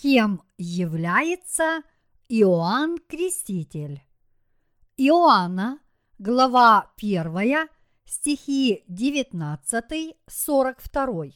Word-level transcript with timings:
кем 0.00 0.42
является 0.56 1.82
Иоанн 2.28 2.98
Креститель. 3.06 4.02
Иоанна, 4.96 5.78
глава 6.18 6.90
1, 6.96 7.68
стихи 8.06 8.82
19-42. 8.88 11.34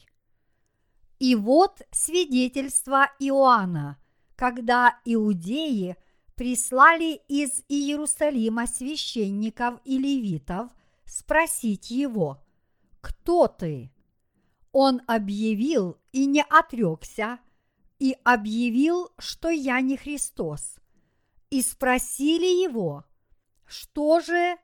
И 1.19 1.35
вот 1.35 1.83
свидетельство 1.91 3.11
Иоанна, 3.19 3.99
когда 4.35 4.99
иудеи 5.05 5.95
прислали 6.35 7.21
из 7.27 7.63
Иерусалима 7.69 8.65
священников 8.65 9.79
и 9.85 9.99
левитов 9.99 10.71
спросить 11.05 11.91
его, 11.91 12.43
кто 12.99 13.47
ты? 13.47 13.91
Он 14.71 15.03
объявил 15.05 15.99
и 16.11 16.25
не 16.25 16.41
отрекся, 16.41 17.37
и 17.99 18.17
объявил, 18.23 19.11
что 19.17 19.49
я 19.49 19.81
не 19.81 19.97
Христос. 19.97 20.75
И 21.49 21.61
спросили 21.61 22.63
его, 22.63 23.05
что 23.65 24.19
же 24.19 24.57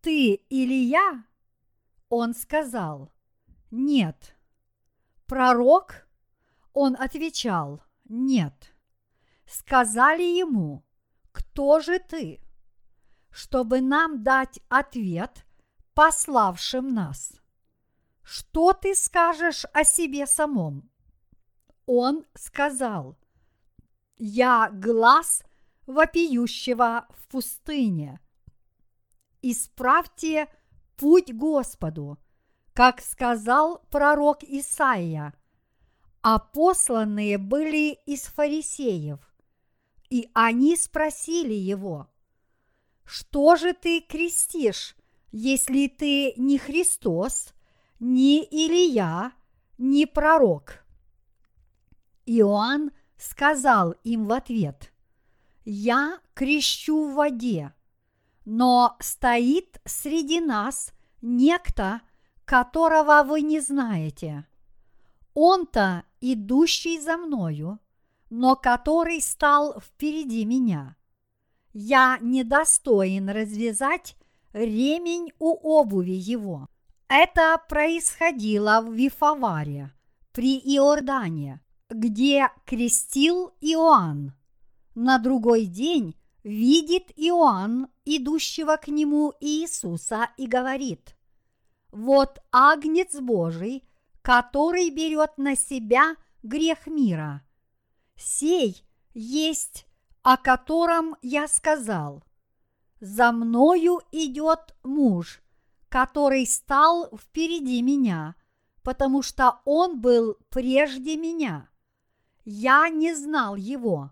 ты 0.00 0.34
или 0.34 0.74
я? 0.74 1.24
Он 2.08 2.34
сказал, 2.34 3.12
нет. 3.70 4.36
Пророк? 5.26 6.08
Он 6.72 6.96
отвечал, 6.98 7.82
нет. 8.04 8.74
Сказали 9.46 10.22
ему, 10.22 10.84
кто 11.32 11.80
же 11.80 11.98
ты? 11.98 12.40
Чтобы 13.30 13.80
нам 13.80 14.22
дать 14.22 14.60
ответ 14.68 15.46
пославшим 15.94 16.92
нас. 16.92 17.32
Что 18.22 18.72
ты 18.72 18.94
скажешь 18.94 19.64
о 19.72 19.84
себе 19.84 20.26
самом? 20.26 20.91
Он 21.94 22.24
сказал, 22.32 23.18
я 24.16 24.70
глаз 24.72 25.42
вопиющего 25.86 27.06
в 27.10 27.28
пустыне. 27.28 28.18
Исправьте 29.42 30.48
путь 30.96 31.34
Господу, 31.34 32.16
как 32.72 33.02
сказал 33.02 33.82
пророк 33.90 34.42
Исаия, 34.42 35.34
а 36.22 36.38
посланные 36.38 37.36
были 37.36 37.98
из 38.06 38.22
фарисеев, 38.22 39.20
и 40.08 40.30
они 40.32 40.76
спросили 40.76 41.52
его, 41.52 42.08
что 43.04 43.56
же 43.56 43.74
ты 43.74 44.00
крестишь, 44.00 44.96
если 45.30 45.88
ты 45.88 46.32
не 46.38 46.56
Христос, 46.56 47.52
не 48.00 48.42
Илия, 48.44 49.32
не 49.76 50.06
пророк? 50.06 50.81
Иоанн 52.26 52.92
сказал 53.16 53.92
им 54.04 54.26
в 54.26 54.32
ответ, 54.32 54.92
«Я 55.64 56.18
крещу 56.34 57.08
в 57.08 57.14
воде, 57.14 57.72
но 58.44 58.96
стоит 59.00 59.80
среди 59.84 60.40
нас 60.40 60.92
некто, 61.20 62.00
которого 62.44 63.22
вы 63.22 63.42
не 63.42 63.60
знаете. 63.60 64.46
Он-то 65.34 66.04
идущий 66.20 67.00
за 67.00 67.16
мною, 67.16 67.78
но 68.30 68.56
который 68.56 69.20
стал 69.20 69.80
впереди 69.80 70.44
меня. 70.44 70.96
Я 71.72 72.18
недостоин 72.20 73.30
развязать 73.30 74.16
ремень 74.52 75.32
у 75.38 75.54
обуви 75.80 76.12
его. 76.12 76.68
Это 77.08 77.60
происходило 77.68 78.82
в 78.82 78.92
Вифаваре, 78.92 79.92
при 80.32 80.58
Иордане, 80.58 81.60
где 81.92 82.50
крестил 82.64 83.52
Иоанн. 83.60 84.32
На 84.94 85.18
другой 85.18 85.66
день 85.66 86.16
видит 86.42 87.10
Иоанн, 87.16 87.88
идущего 88.04 88.76
к 88.76 88.88
нему 88.88 89.32
Иисуса, 89.40 90.30
и 90.36 90.46
говорит, 90.46 91.16
«Вот 91.90 92.40
агнец 92.50 93.18
Божий, 93.20 93.84
который 94.22 94.90
берет 94.90 95.36
на 95.36 95.56
себя 95.56 96.16
грех 96.42 96.86
мира. 96.86 97.42
Сей 98.16 98.84
есть, 99.14 99.86
о 100.22 100.36
котором 100.36 101.16
я 101.22 101.48
сказал. 101.48 102.22
За 103.00 103.32
мною 103.32 104.00
идет 104.12 104.76
муж, 104.84 105.42
который 105.88 106.46
стал 106.46 107.10
впереди 107.16 107.82
меня, 107.82 108.36
потому 108.82 109.22
что 109.22 109.60
он 109.64 110.00
был 110.00 110.38
прежде 110.50 111.16
меня. 111.16 111.68
Я 112.44 112.88
не 112.88 113.14
знал 113.14 113.54
его, 113.54 114.10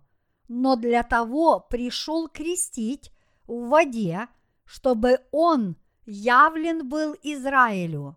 но 0.49 0.77
для 0.77 1.03
того 1.03 1.61
пришел 1.61 2.29
крестить 2.29 3.13
в 3.47 3.69
воде, 3.69 4.29
чтобы 4.65 5.21
он 5.33 5.77
явлен 6.07 6.89
был 6.89 7.17
Израилю. 7.23 8.17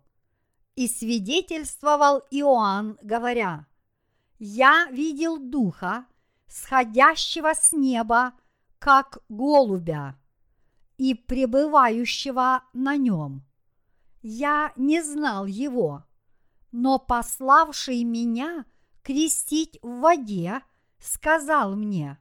И 0.76 0.88
свидетельствовал 0.88 2.22
Иоанн, 2.30 2.98
говоря, 3.02 3.66
«Я 4.38 4.88
видел 4.90 5.38
Духа, 5.38 6.06
сходящего 6.46 7.52
с 7.54 7.72
неба, 7.72 8.34
как 8.78 9.18
голубя, 9.28 10.16
и 10.96 11.14
пребывающего 11.14 12.62
на 12.72 12.96
нем. 12.96 13.44
Я 14.22 14.72
не 14.76 15.02
знал 15.02 15.46
его, 15.46 16.04
но 16.70 16.98
пославший 16.98 18.04
меня– 18.04 18.64
крестить 19.04 19.78
в 19.82 20.00
воде, 20.00 20.62
сказал 20.98 21.76
мне, 21.76 22.18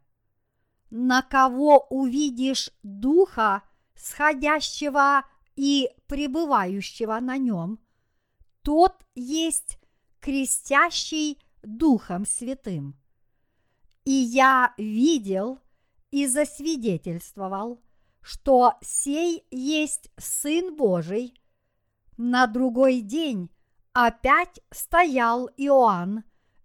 на 0.91 1.23
кого 1.23 1.87
увидишь 1.89 2.69
духа, 2.83 3.63
сходящего 3.95 5.25
и 5.55 5.89
пребывающего 6.07 7.19
на 7.19 7.37
нем, 7.37 7.79
тот 8.61 9.03
есть 9.15 9.79
крестящий 10.19 11.39
Духом 11.63 12.25
Святым. 12.25 12.95
И 14.03 14.11
я 14.11 14.73
видел 14.77 15.59
и 16.11 16.27
засвидетельствовал, 16.27 17.81
что 18.21 18.73
сей 18.81 19.45
есть 19.49 20.11
Сын 20.17 20.75
Божий. 20.75 21.33
На 22.17 22.47
другой 22.47 23.01
день 23.01 23.49
опять 23.93 24.59
стоял 24.71 25.49
Иоанн 25.57 26.23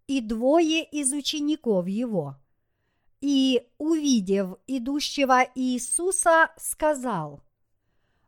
и 0.08 0.22
двое 0.22 0.82
из 0.84 1.12
учеников 1.12 1.86
его. 1.86 2.36
И, 3.20 3.68
увидев 3.76 4.56
идущего 4.66 5.46
Иисуса, 5.54 6.50
сказал, 6.56 7.42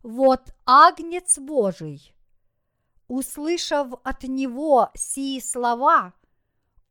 «Вот 0.03 0.55
агнец 0.67 1.39
Божий». 1.39 2.15
Услышав 3.09 3.95
от 4.05 4.23
него 4.25 4.91
сии 4.95 5.41
слова, 5.41 6.13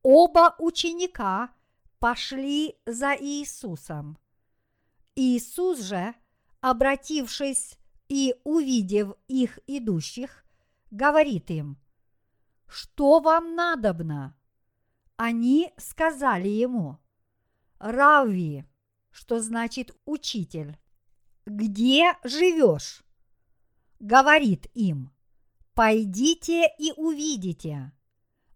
оба 0.02 0.56
ученика 0.58 1.54
пошли 2.00 2.76
за 2.86 3.14
Иисусом. 3.14 4.18
Иисус 5.16 5.80
же, 5.80 6.14
обратившись 6.62 7.78
и 8.10 8.36
увидев 8.44 9.14
их 9.28 9.60
идущих, 9.68 10.44
говорит 10.92 11.50
им, 11.52 11.78
«Что 12.68 13.20
вам 13.20 13.56
надобно?» 13.56 14.36
Они 15.22 15.74
сказали 15.76 16.48
ему, 16.48 16.98
Рави, 17.78 18.64
что 19.12 19.42
значит 19.42 19.94
учитель, 20.06 20.78
где 21.46 22.14
живешь? 22.24 23.04
Говорит 24.00 24.68
им, 24.74 25.12
пойдите 25.74 26.70
и 26.80 26.94
увидите. 26.94 27.92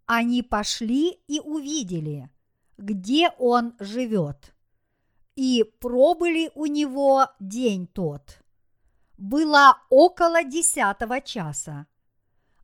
Они 0.05 0.41
пошли 0.41 1.19
и 1.27 1.41
увидели, 1.41 2.29
где 2.77 3.31
он 3.39 3.75
живет. 3.81 4.55
И 5.35 5.65
пробыли 5.81 6.49
у 6.55 6.65
него 6.67 7.27
день 7.41 7.87
тот. 7.87 8.41
Было 9.17 9.79
около 9.89 10.45
десятого 10.45 11.19
часа. 11.19 11.87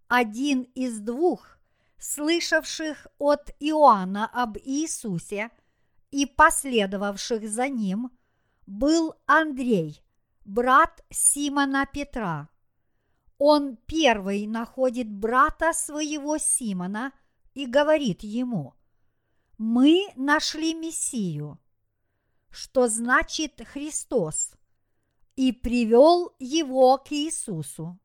Один 0.07 0.61
из 0.73 1.01
двух– 1.01 1.57
слышавших 1.99 3.07
от 3.17 3.51
Иоанна 3.59 4.25
об 4.25 4.57
Иисусе 4.57 5.51
и 6.11 6.25
последовавших 6.25 7.47
за 7.47 7.67
ним, 7.67 8.11
был 8.65 9.15
Андрей, 9.25 10.01
брат 10.45 11.03
Симона 11.09 11.85
Петра. 11.85 12.49
Он 13.37 13.77
первый 13.85 14.47
находит 14.47 15.09
брата 15.09 15.73
своего 15.73 16.37
Симона 16.37 17.11
и 17.53 17.65
говорит 17.65 18.23
ему, 18.23 18.73
«Мы 19.57 20.07
нашли 20.15 20.73
Мессию», 20.73 21.59
что 22.49 22.87
значит 22.87 23.61
Христос, 23.65 24.53
и 25.35 25.51
привел 25.51 26.33
его 26.39 26.97
к 26.97 27.11
Иисусу. 27.11 27.99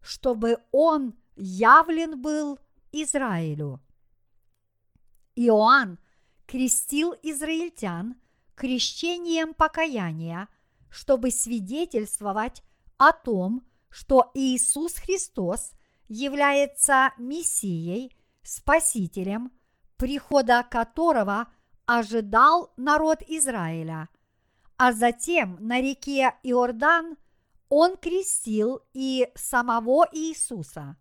чтобы 0.00 0.58
он 0.70 1.19
явлен 1.40 2.20
был 2.20 2.58
Израилю. 2.92 3.80
Иоанн 5.34 5.98
крестил 6.46 7.14
израильтян 7.22 8.16
крещением 8.54 9.54
покаяния, 9.54 10.48
чтобы 10.90 11.30
свидетельствовать 11.30 12.62
о 12.98 13.12
том, 13.12 13.66
что 13.88 14.30
Иисус 14.34 14.94
Христос 14.94 15.72
является 16.08 17.12
Мессией, 17.16 18.14
Спасителем, 18.42 19.52
прихода 19.96 20.66
которого 20.68 21.46
ожидал 21.86 22.72
народ 22.76 23.22
Израиля, 23.22 24.08
а 24.76 24.92
затем 24.92 25.56
на 25.60 25.80
реке 25.80 26.34
Иордан 26.42 27.16
он 27.68 27.96
крестил 27.96 28.80
и 28.92 29.30
самого 29.34 30.08
Иисуса. 30.12 30.96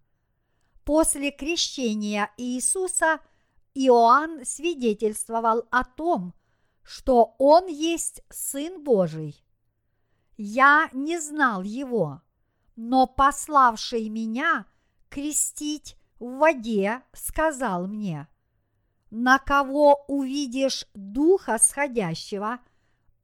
После 0.89 1.29
крещения 1.29 2.31
Иисуса 2.35 3.19
Иоанн 3.75 4.43
свидетельствовал 4.43 5.67
о 5.69 5.83
том, 5.83 6.33
что 6.81 7.35
он 7.37 7.67
есть 7.67 8.23
Сын 8.31 8.83
Божий. 8.83 9.45
Я 10.35 10.89
не 10.91 11.19
знал 11.19 11.61
его, 11.61 12.23
но 12.75 13.05
пославший 13.05 14.09
меня 14.09 14.65
крестить 15.09 15.95
в 16.17 16.39
воде 16.39 17.03
сказал 17.13 17.85
мне, 17.85 18.27
на 19.11 19.37
кого 19.37 20.03
увидишь 20.07 20.87
Духа 20.95 21.59
сходящего 21.59 22.57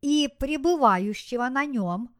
и 0.01 0.29
пребывающего 0.37 1.49
на 1.49 1.65
нем, 1.65 2.13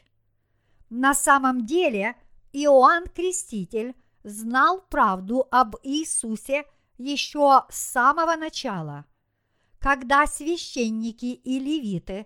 На 0.89 1.13
самом 1.13 1.65
деле 1.65 2.17
Иоанн 2.51 3.07
Креститель 3.07 3.95
знал 4.25 4.81
правду 4.81 5.47
об 5.49 5.77
Иисусе 5.83 6.65
еще 6.97 7.63
с 7.69 7.77
самого 7.77 8.35
начала. 8.35 9.05
Когда 9.79 10.27
священники 10.27 11.27
и 11.27 11.59
левиты 11.59 12.25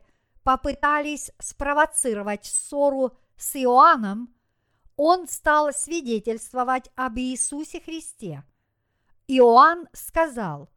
попытались 0.49 1.31
спровоцировать 1.37 2.43
ссору 2.43 3.15
с 3.37 3.55
Иоанном, 3.55 4.33
он 4.95 5.27
стал 5.27 5.71
свидетельствовать 5.71 6.89
об 6.95 7.19
Иисусе 7.19 7.79
Христе. 7.79 8.43
Иоанн 9.27 9.87
сказал, 9.93 10.67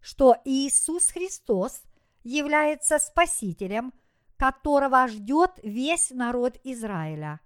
что 0.00 0.34
Иисус 0.44 1.10
Христос 1.12 1.82
является 2.24 2.98
Спасителем, 2.98 3.92
которого 4.36 5.06
ждет 5.06 5.52
весь 5.62 6.10
народ 6.10 6.58
Израиля, 6.64 7.38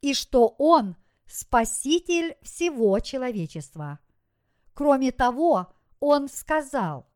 и 0.00 0.14
что 0.14 0.54
Он– 0.56 0.94
Спаситель 1.26 2.36
всего 2.42 3.00
человечества. 3.00 3.98
Кроме 4.72 5.10
того, 5.10 5.66
Он 5.98 6.28
сказал, 6.28 7.08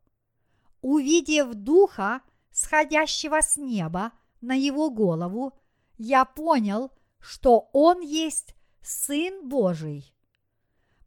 увидев 0.81 1.53
Духа, 1.53 2.19
сходящего 2.63 3.41
с 3.41 3.57
неба 3.57 4.11
на 4.41 4.55
его 4.55 4.89
голову, 4.89 5.53
я 5.97 6.25
понял, 6.25 6.91
что 7.19 7.69
Он 7.73 8.01
есть 8.01 8.55
Сын 8.81 9.47
Божий. 9.47 10.13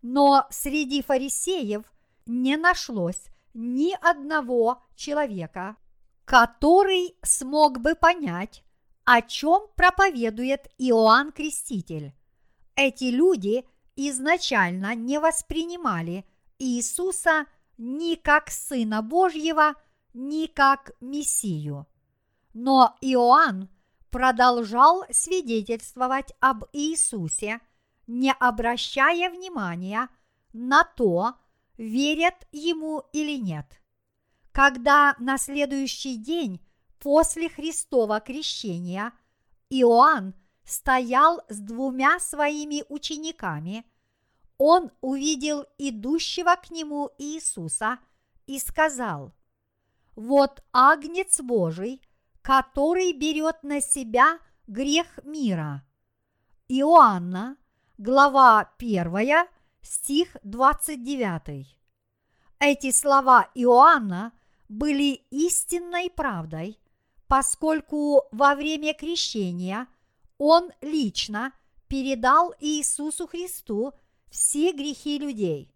Но 0.03 0.47
среди 0.51 1.03
фарисеев 1.03 1.83
не 2.27 2.57
нашлось 2.57 3.27
ни 3.55 3.95
одного 4.01 4.83
человека, 4.95 5.77
который 6.25 7.17
смог 7.23 7.81
бы 7.81 7.95
понять, 7.95 8.63
о 9.05 9.23
чем 9.23 9.69
проповедует 9.77 10.69
Иоанн 10.79 11.33
Креститель. 11.33 12.13
Эти 12.75 13.05
люди 13.05 13.65
изначально 13.95 14.95
не 14.95 15.19
воспринимали 15.19 16.27
Иисуса 16.59 17.47
ни 17.79 18.15
как 18.15 18.51
Сына 18.51 19.03
Божьего, 19.03 19.75
ни 20.17 20.47
как 20.47 20.93
Мессию. 21.01 21.87
Но 22.55 22.97
Иоанн 23.03 23.69
продолжал 24.11 25.05
свидетельствовать 25.11 26.33
об 26.41 26.65
Иисусе, 26.73 27.61
не 28.07 28.33
обращая 28.33 29.31
внимания 29.31 30.09
на 30.55 30.85
то, 30.85 31.35
верят 31.77 32.49
ему 32.51 33.03
или 33.13 33.37
нет. 33.37 33.67
Когда 34.53 35.15
на 35.19 35.37
следующий 35.37 36.17
день 36.17 36.65
после 36.99 37.51
Христова 37.51 38.21
крещения 38.21 39.13
Иоанн 39.69 40.35
стоял 40.65 41.43
с 41.51 41.59
двумя 41.59 42.19
своими 42.21 42.85
учениками, 42.89 43.85
он 44.57 44.91
увидел 45.03 45.67
идущего 45.77 46.57
к 46.57 46.71
нему 46.71 47.11
Иисуса 47.19 47.99
и 48.47 48.59
сказал, 48.59 49.35
«Вот 50.17 50.65
Агнец 50.73 51.41
Божий, 51.41 52.03
который 52.43 53.13
берет 53.13 53.63
на 53.63 53.81
себя 53.81 54.39
грех 54.67 55.07
мира». 55.25 55.87
Иоанна, 56.69 57.57
глава 57.99 58.73
1, 58.79 59.47
стих 59.83 60.37
29. 60.43 61.79
Эти 62.59 62.91
слова 62.91 63.51
Иоанна 63.55 64.33
были 64.69 65.21
истинной 65.31 66.11
правдой, 66.11 66.81
поскольку 67.29 68.25
во 68.33 68.55
время 68.55 68.95
крещения 68.95 69.87
он 70.39 70.71
лично 70.81 71.53
передал 71.89 72.55
Иисусу 72.61 73.27
Христу 73.27 73.93
все 74.31 74.73
грехи 74.73 75.19
людей. 75.19 75.73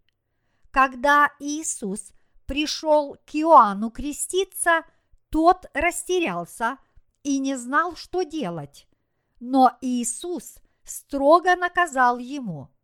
Когда 0.71 1.31
Иисус 1.39 2.13
пришел 2.51 3.17
к 3.25 3.35
Иоанну 3.35 3.91
креститься, 3.91 4.83
тот 5.31 5.67
растерялся 5.73 6.79
и 7.23 7.39
не 7.39 7.57
знал, 7.57 7.95
что 7.95 8.23
делать. 8.25 8.89
Но 9.39 9.79
Иисус 9.81 10.57
строго 10.85 11.55
наказал 11.55 12.19
ему– 12.19 12.69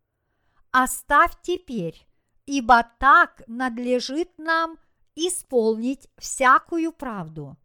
Оставь 0.79 1.33
теперь 1.41 2.07
ибо 2.45 2.87
так 2.99 3.43
надлежит 3.47 4.39
нам 4.39 4.79
исполнить 5.15 6.09
всякую 6.19 6.93
правду. 6.93 7.57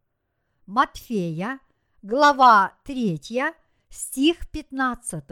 Матфея, 0.65 1.59
глава 2.01 2.73
3, 2.85 3.19
стих 3.89 4.49
15. 4.49 5.23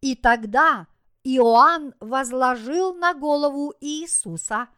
И 0.00 0.14
тогда 0.14 0.86
Иоанн 1.24 1.92
возложил 1.98 2.94
на 2.94 3.14
голову 3.14 3.74
Иисуса 3.80 4.68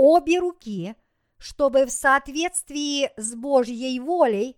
обе 0.00 0.38
руки, 0.38 0.96
чтобы 1.36 1.84
в 1.84 1.90
соответствии 1.90 3.10
с 3.18 3.34
Божьей 3.34 4.00
волей 4.00 4.56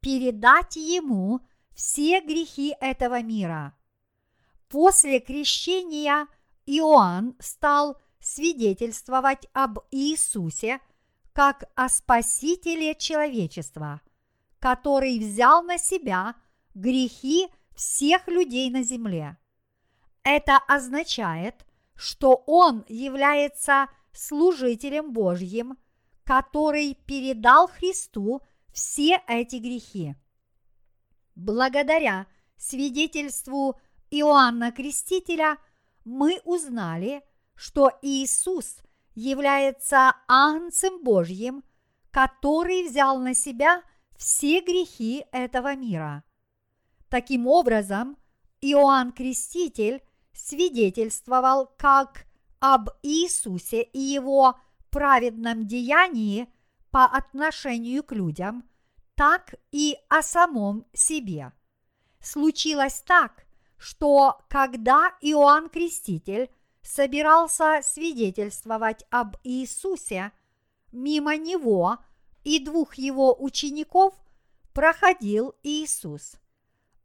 передать 0.00 0.76
ему 0.76 1.40
все 1.74 2.20
грехи 2.20 2.76
этого 2.78 3.22
мира. 3.22 3.74
После 4.68 5.20
крещения 5.20 6.26
Иоанн 6.66 7.34
стал 7.40 7.96
свидетельствовать 8.20 9.46
об 9.54 9.78
Иисусе 9.90 10.80
как 11.32 11.64
о 11.74 11.88
Спасителе 11.88 12.94
человечества, 12.94 14.02
который 14.58 15.18
взял 15.18 15.62
на 15.62 15.78
себя 15.78 16.34
грехи 16.74 17.48
всех 17.74 18.28
людей 18.28 18.70
на 18.70 18.82
земле. 18.82 19.38
Это 20.22 20.58
означает, 20.68 21.66
что 21.94 22.42
Он 22.46 22.84
является 22.88 23.88
служителем 24.12 25.12
Божьим, 25.12 25.76
который 26.24 26.94
передал 27.06 27.68
Христу 27.68 28.42
все 28.72 29.22
эти 29.26 29.56
грехи. 29.56 30.14
Благодаря 31.34 32.26
свидетельству 32.56 33.80
Иоанна 34.10 34.72
Крестителя 34.72 35.58
мы 36.04 36.40
узнали, 36.44 37.22
что 37.54 37.90
Иисус 38.02 38.82
является 39.14 40.14
Агнцем 40.28 41.02
Божьим, 41.02 41.64
который 42.10 42.88
взял 42.88 43.18
на 43.18 43.34
себя 43.34 43.82
все 44.16 44.60
грехи 44.60 45.24
этого 45.32 45.74
мира. 45.74 46.24
Таким 47.08 47.46
образом, 47.46 48.16
Иоанн 48.60 49.12
Креститель 49.12 50.02
свидетельствовал 50.32 51.66
как 51.76 52.26
об 52.62 52.90
Иисусе 53.02 53.82
и 53.82 53.98
его 53.98 54.56
праведном 54.90 55.66
деянии 55.66 56.48
по 56.92 57.06
отношению 57.06 58.04
к 58.04 58.12
людям, 58.12 58.62
так 59.16 59.56
и 59.72 59.98
о 60.08 60.22
самом 60.22 60.86
себе. 60.92 61.52
Случилось 62.20 63.02
так, 63.04 63.46
что 63.78 64.38
когда 64.48 65.12
Иоанн 65.22 65.70
Креститель 65.70 66.50
собирался 66.82 67.80
свидетельствовать 67.82 69.04
об 69.10 69.38
Иисусе, 69.42 70.30
мимо 70.92 71.36
него 71.36 71.98
и 72.44 72.64
двух 72.64 72.94
его 72.94 73.34
учеников 73.42 74.14
проходил 74.72 75.56
Иисус. 75.64 76.36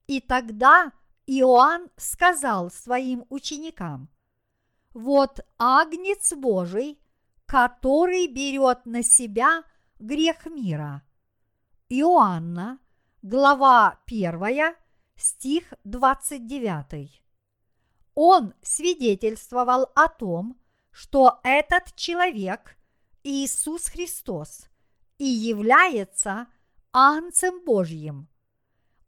И 0.05 0.21
тогда 0.21 0.91
Иоанн 1.25 1.89
сказал 1.97 2.69
своим 2.69 3.25
ученикам, 3.29 4.07
«Вот 4.97 5.41
Агнец 5.59 6.33
Божий, 6.33 6.99
который 7.45 8.25
берет 8.25 8.87
на 8.87 9.03
себя 9.03 9.63
грех 9.99 10.47
мира». 10.47 11.03
Иоанна, 11.87 12.79
глава 13.21 13.99
1, 14.07 14.75
стих 15.15 15.71
29. 15.83 17.21
Он 18.15 18.55
свидетельствовал 18.63 19.87
о 19.93 20.07
том, 20.07 20.59
что 20.89 21.41
этот 21.43 21.95
человек, 21.95 22.75
Иисус 23.21 23.89
Христос, 23.89 24.67
и 25.19 25.25
является 25.25 26.47
Анцем 26.91 27.63
Божьим. 27.63 28.29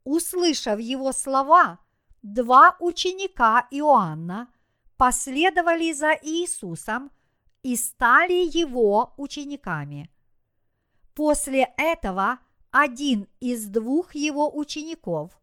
Услышав 0.04 0.80
его 0.80 1.12
слова, 1.14 1.80
два 2.22 2.78
ученика 2.80 3.68
Иоанна 3.72 4.54
последовали 5.00 5.94
за 5.94 6.12
Иисусом 6.12 7.10
и 7.64 7.78
стали 7.78 8.58
его 8.58 9.14
учениками. 9.16 10.12
После 11.16 11.74
этого 11.78 12.40
один 12.70 13.30
из 13.40 13.68
двух 13.68 14.14
его 14.14 14.54
учеников, 14.54 15.40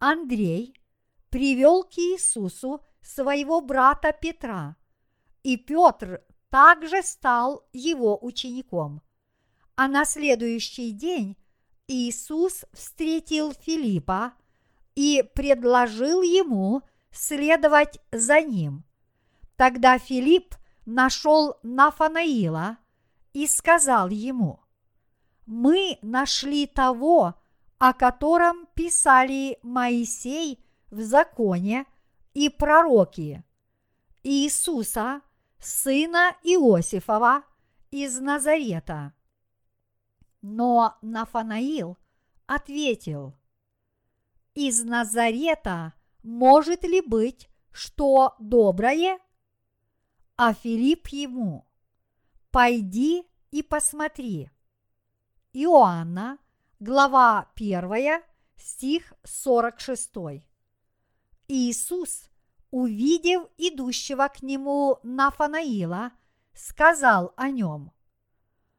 Андрей, 0.00 0.74
привел 1.28 1.84
к 1.84 1.98
Иисусу 1.98 2.84
своего 3.00 3.60
брата 3.60 4.12
Петра, 4.12 4.76
и 5.44 5.56
Петр 5.56 6.20
также 6.48 7.04
стал 7.04 7.64
его 7.72 8.18
учеником. 8.20 9.02
А 9.76 9.86
на 9.86 10.04
следующий 10.04 10.90
день 10.90 11.36
Иисус 11.86 12.64
встретил 12.72 13.52
Филиппа 13.52 14.32
и 14.96 15.22
предложил 15.32 16.22
ему 16.22 16.82
следовать 17.10 18.00
за 18.12 18.40
ним. 18.40 18.84
Тогда 19.56 19.98
Филипп 19.98 20.54
нашел 20.86 21.56
Нафанаила 21.62 22.78
и 23.32 23.46
сказал 23.46 24.08
ему, 24.08 24.60
«Мы 25.46 25.98
нашли 26.02 26.66
того, 26.66 27.34
о 27.78 27.92
котором 27.92 28.66
писали 28.74 29.58
Моисей 29.62 30.64
в 30.90 31.00
законе 31.02 31.86
и 32.34 32.48
пророки, 32.48 33.44
Иисуса, 34.22 35.22
сына 35.58 36.36
Иосифова 36.42 37.42
из 37.90 38.18
Назарета». 38.18 39.14
Но 40.42 40.96
Нафанаил 41.02 41.98
ответил, 42.46 43.36
«Из 44.54 44.82
Назарета 44.82 45.92
может 46.22 46.84
ли 46.84 47.00
быть 47.00 47.48
что 47.72 48.34
доброе?» 48.38 49.18
А 50.36 50.54
Филипп 50.54 51.08
ему, 51.08 51.66
«Пойди 52.50 53.24
и 53.50 53.62
посмотри». 53.62 54.50
Иоанна, 55.52 56.38
глава 56.78 57.50
1, 57.56 58.22
стих 58.56 59.12
46. 59.24 60.10
Иисус, 61.48 62.30
увидев 62.70 63.48
идущего 63.58 64.28
к 64.28 64.42
нему 64.42 64.98
Нафанаила, 65.02 66.12
сказал 66.54 67.34
о 67.36 67.50
нем, 67.50 67.92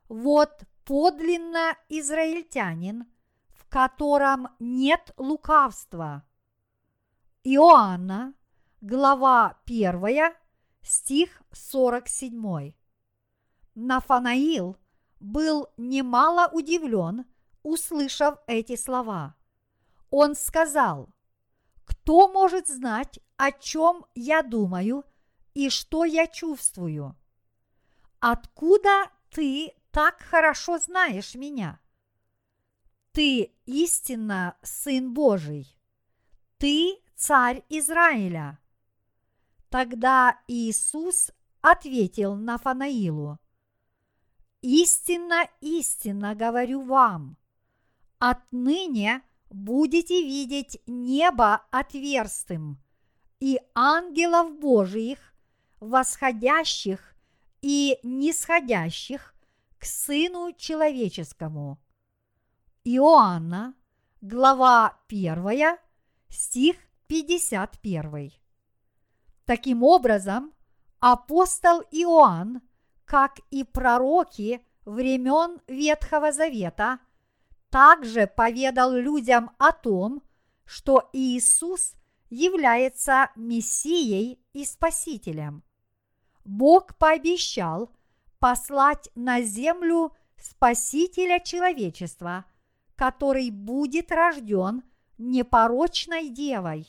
«Вот 0.07 0.63
подлинно 0.86 1.77
израильтянин, 1.89 3.05
в 3.50 3.67
котором 3.67 4.48
нет 4.60 5.13
лукавства». 5.17 6.25
Иоанна, 7.43 8.36
глава 8.81 9.60
1, 9.65 10.36
стих 10.83 11.41
47. 11.51 12.74
Нафанаил 13.74 14.77
был 15.19 15.67
немало 15.75 16.51
удивлен, 16.53 17.25
услышав 17.63 18.38
эти 18.45 18.75
слова. 18.75 19.36
Он 20.12 20.36
сказал, 20.36 21.10
«Кто 21.83 22.31
может 22.31 22.67
знать, 22.67 23.19
о 23.38 23.51
чем 23.51 24.05
я 24.13 24.43
думаю 24.43 25.03
и 25.55 25.71
что 25.71 26.05
я 26.05 26.27
чувствую? 26.27 27.17
Откуда 28.19 29.10
ты 29.31 29.74
так 29.89 30.21
хорошо 30.21 30.77
знаешь 30.77 31.33
меня? 31.33 31.79
Ты 33.13 33.51
истинно 33.65 34.55
Сын 34.62 35.12
Божий. 35.12 35.75
Ты 36.60 37.01
царь 37.21 37.63
Израиля. 37.69 38.57
Тогда 39.69 40.39
Иисус 40.47 41.31
ответил 41.61 42.35
Нафанаилу, 42.35 43.37
«Истинно, 44.61 45.47
истинно 45.61 46.33
говорю 46.35 46.81
вам, 46.81 47.37
отныне 48.17 49.21
будете 49.51 50.21
видеть 50.23 50.81
небо 50.87 51.63
отверстым 51.71 52.81
и 53.39 53.59
ангелов 53.75 54.59
Божиих, 54.59 55.19
восходящих 55.79 57.15
и 57.61 57.99
нисходящих 58.01 59.35
к 59.77 59.85
Сыну 59.85 60.53
Человеческому. 60.53 61.79
Иоанна, 62.83 63.75
глава 64.21 64.99
1, 65.07 65.77
стих 66.29 66.77
51. 67.12 68.32
Таким 69.44 69.84
образом, 69.84 70.53
апостол 71.01 71.82
Иоанн, 71.91 72.62
как 73.03 73.41
и 73.50 73.65
пророки 73.65 74.65
времен 74.86 75.60
Ветхого 75.68 76.32
Завета, 76.32 77.00
также 77.70 78.27
поведал 78.27 78.94
людям 78.94 79.51
о 79.58 79.74
том, 79.74 80.24
что 80.63 81.10
Иисус 81.12 81.96
является 82.30 83.30
Мессией 83.36 84.39
и 84.53 84.63
Спасителем. 84.63 85.63
Бог 86.46 86.98
пообещал 86.98 87.91
послать 88.39 89.10
на 89.15 89.41
землю 89.41 90.15
Спасителя 90.38 91.41
человечества, 91.41 92.46
который 92.96 93.51
будет 93.51 94.13
рожден 94.13 94.84
непорочной 95.18 96.30
девой. 96.30 96.88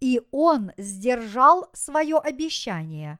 И 0.00 0.20
он 0.30 0.72
сдержал 0.76 1.70
свое 1.72 2.18
обещание. 2.18 3.18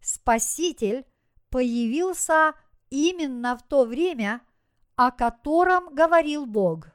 Спаситель 0.00 1.06
появился 1.50 2.54
именно 2.90 3.56
в 3.56 3.62
то 3.62 3.84
время, 3.84 4.42
о 4.96 5.10
котором 5.10 5.94
говорил 5.94 6.46
Бог. 6.46 6.88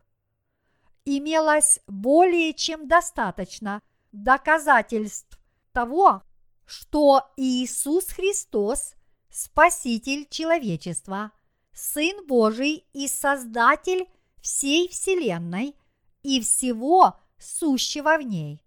Имелось 1.05 1.79
более 1.87 2.53
чем 2.53 2.87
достаточно 2.87 3.81
доказательств 4.11 5.39
того, 5.71 6.21
что 6.65 7.31
Иисус 7.37 8.07
Христос– 8.07 8.93
Спаситель 9.29 10.27
человечества, 10.29 11.31
Сын 11.71 12.25
Божий 12.25 12.87
и 12.93 13.07
Создатель 13.07 14.07
всей 14.41 14.87
Вселенной 14.89 15.75
и 16.23 16.41
всего 16.41 17.19
сущего 17.37 18.17
в 18.17 18.23
ней. 18.23 18.63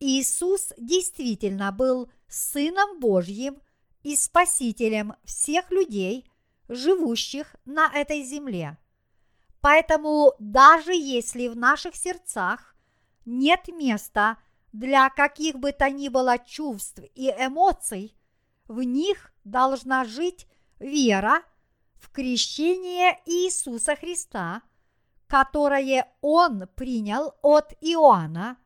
Иисус 0.00 0.72
действительно 0.76 1.72
был 1.72 2.10
Сыном 2.28 3.00
Божьим 3.00 3.60
и 4.02 4.14
Спасителем 4.16 5.14
всех 5.24 5.70
людей, 5.70 6.30
живущих 6.68 7.56
на 7.64 7.90
этой 7.92 8.22
земле. 8.22 8.78
Поэтому 9.60 10.34
даже 10.38 10.94
если 10.94 11.48
в 11.48 11.56
наших 11.56 11.96
сердцах 11.96 12.76
нет 13.24 13.68
места 13.68 14.38
для 14.72 15.10
каких 15.10 15.58
бы 15.58 15.72
то 15.72 15.90
ни 15.90 16.08
было 16.08 16.38
чувств 16.38 17.00
и 17.14 17.28
эмоций, 17.30 18.14
в 18.68 18.82
них 18.82 19.32
должна 19.44 20.04
жить 20.04 20.46
вера 20.78 21.42
в 21.94 22.10
крещение 22.10 23.18
Иисуса 23.26 23.96
Христа, 23.96 24.62
которое 25.26 26.06
Он 26.20 26.68
принял 26.76 27.34
от 27.42 27.72
Иоанна, 27.80 28.58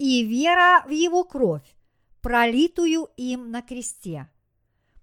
и 0.00 0.24
вера 0.24 0.82
в 0.86 0.90
Его 0.90 1.24
кровь, 1.24 1.76
пролитую 2.22 3.10
им 3.18 3.50
на 3.50 3.60
кресте. 3.60 4.30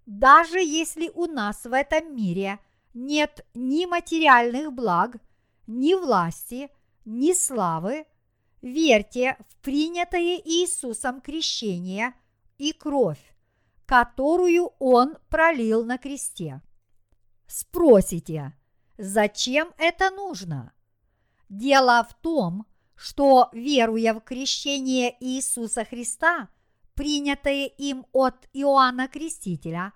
Даже 0.08 0.58
если 0.58 1.12
у 1.14 1.28
нас 1.28 1.66
в 1.66 1.72
этом 1.72 2.16
мире 2.16 2.58
нет 2.96 3.46
ни 3.54 3.86
материальных 3.86 4.74
благ, 4.74 5.18
ни 5.68 5.94
власти, 5.94 6.72
ни 7.06 7.34
славы, 7.34 8.08
верьте 8.64 9.38
в 9.48 9.58
принятое 9.58 10.42
Иисусом 10.44 11.22
крещение 11.22 12.16
и 12.58 12.74
кровь, 12.74 13.22
которую 13.86 14.72
Он 14.80 15.16
пролил 15.30 15.86
на 15.86 16.00
кресте. 16.00 16.64
Спросите, 17.46 18.58
зачем 18.98 19.70
это 19.78 20.10
нужно? 20.10 20.74
Дело 21.50 22.04
в 22.10 22.16
том, 22.16 22.66
что, 22.66 22.77
веруя 23.54 24.14
в 24.14 24.22
крещение 24.22 25.16
Иисуса 25.20 25.86
Христа, 25.86 26.50
принятое 26.96 27.68
им 27.68 28.06
от 28.12 28.48
Иоанна 28.54 29.08
Крестителя, 29.08 29.94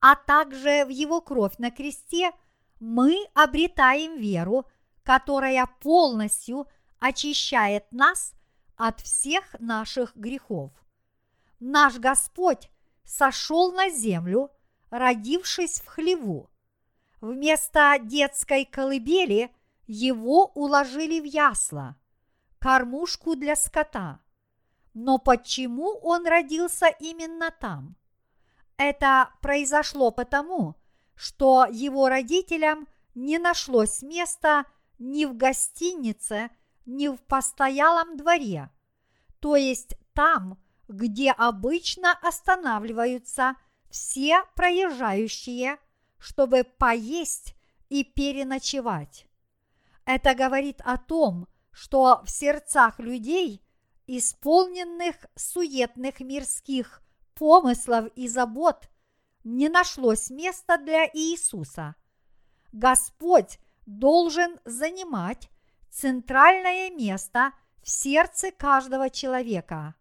а 0.00 0.16
также 0.16 0.84
в 0.86 0.88
его 0.88 1.20
кровь 1.20 1.58
на 1.58 1.70
кресте, 1.70 2.32
мы 2.80 3.26
обретаем 3.34 4.18
веру, 4.18 4.64
которая 5.02 5.66
полностью 5.80 6.66
очищает 7.00 7.90
нас 7.92 8.32
от 8.76 9.00
всех 9.00 9.56
наших 9.58 10.16
грехов. 10.16 10.72
Наш 11.60 11.98
Господь 11.98 12.70
сошел 13.04 13.72
на 13.72 13.90
землю, 13.90 14.50
родившись 14.90 15.80
в 15.80 15.86
хлеву. 15.86 16.50
Вместо 17.20 17.98
детской 18.00 18.64
колыбели 18.64 19.50
его 19.86 20.46
уложили 20.54 21.20
в 21.20 21.24
ясла, 21.24 21.96
кормушку 22.58 23.36
для 23.36 23.56
скота. 23.56 24.20
Но 24.94 25.18
почему 25.18 25.98
он 26.02 26.26
родился 26.26 26.86
именно 26.86 27.50
там? 27.50 27.96
Это 28.76 29.30
произошло 29.40 30.10
потому, 30.10 30.76
что 31.14 31.66
его 31.70 32.08
родителям 32.08 32.86
не 33.14 33.38
нашлось 33.38 34.02
места 34.02 34.64
ни 34.98 35.24
в 35.24 35.36
гостинице, 35.36 36.50
ни 36.86 37.08
в 37.08 37.18
постоялом 37.18 38.16
дворе, 38.16 38.70
то 39.40 39.56
есть 39.56 39.96
там, 40.14 40.58
где 40.88 41.32
обычно 41.32 42.12
останавливаются 42.22 43.56
все 43.90 44.42
проезжающие, 44.54 45.78
чтобы 46.18 46.64
поесть 46.64 47.54
и 47.88 48.04
переночевать. 48.04 49.26
Это 50.04 50.34
говорит 50.34 50.80
о 50.84 50.96
том, 50.96 51.46
что 51.78 52.22
в 52.24 52.30
сердцах 52.30 52.98
людей, 52.98 53.62
исполненных 54.08 55.14
суетных 55.36 56.18
мирских 56.18 57.02
помыслов 57.34 58.08
и 58.16 58.26
забот, 58.26 58.88
не 59.44 59.68
нашлось 59.68 60.28
места 60.28 60.76
для 60.76 61.06
Иисуса. 61.06 61.94
Господь 62.72 63.60
должен 63.86 64.58
занимать 64.64 65.48
центральное 65.88 66.90
место 66.90 67.52
в 67.80 67.88
сердце 67.88 68.50
каждого 68.50 69.08
человека. 69.08 69.94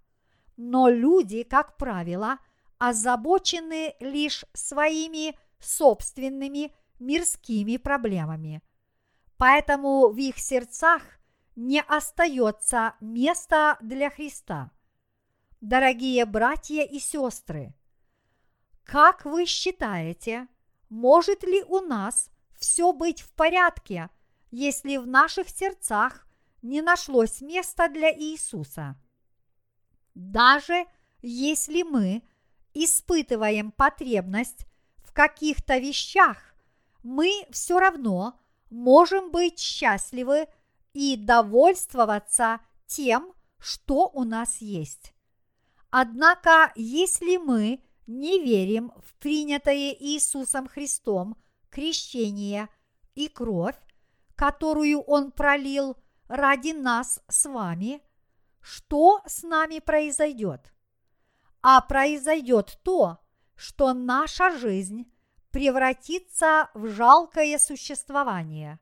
Но 0.58 0.90
люди, 0.90 1.44
как 1.44 1.78
правило, 1.78 2.40
озабочены 2.80 3.94
лишь 4.00 4.46
своими 4.54 5.38
собственными 5.60 6.74
мирскими 7.00 7.78
проблемами. 7.78 8.64
Поэтому 9.38 10.10
в 10.10 10.18
их 10.18 10.40
сердцах 10.40 11.17
не 11.58 11.82
остается 11.82 12.94
места 13.02 13.78
для 13.82 14.12
Христа. 14.12 14.70
Дорогие 15.60 16.24
братья 16.26 16.84
и 16.84 17.00
сестры, 17.00 17.74
как 18.84 19.26
вы 19.26 19.46
считаете, 19.48 20.48
может 20.90 21.44
ли 21.44 21.64
у 21.64 21.80
нас 21.80 22.30
все 22.58 22.94
быть 22.94 23.22
в 23.22 23.34
порядке, 23.34 24.12
если 24.52 24.98
в 24.98 25.08
наших 25.08 25.50
сердцах 25.50 26.28
не 26.62 26.84
нашлось 26.84 27.42
места 27.42 27.90
для 27.90 28.16
Иисуса. 28.16 28.96
Даже 30.14 30.86
если 31.24 31.82
мы 31.82 32.22
испытываем 32.76 33.72
потребность 33.72 34.68
в 34.98 35.12
каких-то 35.12 35.80
вещах, 35.80 36.38
мы 37.02 37.48
все 37.50 37.80
равно 37.80 38.40
можем 38.70 39.32
быть 39.32 39.58
счастливы 39.58 40.48
и 40.98 41.16
довольствоваться 41.16 42.60
тем, 42.88 43.36
что 43.60 44.10
у 44.12 44.24
нас 44.24 44.58
есть. 44.62 45.14
Однако, 45.92 46.72
если 46.76 47.38
мы 47.38 47.84
не 48.08 48.44
верим 48.44 48.92
в 49.06 49.14
принятое 49.20 49.92
Иисусом 49.94 50.68
Христом 50.68 51.38
крещение 51.70 52.68
и 53.14 53.28
кровь, 53.28 53.76
которую 54.34 55.02
Он 55.02 55.32
пролил 55.32 55.98
ради 56.30 56.72
нас 56.72 57.22
с 57.28 57.48
вами, 57.48 58.02
что 58.60 59.22
с 59.28 59.44
нами 59.44 59.78
произойдет? 59.78 60.74
А 61.62 61.80
произойдет 61.82 62.80
то, 62.84 63.20
что 63.56 63.94
наша 63.94 64.50
жизнь 64.58 65.14
превратится 65.52 66.72
в 66.74 66.88
жалкое 66.88 67.60
существование. 67.60 68.80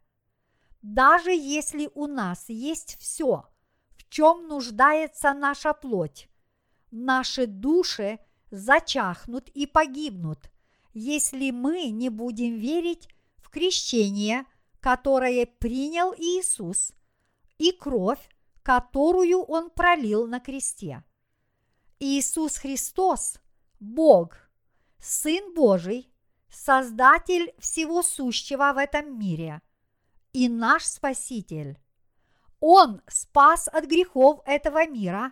Даже 0.87 1.31
если 1.31 1.89
у 1.95 2.07
нас 2.07 2.45
есть 2.47 2.97
все, 2.99 3.45
в 3.97 4.09
чем 4.09 4.47
нуждается 4.47 5.33
наша 5.33 5.73
плоть, 5.73 6.29
наши 6.91 7.47
души 7.47 8.19
зачахнут 8.51 9.49
и 9.49 9.65
погибнут, 9.65 10.51
если 10.93 11.51
мы 11.51 11.89
не 11.89 12.09
будем 12.09 12.55
верить 12.57 13.09
в 13.37 13.49
крещение– 13.49 14.45
которое 14.85 15.47
принял 15.47 16.13
Иисус, 16.13 16.93
и 17.57 17.71
кровь, 17.71 18.29
которую 18.61 19.39
Он 19.39 19.71
пролил 19.71 20.27
на 20.27 20.39
кресте. 20.39 21.03
Иисус 21.99 22.57
Христос– 22.57 23.39
Бог, 23.79 24.35
Сын 24.99 25.55
Божий, 25.55 26.13
Создатель 26.51 27.51
всего 27.57 28.03
сущего 28.03 28.73
в 28.73 28.77
этом 28.77 29.17
мире 29.17 29.63
и 30.35 30.49
наш 30.49 30.83
Спаситель. 30.83 31.79
Он 32.59 33.01
спас 33.07 33.69
от 33.69 33.85
грехов 33.85 34.41
этого 34.45 34.85
мира 34.85 35.31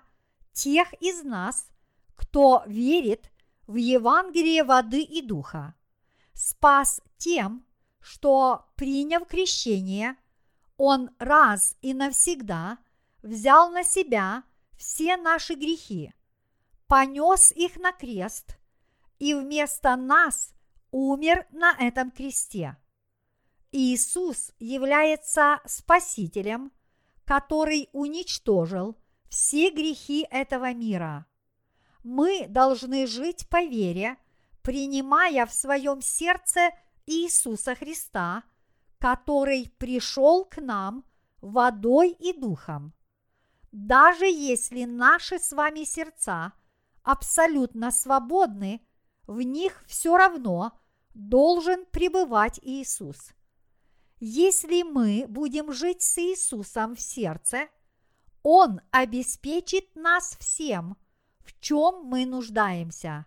тех 0.53 0.93
из 1.01 1.23
нас, 1.23 1.67
кто 2.15 2.63
верит 2.67 3.29
в 3.67 3.75
Евангелие 3.75 4.63
воды 4.63 5.01
и 5.01 5.21
духа. 5.21 5.75
Спас 6.33 7.01
тем, 7.17 7.65
что, 7.99 8.65
приняв 8.77 9.27
крещение, 9.27 10.15
Он 10.77 11.09
раз 11.19 11.75
и 11.81 11.93
навсегда 11.93 12.77
взял 13.21 13.71
на 13.71 13.83
себя 13.83 14.43
все 14.77 15.17
наши 15.17 15.55
грехи, 15.55 16.13
понес 16.87 17.51
их 17.51 17.75
на 17.75 17.91
крест 17.91 18.57
и 19.19 19.33
вместо 19.33 19.97
нас 19.97 20.53
умер 20.91 21.45
на 21.51 21.75
этом 21.77 22.09
кресте. 22.09 22.77
Иисус 23.75 24.51
является 24.59 25.59
Спасителем, 25.65 26.71
который 27.25 27.89
уничтожил 27.91 28.95
все 29.29 29.71
грехи 29.71 30.27
этого 30.29 30.71
мира. 30.73 31.25
Мы 32.03 32.45
должны 32.47 33.07
жить 33.07 33.49
по 33.49 33.63
вере, 33.63 34.17
принимая 34.62 35.47
в 35.47 35.53
своем 35.53 36.01
сердце 36.01 36.69
Иисуса 37.07 37.73
Христа, 37.73 38.43
который 38.99 39.73
пришел 39.79 40.45
к 40.45 40.62
нам 40.62 41.03
водой 41.41 42.12
и 42.12 42.31
духом. 42.31 42.93
Даже 43.71 44.27
если 44.27 44.83
наши 44.83 45.39
с 45.39 45.51
вами 45.51 45.83
сердца 45.83 46.53
абсолютно 47.01 47.89
свободны, 47.89 48.86
в 49.25 49.41
них 49.41 49.83
все 49.88 50.15
равно 50.15 50.79
должен 51.15 51.88
пребывать 51.88 52.59
Иисус. 52.62 53.33
Если 54.25 54.83
мы 54.83 55.25
будем 55.27 55.73
жить 55.73 56.01
с 56.01 56.17
Иисусом 56.17 56.95
в 56.95 57.01
сердце, 57.01 57.67
Он 58.41 58.79
обеспечит 58.89 59.93
нас 59.97 60.38
всем, 60.39 60.95
в 61.39 61.59
чем 61.59 62.05
мы 62.05 62.25
нуждаемся. 62.25 63.25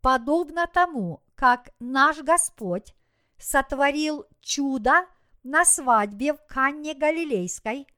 Подобно 0.00 0.68
тому, 0.72 1.20
как 1.34 1.70
наш 1.80 2.18
Господь 2.18 2.94
сотворил 3.38 4.24
чудо 4.40 5.04
на 5.42 5.64
свадьбе 5.64 6.34
в 6.34 6.46
Канне 6.46 6.94
Галилейской, 6.94 7.88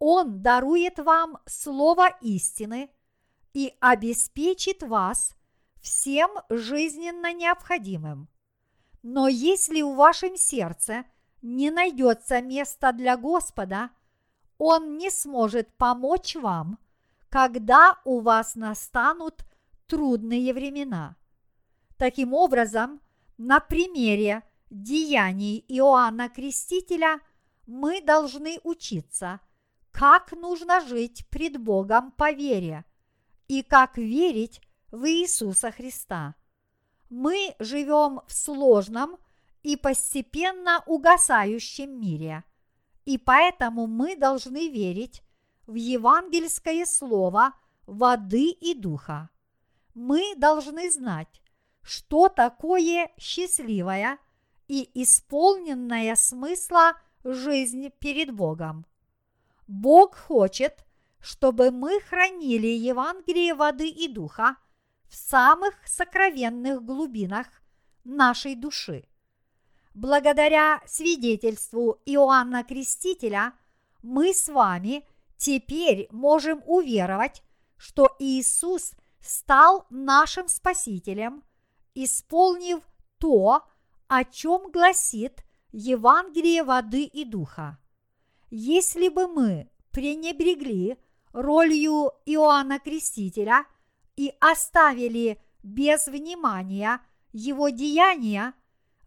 Он 0.00 0.42
дарует 0.42 0.98
вам 0.98 1.38
слово 1.46 2.08
истины 2.20 2.90
и 3.52 3.72
обеспечит 3.78 4.82
вас 4.82 5.36
всем 5.80 6.32
жизненно 6.48 7.32
необходимым. 7.32 8.28
Но 9.04 9.28
если 9.28 9.82
в 9.82 9.94
вашем 9.94 10.36
сердце 10.36 11.04
не 11.42 11.70
найдется 11.70 12.40
места 12.40 12.92
для 12.92 13.16
Господа, 13.16 13.90
Он 14.58 14.96
не 14.98 15.10
сможет 15.10 15.72
помочь 15.76 16.36
вам, 16.36 16.78
когда 17.28 17.98
у 18.04 18.20
вас 18.20 18.54
настанут 18.54 19.44
трудные 19.86 20.52
времена. 20.52 21.16
Таким 21.96 22.34
образом, 22.34 23.00
на 23.38 23.60
примере 23.60 24.42
деяний 24.70 25.64
Иоанна 25.68 26.28
Крестителя 26.28 27.20
мы 27.66 28.00
должны 28.00 28.60
учиться, 28.64 29.40
как 29.92 30.32
нужно 30.32 30.80
жить 30.80 31.26
пред 31.30 31.60
Богом 31.60 32.12
по 32.12 32.32
вере 32.32 32.84
и 33.48 33.62
как 33.62 33.98
верить 33.98 34.60
в 34.90 35.04
Иисуса 35.08 35.70
Христа. 35.70 36.34
Мы 37.08 37.54
живем 37.58 38.20
в 38.26 38.32
сложном 38.32 39.18
и 39.62 39.76
постепенно 39.76 40.82
угасающем 40.86 42.00
мире, 42.00 42.44
и 43.04 43.18
поэтому 43.18 43.86
мы 43.86 44.16
должны 44.16 44.68
верить 44.68 45.22
в 45.66 45.74
евангельское 45.74 46.84
слово 46.86 47.54
воды 47.86 48.50
и 48.50 48.74
духа. 48.74 49.30
Мы 49.94 50.34
должны 50.36 50.90
знать, 50.90 51.42
что 51.82 52.28
такое 52.28 53.10
счастливая 53.18 54.18
и 54.68 54.88
исполненная 55.02 56.14
смысла 56.14 56.94
жизнь 57.24 57.90
перед 57.98 58.32
Богом. 58.32 58.86
Бог 59.66 60.16
хочет, 60.16 60.84
чтобы 61.20 61.70
мы 61.70 62.00
хранили 62.00 62.68
Евангелие 62.68 63.54
воды 63.54 63.88
и 63.88 64.08
духа– 64.08 64.56
в 65.10 65.16
самых 65.16 65.74
сокровенных 65.86 66.84
глубинах 66.84 67.46
нашей 68.04 68.54
души. 68.54 69.04
Благодаря 69.94 70.80
свидетельству 70.86 72.00
Иоанна 72.06 72.64
Крестителя 72.64 73.54
мы 74.02 74.32
с 74.32 74.48
вами 74.48 75.04
теперь 75.36 76.08
можем 76.10 76.62
уверовать, 76.66 77.42
что 77.76 78.14
Иисус 78.18 78.92
стал 79.20 79.86
нашим 79.90 80.48
Спасителем, 80.48 81.42
исполнив 81.94 82.80
то, 83.18 83.62
о 84.08 84.24
чем 84.24 84.70
гласит 84.70 85.44
Евангелие 85.72 86.62
воды 86.62 87.04
и 87.04 87.24
духа. 87.24 87.78
Если 88.50 89.08
бы 89.08 89.28
мы 89.28 89.70
пренебрегли 89.90 90.98
ролью 91.32 92.12
Иоанна 92.26 92.78
Крестителя– 92.78 93.66
и 94.20 94.34
оставили 94.38 95.40
без 95.62 96.06
внимания 96.06 97.00
его 97.32 97.70
деяния, 97.70 98.52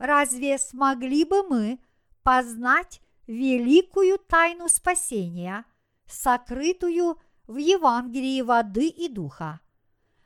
разве 0.04 0.58
смогли 0.58 1.24
бы 1.24 1.44
мы 1.44 1.80
познать 2.24 3.02
великую 3.26 4.20
тайну 4.20 4.68
спасения, 4.68 5.64
сокрытую 6.06 7.18
в 7.48 7.56
Евангелии 7.56 8.42
воды 8.42 8.90
и 8.90 9.08
духа? 9.08 9.62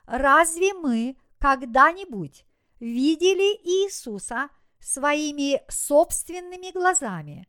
Разве 0.07 0.73
мы 0.73 1.15
когда-нибудь 1.37 2.43
видели 2.79 3.55
Иисуса 3.63 4.49
своими 4.79 5.61
собственными 5.69 6.71
глазами? 6.71 7.47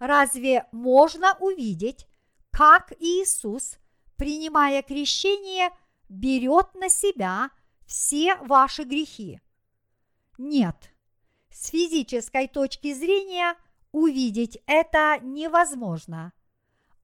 Разве 0.00 0.66
можно 0.72 1.36
увидеть, 1.38 2.08
как 2.50 2.92
Иисус, 2.98 3.78
принимая 4.16 4.82
крещение, 4.82 5.70
берет 6.08 6.74
на 6.74 6.88
себя 6.88 7.50
все 7.86 8.34
ваши 8.36 8.82
грехи. 8.82 9.40
Нет, 10.38 10.91
с 11.52 11.68
физической 11.68 12.48
точки 12.48 12.92
зрения 12.94 13.54
увидеть 13.92 14.58
это 14.66 15.18
невозможно. 15.22 16.32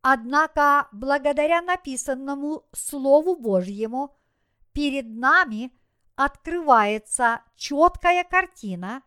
Однако, 0.01 0.89
благодаря 0.93 1.61
написанному 1.61 2.65
Слову 2.73 3.37
Божьему, 3.37 4.17
перед 4.73 5.07
нами 5.07 5.73
открывается 6.15 7.43
четкая 7.57 8.25
картина, 8.25 9.03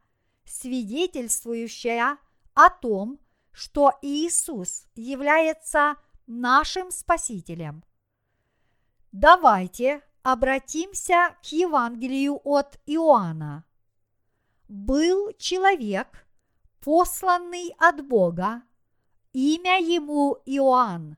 свидетельствующая 0.46 2.18
о 2.54 2.70
том, 2.70 3.20
что 3.52 3.94
Иисус 4.02 4.86
является 4.96 5.96
нашим 6.28 6.92
Спасителем– 6.92 7.84
Давайте 9.12 10.02
обратимся 10.24 11.36
к 11.44 11.48
Евангелию 11.48 12.40
от 12.46 12.80
Иоанна. 12.86 13.66
Был 14.72 15.34
человек, 15.38 16.26
посланный 16.80 17.76
от 17.78 18.08
Бога, 18.08 18.64
имя 19.34 19.82
ему 19.82 20.38
Иоанн. 20.46 21.18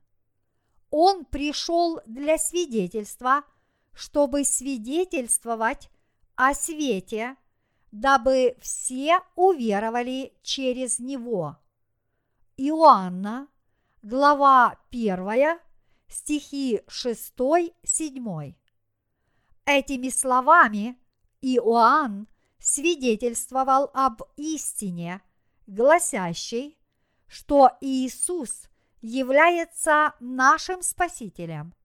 Он 0.89 1.24
пришел 1.24 2.02
для 2.08 2.39
свидетельства, 2.39 3.44
чтобы 3.94 4.44
свидетельствовать 4.44 5.92
о 6.34 6.56
свете, 6.56 7.36
дабы 7.92 8.58
все 8.60 9.20
уверовали 9.36 10.34
через 10.42 10.98
него. 10.98 11.60
Иоанна, 12.58 13.50
глава 14.02 14.80
1, 14.89 15.60
стихи 16.08 16.82
6-7. 16.88 18.56
Этими 19.66 20.10
словами 20.10 20.98
Иоанн 21.42 22.28
свидетельствовал 22.63 23.91
об 23.93 24.23
истине, 24.38 25.21
гласящей, 25.67 26.80
что 27.28 27.71
Иисус 27.82 28.69
является 29.02 30.13
нашим 30.19 30.82
Спасителем. 30.82 31.76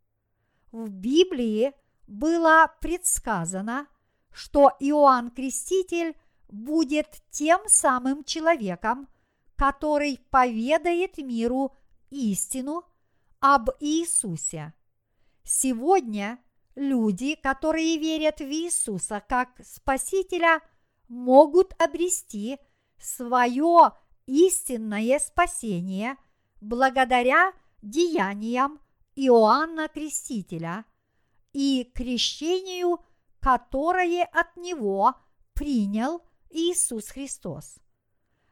В 0.71 0.89
Библии 0.89 1.73
было 2.07 2.73
предсказано, 2.81 3.89
что 4.33 4.73
Иоанн 4.79 5.31
Креститель 5.31 6.17
будет 6.49 7.21
тем 7.31 7.61
самым 7.67 8.25
человеком, 8.25 9.09
который 9.57 10.21
поведает 10.31 11.19
миру 11.19 11.77
истину– 12.11 12.85
об 13.41 13.71
Иисусе. 13.81 14.75
Сегодня 15.45 16.39
люди, 16.79 17.35
которые 17.35 17.99
верят 17.99 18.41
в 18.41 18.45
Иисуса 18.45 19.23
как 19.27 19.51
Спасителя, 19.63 20.61
могут 21.09 21.75
обрести 21.83 22.59
свое 22.99 23.93
истинное 24.27 25.19
спасение 25.19 26.17
благодаря 26.61 27.53
деяниям 27.83 28.81
Иоанна 29.17 29.89
Крестителя 29.89 30.85
и 31.53 31.91
крещению, 31.95 33.01
которое 33.41 34.25
от 34.25 34.57
него 34.57 35.15
принял 35.55 36.23
Иисус 36.51 37.09
Христос. 37.09 37.79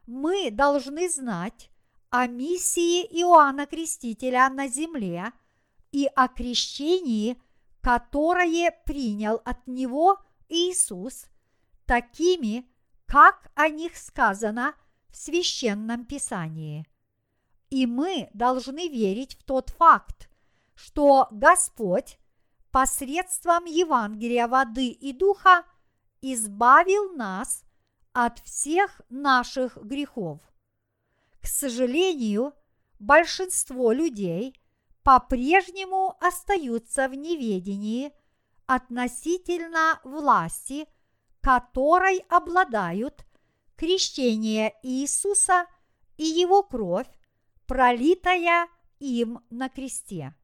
Мы 0.06 0.50
должны 0.50 1.08
знать, 1.08 1.70
о 2.10 2.26
миссии 2.28 3.02
Иоанна 3.20 3.66
Крестителя 3.66 4.48
на 4.48 4.68
земле 4.68 5.32
и 5.92 6.08
о 6.14 6.28
крещении, 6.28 7.40
которое 7.86 8.72
принял 8.84 9.40
от 9.44 9.64
него 9.68 10.18
Иисус 10.48 11.26
такими, 11.84 12.68
как 13.06 13.52
о 13.54 13.68
них 13.68 13.96
сказано 13.96 14.74
в 15.08 15.16
священном 15.16 16.04
писании. 16.04 16.84
И 17.70 17.86
мы 17.86 18.28
должны 18.34 18.88
верить 18.88 19.38
в 19.38 19.44
тот 19.44 19.70
факт, 19.70 20.28
что 20.74 21.28
Господь 21.30 22.18
посредством 22.72 23.66
Евангелия 23.66 24.48
воды 24.48 24.88
и 24.88 25.12
духа 25.12 25.62
избавил 26.22 27.12
нас 27.12 27.62
от 28.12 28.40
всех 28.40 29.00
наших 29.10 29.76
грехов. 29.76 30.40
К 31.40 31.46
сожалению, 31.46 32.52
большинство 32.98 33.92
людей 33.92 34.60
по-прежнему 35.06 36.16
остаются 36.20 37.08
в 37.08 37.14
неведении 37.14 38.12
относительно 38.66 40.00
власти, 40.02 40.88
которой 41.40 42.24
обладают 42.28 43.24
крещение 43.76 44.74
Иисуса 44.82 45.66
и 46.16 46.24
Его 46.24 46.64
кровь, 46.64 47.06
пролитая 47.68 48.66
им 48.98 49.38
на 49.48 49.68
кресте. 49.68 50.34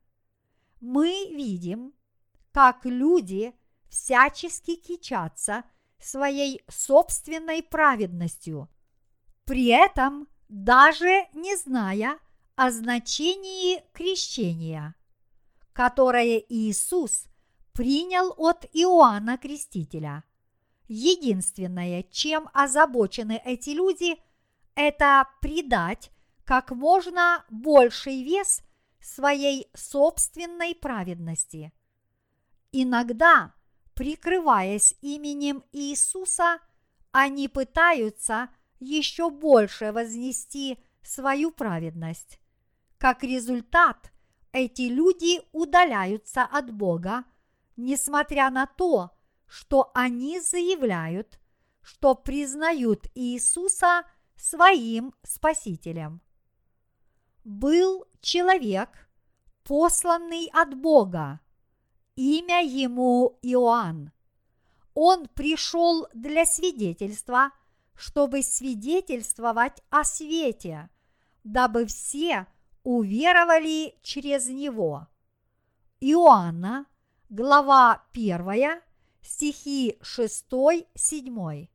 Мы 0.81 1.27
видим, 1.33 1.93
как 2.53 2.87
люди 2.87 3.57
всячески 3.89 4.77
кичатся 4.77 5.65
своей 5.99 6.63
собственной 6.69 7.65
праведностью, 7.65 8.69
при 9.45 9.67
этом 9.67 10.29
даже 10.49 11.27
не 11.33 11.57
зная 11.57 12.21
о 12.57 12.71
значении 12.71 13.83
крещения, 13.93 14.95
которое 15.73 16.39
Иисус 16.39 17.27
принял 17.73 18.35
от 18.37 18.67
Иоанна 18.73 19.39
Крестителя. 19.39 20.25
Единственное, 20.89 22.03
чем 22.03 22.51
озабочены 22.53 23.41
эти 23.45 23.71
люди, 23.71 24.17
это 24.75 25.29
придать 25.41 26.11
как 26.45 26.71
можно 26.71 27.45
больший 27.51 28.23
вес 28.23 28.63
своей 29.01 29.69
собственной 29.75 30.75
праведности. 30.75 31.73
Иногда, 32.73 33.55
прикрываясь 33.95 34.95
именем 35.01 35.65
Иисуса, 35.73 36.59
они 37.11 37.49
пытаются 37.49 38.49
еще 38.81 39.31
больше 39.31 39.93
вознести 39.93 40.79
свою 41.03 41.51
праведность. 41.51 42.39
Как 43.03 43.25
результат, 43.25 44.13
эти 44.53 44.83
люди 44.83 45.41
удаляются 45.51 46.45
от 46.45 46.73
Бога, 46.73 47.25
несмотря 47.77 48.49
на 48.49 48.67
то, 48.67 49.11
что 49.49 49.91
они 49.93 50.39
заявляют, 50.39 51.41
что 51.81 52.15
признают 52.15 53.09
Иисуса 53.17 54.05
своим 54.37 55.17
Спасителем. 55.25 56.23
Был 57.43 58.05
человек, 58.21 59.11
посланный 59.65 60.49
от 60.53 60.77
Бога, 60.77 61.41
имя 62.15 62.63
ему 62.65 63.37
Иоанн. 63.43 64.13
Он 64.95 65.27
пришел 65.27 66.07
для 66.15 66.47
свидетельства, 66.47 67.51
чтобы 67.97 68.45
свидетельствовать 68.45 69.83
о 69.91 70.05
свете, 70.05 70.89
дабы 71.43 71.87
все 71.87 72.47
уверовали 72.83 73.95
через 74.03 74.49
него. 74.49 75.09
Иоанна, 76.01 76.87
глава 77.29 78.05
1, 78.13 78.81
стихи 79.23 79.99
6-7. 80.03 81.69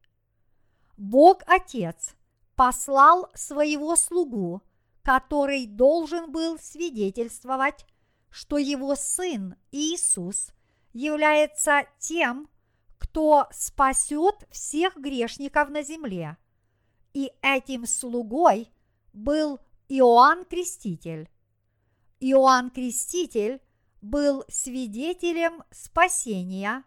Бог 0.97 1.43
Отец 1.47 2.15
послал 2.55 3.29
своего 3.33 3.95
слугу, 3.95 4.61
который 5.03 5.65
должен 5.67 6.31
был 6.31 6.59
свидетельствовать, 6.59 7.85
что 8.29 8.57
его 8.57 8.95
Сын 8.95 9.55
Иисус 9.71 10.51
является 10.91 11.83
тем, 11.99 12.49
кто 12.97 13.47
спасет 13.51 14.47
всех 14.51 14.97
грешников 14.97 15.69
на 15.69 15.83
земле. 15.83 16.37
И 17.13 17.31
этим 17.41 17.85
слугой 17.85 18.71
был 19.13 19.59
Иоанн 19.89 20.43
Креститель. 20.43 21.29
Иоанн 22.19 22.71
Креститель 22.71 23.61
был 24.01 24.43
свидетелем 24.49 25.63
спасения, 25.71 26.83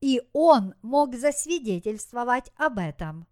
и 0.00 0.22
он 0.32 0.74
мог 0.80 1.14
засвидетельствовать 1.14 2.50
об 2.56 2.78
этом. 2.78 3.26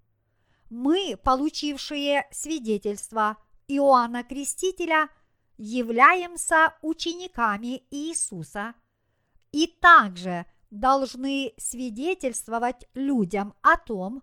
Мы, 0.68 1.18
получившие 1.24 2.26
свидетельство 2.30 3.38
Иоанна 3.66 4.24
Крестителя, 4.24 5.08
являемся 5.56 6.74
учениками 6.82 7.84
Иисуса 7.90 8.74
и 9.52 9.66
также 9.66 10.44
должны 10.70 11.54
свидетельствовать 11.56 12.86
людям 12.92 13.54
о 13.62 13.78
том, 13.78 14.22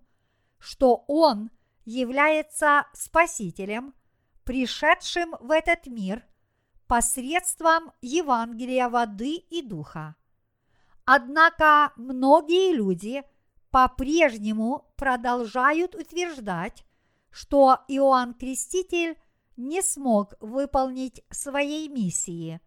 что 0.60 1.06
Он 1.08 1.50
является 1.86 2.86
Спасителем– 2.94 3.96
пришедшим 4.46 5.36
в 5.40 5.52
этот 5.52 5.88
мир 5.88 6.24
посредством 6.88 7.92
Евангелия 8.02 8.88
воды 8.90 9.36
и 9.36 9.62
духа. 9.62 10.16
Однако 11.04 11.92
многие 11.98 12.74
люди 12.74 13.24
по-прежнему 13.72 14.86
продолжают 14.96 15.96
утверждать, 15.96 16.86
что 17.32 17.80
Иоанн 17.88 18.34
Креститель 18.34 19.18
не 19.58 19.82
смог 19.82 20.36
выполнить 20.40 21.24
своей 21.30 21.90
миссии. 21.90 22.62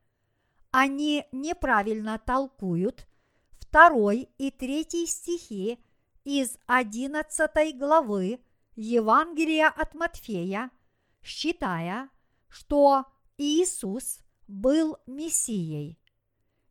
Они 0.71 1.25
неправильно 1.33 2.19
толкуют 2.19 3.07
второй 3.53 4.29
и 4.37 4.51
третий 4.51 5.07
стихи 5.07 5.79
из 6.25 6.59
11 6.67 7.79
главы 7.79 8.41
Евангелия 8.75 9.69
от 9.69 9.95
Матфея– 9.95 10.71
считая, 11.23 12.11
что 12.49 13.05
Иисус 13.37 14.21
был 14.47 14.97
Мессией. 15.07 15.99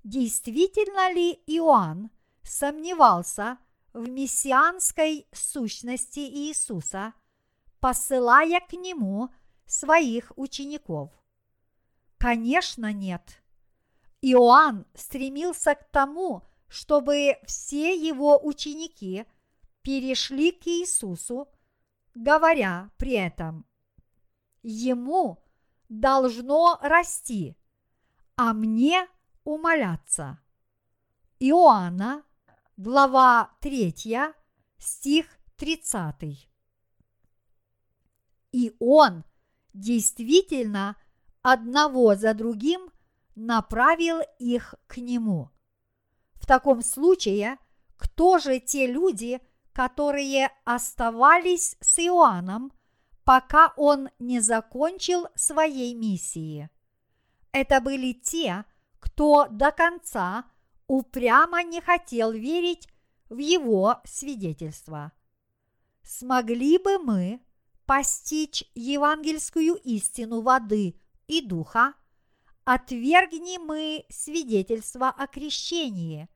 Действительно 0.03 1.12
ли 1.13 1.33
Иоанн 1.47 2.10
сомневался 2.41 3.57
в 3.93 4.10
мессианской 4.10 5.27
сущности 5.33 6.19
Иисуса, 6.19 7.13
посылая 7.79 8.60
к 8.62 8.73
нему 8.73 9.29
своих 9.65 10.31
учеников? 10.36 11.12
Конечно, 12.17 12.91
нет. 12.91 13.43
Иоанн 14.21 14.86
стремился 14.95 15.75
к 15.75 15.83
тому, 15.91 16.43
чтобы 16.67 17.38
все 17.45 17.95
его 17.95 18.39
ученики 18.43 19.25
перешли 19.83 20.51
к 20.51 20.65
Иисусу, 20.67 21.47
говоря 22.15 22.89
при 22.97 23.13
этом 23.13 23.66
ему 24.67 25.41
должно 25.88 26.77
расти, 26.82 27.58
а 28.36 28.53
мне 28.53 29.08
умоляться. 29.45 30.39
Иоанна, 31.39 32.23
глава 32.75 33.56
3, 33.62 34.34
стих 34.77 35.25
30. 35.56 36.49
И 38.51 38.75
он 38.80 39.23
действительно 39.73 40.97
одного 41.41 42.15
за 42.15 42.34
другим 42.34 42.91
направил 43.36 44.19
их 44.39 44.75
к 44.88 44.97
нему. 44.97 45.49
В 46.34 46.45
таком 46.45 46.82
случае, 46.82 47.58
кто 47.95 48.38
же 48.38 48.60
те 48.60 48.88
люди, 48.88 49.39
которые 49.71 50.49
оставались 50.65 51.77
с 51.80 51.99
Иоанном 51.99 52.73
пока 53.27 53.73
он 53.75 54.07
не 54.19 54.39
закончил 54.39 55.27
своей 55.35 55.93
миссии. 55.93 56.69
Это 57.51 57.81
были 57.81 58.13
те, 58.13 58.63
кто 58.99 59.49
до 59.49 59.73
конца 59.73 60.45
упрямо 60.87 61.61
не 61.61 61.81
хотел 61.81 62.31
верить 62.31 62.87
в 63.27 63.37
его 63.37 63.97
свидетельство. 64.05 65.11
Смогли 66.03 66.77
бы 66.77 66.99
мы 66.99 67.41
постичь 67.85 68.63
евангельскую 68.75 69.75
истину 69.75 70.39
воды 70.39 70.97
и 71.27 71.41
духа, 71.41 71.95
отвергни 72.63 73.57
мы 73.57 74.05
свидетельство 74.07 75.09
о 75.09 75.27
крещении, 75.27 76.29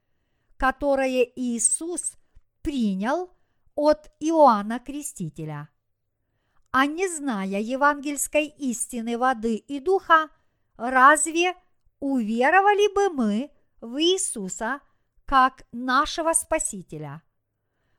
которое 0.58 1.24
Иисус 1.38 2.16
принял 2.62 3.32
от 3.76 4.12
Иоанна 4.20 4.80
Крестителя– 4.80 5.70
а 6.72 6.86
не 6.86 7.08
зная 7.08 7.60
евангельской 7.60 8.46
истины 8.48 9.18
воды 9.18 9.56
и 9.56 9.80
духа, 9.80 10.30
разве 10.78 11.54
уверовали 12.00 12.94
бы 12.94 13.10
мы 13.10 13.52
в 13.82 14.02
Иисуса 14.02 14.80
как 15.26 15.64
нашего 15.72 16.34
Спасителя? 16.34 17.22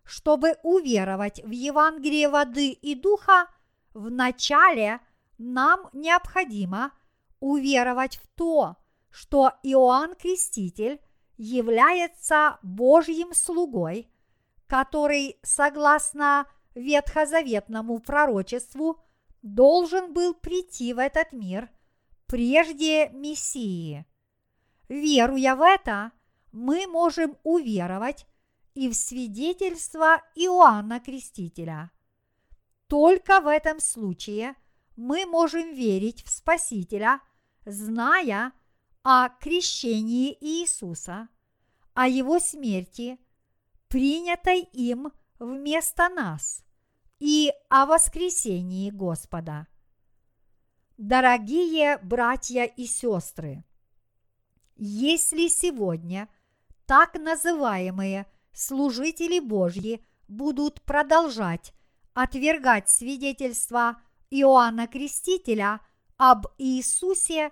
чтобы 0.04 0.56
уверовать 0.62 1.42
в 1.44 1.50
Евангелие 1.50 2.28
воды 2.28 2.70
и 2.70 2.94
духа, 2.94 3.46
вначале 3.94 5.00
нам 5.38 5.88
необходимо 5.92 6.92
уверовать 7.40 8.16
в 8.16 8.26
то, 8.36 8.76
что 9.10 9.52
Иоанн 9.62 10.14
Креститель 10.14 11.00
является 11.36 12.58
Божьим 12.62 13.34
слугой, 13.34 14.10
который, 14.66 15.38
согласно 15.42 16.46
ветхозаветному 16.74 17.98
пророчеству, 18.00 19.00
должен 19.42 20.12
был 20.12 20.34
прийти 20.34 20.94
в 20.94 20.98
этот 20.98 21.32
мир 21.32 21.70
прежде 22.26 23.10
Мессии. 23.10 24.06
Веруя 24.88 25.56
в 25.56 25.62
это, 25.62 26.12
мы 26.52 26.86
можем 26.86 27.36
уверовать 27.42 28.26
и 28.74 28.88
в 28.88 28.94
свидетельство 28.94 30.22
Иоанна 30.34 31.00
Крестителя. 31.00 31.90
Только 32.86 33.40
в 33.40 33.48
этом 33.48 33.80
случае 33.80 34.54
мы 34.96 35.26
можем 35.26 35.74
верить 35.74 36.24
в 36.24 36.30
Спасителя, 36.30 37.20
зная 37.64 38.52
о 39.02 39.28
крещении 39.28 40.36
Иисуса, 40.40 41.28
о 41.94 42.08
Его 42.08 42.38
смерти, 42.38 43.18
принятой 43.88 44.60
им 44.72 45.12
вместо 45.42 46.08
нас, 46.08 46.64
и 47.18 47.52
о 47.68 47.86
воскресении 47.86 48.90
Господа. 48.90 49.66
Дорогие 50.96 51.98
братья 51.98 52.64
и 52.64 52.86
сестры, 52.86 53.64
если 54.76 55.48
сегодня 55.48 56.28
так 56.86 57.14
называемые 57.14 58.26
служители 58.52 59.40
Божьи 59.40 60.04
будут 60.28 60.80
продолжать 60.82 61.74
отвергать 62.14 62.88
свидетельство 62.88 64.00
Иоанна 64.30 64.86
Крестителя 64.86 65.80
об 66.18 66.46
Иисусе, 66.58 67.50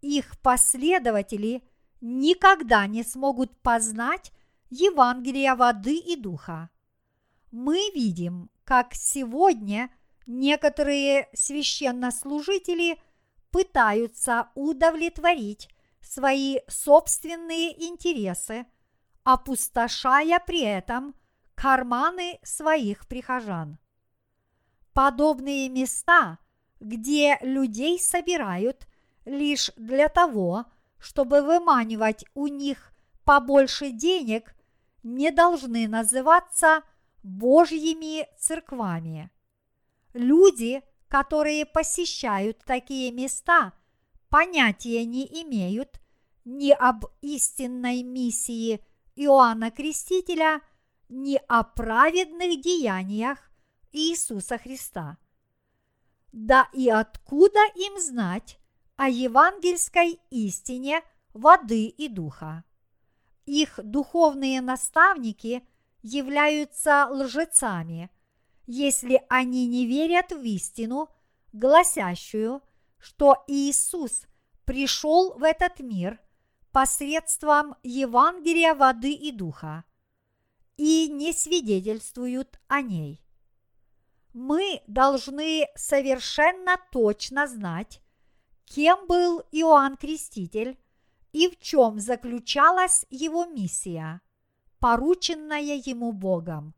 их 0.00 0.38
последователи 0.40 1.62
никогда 2.00 2.86
не 2.86 3.02
смогут 3.02 3.56
познать 3.62 4.32
Евангелия 4.70 5.56
воды 5.56 5.96
и 5.96 6.16
духа. 6.16 6.70
Мы 7.50 7.90
видим, 7.94 8.50
как 8.64 8.94
сегодня 8.94 9.90
некоторые 10.26 11.28
священнослужители 11.32 13.00
пытаются 13.50 14.50
удовлетворить 14.54 15.68
свои 16.00 16.58
собственные 16.68 17.88
интересы, 17.88 18.66
опустошая 19.24 20.38
при 20.38 20.62
этом 20.62 21.14
карманы 21.54 22.38
своих 22.42 23.06
прихожан. 23.08 23.78
Подобные 24.92 25.68
места, 25.68 26.38
где 26.78 27.38
людей 27.42 27.98
собирают 27.98 28.86
лишь 29.24 29.70
для 29.76 30.08
того, 30.08 30.66
чтобы 30.98 31.42
выманивать 31.42 32.24
у 32.34 32.46
них 32.46 32.92
побольше 33.24 33.90
денег, 33.90 34.54
не 35.02 35.30
должны 35.30 35.88
называться 35.88 36.82
Божьими 37.22 38.28
церквами. 38.38 39.30
Люди, 40.12 40.82
которые 41.08 41.66
посещают 41.66 42.58
такие 42.64 43.12
места, 43.12 43.72
понятия 44.28 45.04
не 45.04 45.24
имеют 45.42 46.00
ни 46.44 46.70
об 46.70 47.06
истинной 47.20 48.02
миссии 48.02 48.84
Иоанна 49.16 49.70
Крестителя, 49.70 50.62
ни 51.08 51.40
о 51.48 51.64
праведных 51.64 52.60
деяниях 52.60 53.38
Иисуса 53.92 54.58
Христа. 54.58 55.18
Да 56.32 56.68
и 56.72 56.88
откуда 56.88 57.58
им 57.74 57.98
знать 58.00 58.58
о 58.96 59.08
евангельской 59.08 60.20
истине 60.30 61.02
воды 61.34 61.86
и 61.86 62.08
духа? 62.08 62.64
Их 63.46 63.80
духовные 63.82 64.60
наставники 64.60 65.66
являются 66.02 67.06
лжецами, 67.10 68.10
если 68.66 69.22
они 69.28 69.66
не 69.66 69.86
верят 69.86 70.32
в 70.32 70.42
истину, 70.42 71.08
гласящую, 71.52 72.62
что 72.98 73.42
Иисус 73.46 74.26
пришел 74.64 75.38
в 75.38 75.42
этот 75.42 75.80
мир 75.80 76.20
посредством 76.70 77.74
Евангелия 77.82 78.74
воды 78.74 79.12
и 79.12 79.32
духа 79.32 79.84
и 80.76 81.08
не 81.08 81.32
свидетельствуют 81.32 82.58
о 82.68 82.80
ней. 82.80 83.22
Мы 84.32 84.82
должны 84.86 85.66
совершенно 85.74 86.76
точно 86.92 87.48
знать, 87.48 88.00
кем 88.64 89.06
был 89.06 89.42
Иоанн 89.50 89.96
Креститель 89.96 90.78
и 91.32 91.48
в 91.48 91.58
чем 91.58 91.98
заключалась 91.98 93.04
его 93.10 93.44
миссия, 93.44 94.20
порученная 94.80 95.60
ему 95.60 96.12
Богом. 96.12 96.74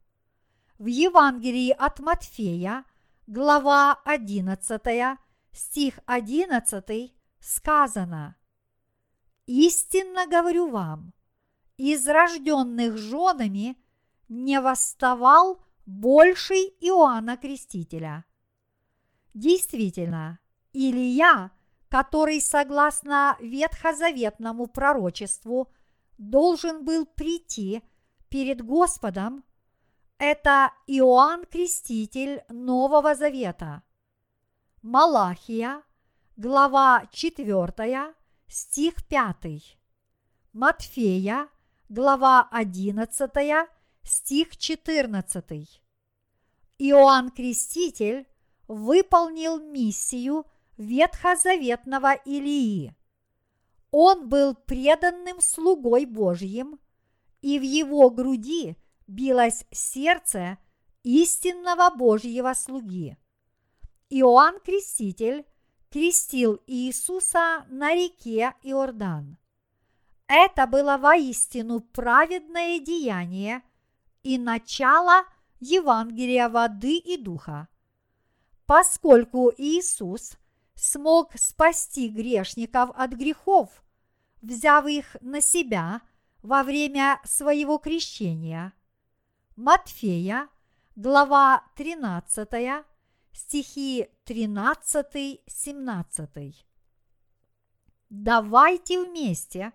В 0.78 0.86
Евангелии 0.86 1.70
от 1.70 2.00
Матфея, 2.00 2.84
глава 3.26 4.00
11, 4.04 5.18
стих 5.52 5.98
11 6.06 7.14
сказано 7.40 8.36
«Истинно 9.46 10.26
говорю 10.26 10.68
вам, 10.68 11.14
из 11.76 12.06
рожденных 12.06 12.98
женами 12.98 13.76
не 14.28 14.60
восставал 14.60 15.64
больший 15.86 16.74
Иоанна 16.80 17.36
Крестителя». 17.36 18.24
Действительно, 19.32 20.38
Илия– 20.72 21.50
который, 21.92 22.40
согласно 22.40 23.36
ветхозаветному 23.38 24.66
пророчеству, 24.66 25.70
должен 26.16 26.86
был 26.86 27.04
прийти 27.04 27.82
перед 28.32 28.62
Господом, 28.62 29.44
это 30.16 30.72
Иоанн 30.86 31.44
Креститель 31.44 32.42
Нового 32.48 33.14
Завета. 33.14 33.82
Малахия, 34.80 35.82
глава 36.38 37.04
4, 37.12 38.14
стих 38.48 39.06
5. 39.06 39.76
Матфея, 40.54 41.48
глава 41.90 42.48
11, 42.50 43.30
стих 44.02 44.56
14. 44.56 45.82
Иоанн 46.78 47.30
Креститель 47.32 48.26
выполнил 48.66 49.60
миссию 49.60 50.46
ветхозаветного 50.78 52.14
Илии. 52.14 52.96
Он 53.90 54.30
был 54.30 54.54
преданным 54.54 55.42
слугой 55.42 56.06
Божьим, 56.06 56.78
и 57.42 57.58
в 57.58 57.62
его 57.62 58.08
груди 58.08 58.76
билось 59.06 59.66
сердце 59.70 60.58
истинного 61.02 61.94
Божьего 61.94 62.54
слуги. 62.54 63.18
Иоанн 64.08 64.60
Креститель 64.60 65.44
крестил 65.90 66.60
Иисуса 66.66 67.66
на 67.68 67.94
реке 67.94 68.54
Иордан. 68.62 69.36
Это 70.26 70.66
было 70.66 70.96
воистину 70.96 71.80
праведное 71.80 72.78
деяние 72.78 73.62
и 74.22 74.38
начало 74.38 75.24
Евангелия 75.60 76.48
воды 76.48 76.96
и 76.96 77.16
духа. 77.16 77.68
Поскольку 78.66 79.52
Иисус 79.58 80.38
смог 80.74 81.32
спасти 81.36 82.08
грешников 82.08 82.90
от 82.94 83.12
грехов, 83.12 83.84
взяв 84.40 84.86
их 84.86 85.16
на 85.20 85.40
себя 85.40 86.00
во 86.42 86.62
время 86.62 87.20
своего 87.24 87.78
крещения. 87.78 88.74
Матфея, 89.56 90.48
глава 90.96 91.64
13, 91.76 92.84
стихи 93.32 94.08
13-17. 94.26 96.54
Давайте 98.10 99.02
вместе 99.04 99.72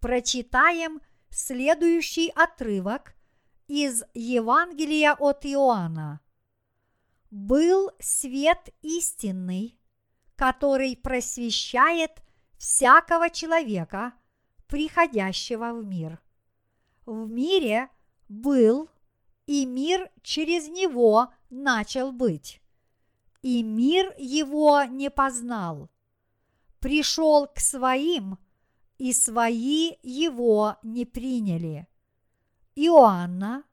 прочитаем 0.00 1.00
следующий 1.28 2.30
отрывок 2.30 3.14
из 3.68 4.02
Евангелия 4.14 5.14
от 5.14 5.46
Иоанна. 5.46 6.20
Был 7.30 7.92
свет 8.00 8.74
истинный, 8.82 9.78
который 10.34 10.96
просвещает 10.96 12.10
всякого 12.58 13.30
человека, 13.30 14.14
приходящего 14.70 15.72
в 15.74 15.84
мир. 15.84 16.20
В 17.04 17.28
мире 17.28 17.90
был, 18.28 18.88
и 19.46 19.66
мир 19.66 20.10
через 20.22 20.68
него 20.68 21.32
начал 21.50 22.12
быть, 22.12 22.62
и 23.42 23.64
мир 23.64 24.14
его 24.16 24.84
не 24.84 25.10
познал. 25.10 25.90
Пришел 26.78 27.48
к 27.48 27.58
своим, 27.58 28.38
и 28.96 29.12
свои 29.12 29.96
его 30.02 30.76
не 30.82 31.04
приняли. 31.04 31.88
Иоанна, 32.76 33.64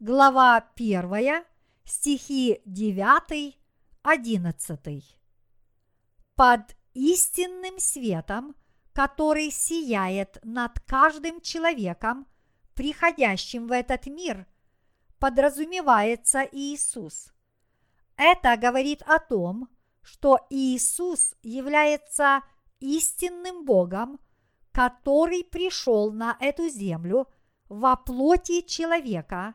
глава 0.00 0.66
1, 0.74 1.44
стихи 1.84 2.62
9, 2.64 3.58
11. 4.02 5.20
Под 6.34 6.76
истинным 6.94 7.78
светом, 7.78 8.54
который 8.92 9.50
сияет 9.50 10.38
над 10.42 10.80
каждым 10.80 11.40
человеком, 11.40 12.26
приходящим 12.74 13.66
в 13.66 13.72
этот 13.72 14.06
мир, 14.06 14.46
подразумевается 15.18 16.48
Иисус. 16.52 17.32
Это 18.16 18.56
говорит 18.56 19.02
о 19.02 19.18
том, 19.18 19.68
что 20.02 20.40
Иисус 20.50 21.34
является 21.42 22.42
истинным 22.80 23.64
Богом, 23.64 24.20
который 24.72 25.44
пришел 25.44 26.12
на 26.12 26.36
эту 26.40 26.68
землю 26.68 27.28
во 27.68 27.96
плоти 27.96 28.62
человека, 28.62 29.54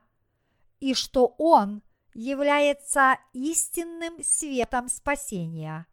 и 0.80 0.94
что 0.94 1.34
Он 1.38 1.82
является 2.14 3.18
истинным 3.32 4.22
светом 4.24 4.90
спасения. 4.90 5.88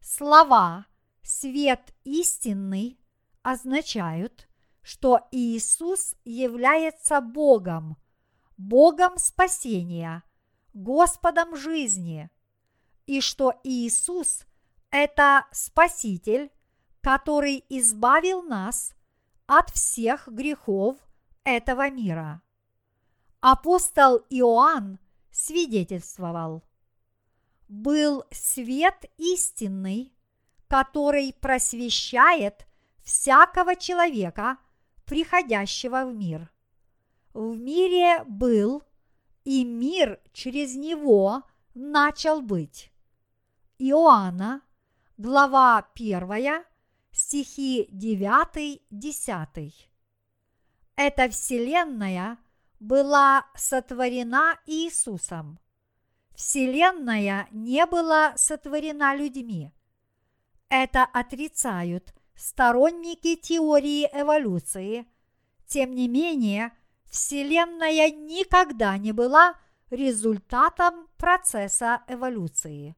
Слова 0.00 0.86
«свет 1.22 1.94
истинный» 2.04 2.98
означают, 3.42 4.48
что 4.82 5.28
Иисус 5.30 6.14
является 6.24 7.20
Богом, 7.20 7.96
Богом 8.56 9.18
спасения, 9.18 10.22
Господом 10.74 11.56
жизни, 11.56 12.30
и 13.06 13.20
что 13.20 13.54
Иисус– 13.64 14.44
это 14.90 15.46
Спаситель, 15.52 16.50
который 17.00 17.64
избавил 17.68 18.42
нас 18.42 18.94
от 19.46 19.70
всех 19.70 20.28
грехов 20.28 20.96
этого 21.44 21.90
мира. 21.90 22.42
Апостол 23.40 24.18
Иоанн 24.30 24.98
свидетельствовал– 25.30 26.62
был 27.72 28.24
свет 28.30 29.10
истинный, 29.16 30.11
который 30.72 31.34
просвещает 31.38 32.66
всякого 33.02 33.76
человека, 33.76 34.56
приходящего 35.04 36.06
в 36.06 36.14
мир. 36.14 36.50
В 37.34 37.54
мире 37.58 38.24
был, 38.24 38.82
и 39.44 39.66
мир 39.66 40.18
через 40.32 40.74
него 40.74 41.42
начал 41.74 42.40
быть. 42.40 42.90
Иоанна, 43.76 44.62
глава 45.18 45.86
1, 45.94 46.64
стихи 47.10 47.90
9-10. 47.92 49.72
Эта 50.96 51.28
вселенная 51.28 52.38
была 52.80 53.44
сотворена 53.54 54.58
Иисусом. 54.64 55.58
Вселенная 56.34 57.46
не 57.50 57.84
была 57.84 58.34
сотворена 58.38 59.14
людьми. 59.14 59.70
Это 60.74 61.04
отрицают 61.04 62.14
сторонники 62.34 63.36
теории 63.36 64.08
эволюции. 64.10 65.06
Тем 65.66 65.94
не 65.94 66.08
менее, 66.08 66.72
Вселенная 67.04 68.10
никогда 68.10 68.96
не 68.96 69.12
была 69.12 69.54
результатом 69.90 71.08
процесса 71.18 72.02
эволюции. 72.08 72.96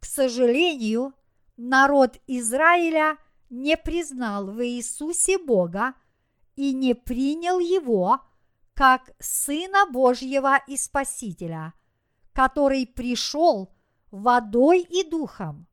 К 0.00 0.06
сожалению, 0.06 1.12
народ 1.58 2.16
Израиля 2.26 3.18
не 3.50 3.76
признал 3.76 4.46
в 4.46 4.66
Иисусе 4.66 5.36
Бога 5.36 5.92
и 6.54 6.72
не 6.72 6.94
принял 6.94 7.58
Его 7.58 8.22
как 8.72 9.10
Сына 9.18 9.84
Божьего 9.92 10.56
и 10.66 10.78
Спасителя– 10.78 11.74
который 12.36 12.86
пришел 12.86 13.74
водой 14.10 14.82
и 14.82 15.08
духом. 15.08 15.66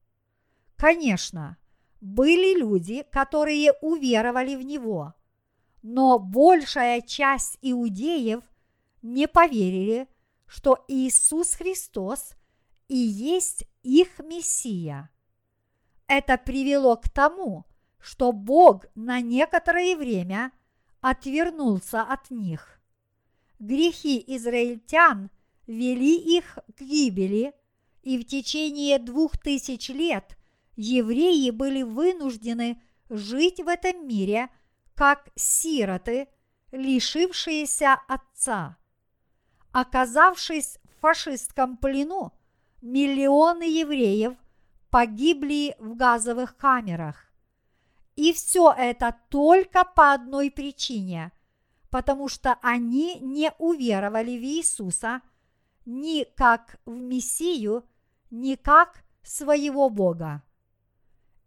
Конечно, 0.84 1.56
были 2.02 2.60
люди, 2.60 3.06
которые 3.10 3.72
уверовали 3.80 4.58
в 4.58 4.64
него, 4.64 5.14
но 5.82 6.20
большая 6.20 7.00
часть 7.00 7.58
иудеев 7.62 8.44
не 9.02 9.30
поверили, 9.30 10.10
что 10.46 10.84
Иисус 10.90 11.54
Христос 11.54 12.34
и 12.90 12.98
есть 12.98 13.66
их 13.82 14.20
Мессия. 14.20 15.10
Это 16.08 16.38
привело 16.38 16.98
к 16.98 17.08
тому, 17.08 17.64
что 17.98 18.34
Бог 18.34 18.84
на 18.94 19.22
некоторое 19.22 19.96
время 19.96 20.52
отвернулся 21.00 22.02
от 22.02 22.30
них. 22.30 22.82
Грехи 23.58 24.22
израильтян– 24.36 25.32
вели 25.66 26.18
их 26.18 26.60
к 26.76 26.82
гибели, 26.82 27.54
и 28.02 28.18
в 28.18 28.26
течение 28.26 29.00
двух 29.00 29.38
тысяч 29.38 29.88
лет 29.88 30.38
евреи 30.76 31.50
были 31.52 31.84
вынуждены 31.84 32.82
жить 33.10 33.60
в 33.60 33.68
этом 33.68 34.08
мире 34.08 34.50
как 34.96 35.30
сироты, 35.36 36.28
лишившиеся 36.72 37.94
отца. 38.08 38.78
Оказавшись 39.72 40.80
в 40.84 41.02
фашистском 41.02 41.78
плену, 41.78 42.32
миллионы 42.82 43.64
евреев 43.64 44.36
погибли 44.90 45.76
в 45.80 45.96
газовых 45.96 46.58
камерах. 46.58 47.32
И 48.16 48.32
все 48.34 48.74
это 48.78 49.16
только 49.30 49.84
по 49.84 50.14
одной 50.14 50.52
причине, 50.52 51.32
потому 51.90 52.28
что 52.28 52.58
они 52.62 53.20
не 53.20 53.52
уверовали 53.58 54.38
в 54.38 54.44
Иисуса– 54.44 55.22
ни 55.86 56.24
как 56.36 56.80
в 56.86 56.94
Мессию, 56.94 57.84
ни 58.32 58.56
как 58.56 59.04
своего 59.22 59.90
Бога. 59.90 60.44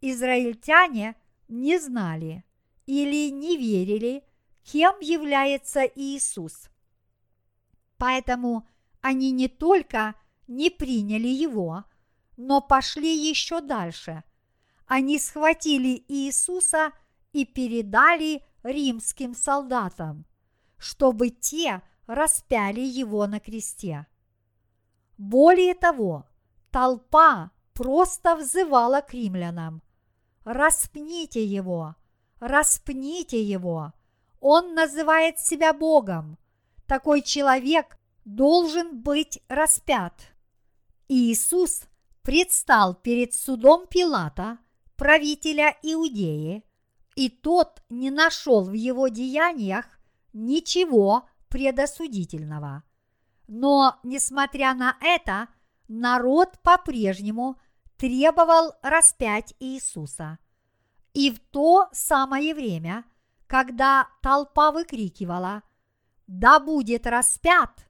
Израильтяне 0.01 1.17
не 1.49 1.79
знали 1.79 2.45
или 2.87 3.31
не 3.31 3.57
верили, 3.57 4.25
кем 4.63 4.99
является 5.01 5.83
Иисус. 5.85 6.69
Поэтому 7.99 8.67
они 9.01 9.31
не 9.31 9.49
только 9.49 10.15
не 10.47 10.71
приняли 10.71 11.29
его, 11.29 11.85
но 12.37 12.61
пошли 12.61 13.17
еще 13.29 13.61
дальше. 13.61 14.25
Они 14.87 15.19
схватили 15.19 16.05
Иисуса 16.09 16.93
и 17.33 17.45
передали 17.45 18.43
римским 18.63 19.35
солдатам, 19.35 20.27
чтобы 20.79 21.31
те 21.31 21.83
распяли 22.07 22.81
его 22.81 23.27
на 23.27 23.41
кресте. 23.41 24.07
Более 25.19 25.75
того, 25.75 26.27
толпа 26.71 27.51
просто 27.73 28.37
взывала 28.37 29.01
к 29.01 29.13
римлянам. 29.13 29.83
«Распните 30.47 31.45
его! 31.45 31.97
Распните 32.41 33.43
его! 33.43 33.93
Он 34.41 34.73
называет 34.73 35.39
себя 35.39 35.75
Богом! 35.75 36.39
Такой 36.87 37.21
человек 37.21 37.99
должен 38.25 39.03
быть 39.03 39.43
распят!» 39.49 40.15
Иисус 41.09 41.83
предстал 42.23 42.95
перед 42.95 43.35
судом 43.35 43.87
Пилата, 43.87 44.57
правителя 44.97 45.77
Иудеи, 45.83 46.65
и 47.15 47.29
тот 47.29 47.83
не 47.91 48.11
нашел 48.11 48.65
в 48.65 48.73
его 48.73 49.09
деяниях 49.09 49.85
ничего 50.33 51.29
предосудительного– 51.51 52.83
но, 53.49 53.99
несмотря 54.03 54.75
на 54.75 54.97
это, 55.01 55.49
народ 55.89 56.59
по-прежнему 56.63 57.59
требовал 57.97 58.75
распять 58.83 59.55
Иисуса. 59.59 60.39
И 61.15 61.31
в 61.31 61.39
то 61.39 61.89
самое 61.93 62.55
время, 62.55 63.05
когда 63.47 64.09
толпа 64.23 64.71
выкрикивала 64.71 65.63
«Да 66.27 66.61
будет 66.61 67.07
распят!», 67.07 67.87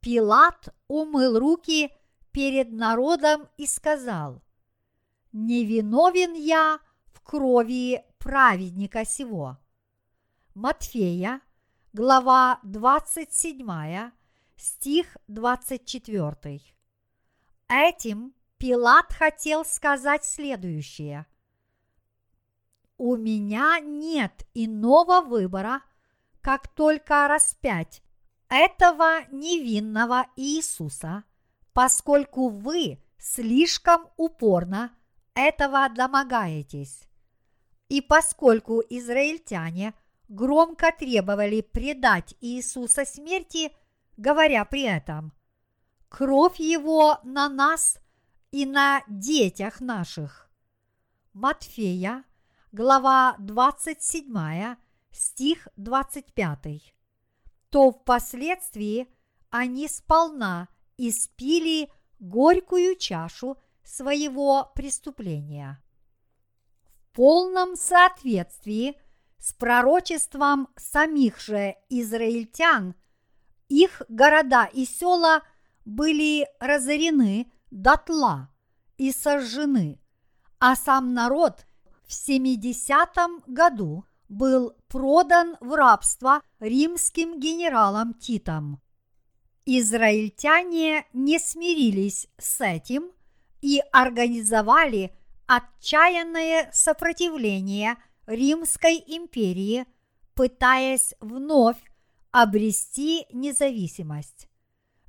Пилат 0.00 0.68
умыл 0.88 1.38
руки 1.38 1.90
перед 2.30 2.72
народом 2.72 3.48
и 3.56 3.66
сказал 3.66 4.42
«Невиновен 5.32 6.34
я 6.34 6.78
в 7.06 7.20
крови 7.22 8.04
праведника 8.18 9.06
сего». 9.06 9.56
Матфея, 10.54 11.40
глава 11.94 12.60
27, 12.64 14.10
стих 14.56 15.16
24. 15.26 16.60
Этим 17.68 18.34
Пилат 18.64 19.12
хотел 19.12 19.62
сказать 19.62 20.24
следующее. 20.24 21.26
У 22.96 23.14
меня 23.14 23.78
нет 23.78 24.46
иного 24.54 25.20
выбора, 25.20 25.82
как 26.40 26.68
только 26.68 27.28
распять 27.28 28.02
этого 28.48 29.26
невинного 29.30 30.28
Иисуса, 30.36 31.24
поскольку 31.74 32.48
вы 32.48 33.04
слишком 33.18 34.08
упорно 34.16 34.96
этого 35.34 35.86
домогаетесь. 35.90 37.06
И 37.90 38.00
поскольку 38.00 38.80
израильтяне 38.88 39.92
громко 40.28 40.90
требовали 40.90 41.60
предать 41.60 42.34
Иисуса 42.40 43.04
смерти, 43.04 43.76
говоря 44.16 44.64
при 44.64 44.84
этом 44.84 45.34
«Кровь 46.08 46.58
Его 46.60 47.20
на 47.24 47.50
нас 47.50 47.98
и 48.54 48.66
на 48.66 49.02
детях 49.08 49.80
наших». 49.80 50.48
Матфея, 51.32 52.22
глава 52.70 53.34
27, 53.40 54.76
стих 55.10 55.66
25. 55.76 56.94
То 57.70 57.90
впоследствии 57.90 59.08
они 59.50 59.88
сполна 59.88 60.68
испили 60.96 61.90
горькую 62.20 62.94
чашу 62.94 63.58
своего 63.82 64.70
преступления. 64.76 65.82
В 66.92 67.16
полном 67.16 67.74
соответствии 67.74 68.96
с 69.36 69.52
пророчеством 69.52 70.68
самих 70.76 71.40
же 71.40 71.74
израильтян 71.88 72.94
их 73.68 74.02
города 74.08 74.70
и 74.72 74.84
села 74.84 75.42
были 75.84 76.46
разорены 76.60 77.50
дотла 77.74 78.48
и 78.96 79.10
сожжены, 79.10 80.00
а 80.60 80.76
сам 80.76 81.12
народ 81.12 81.66
в 82.06 82.14
70 82.14 83.08
году 83.48 84.04
был 84.28 84.74
продан 84.88 85.56
в 85.60 85.74
рабство 85.74 86.40
римским 86.60 87.40
генералом 87.40 88.14
Титом. 88.14 88.80
Израильтяне 89.66 91.04
не 91.12 91.38
смирились 91.38 92.28
с 92.38 92.60
этим 92.60 93.10
и 93.60 93.82
организовали 93.92 95.16
отчаянное 95.46 96.70
сопротивление 96.72 97.96
Римской 98.26 99.02
империи, 99.06 99.84
пытаясь 100.34 101.14
вновь 101.20 101.78
обрести 102.30 103.26
независимость. 103.32 104.48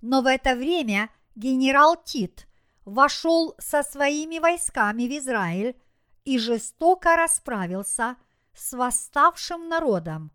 Но 0.02 0.22
в 0.22 0.26
это 0.26 0.56
время 0.56 1.10
генерал 1.36 1.96
Тит 2.04 2.48
вошел 2.86 3.56
со 3.58 3.84
своими 3.84 4.40
войсками 4.40 5.04
в 5.08 5.18
Израиль 5.18 5.76
и 6.24 6.38
жестоко 6.38 7.16
расправился 7.16 8.16
с 8.54 8.74
восставшим 8.74 9.68
народом, 9.68 10.32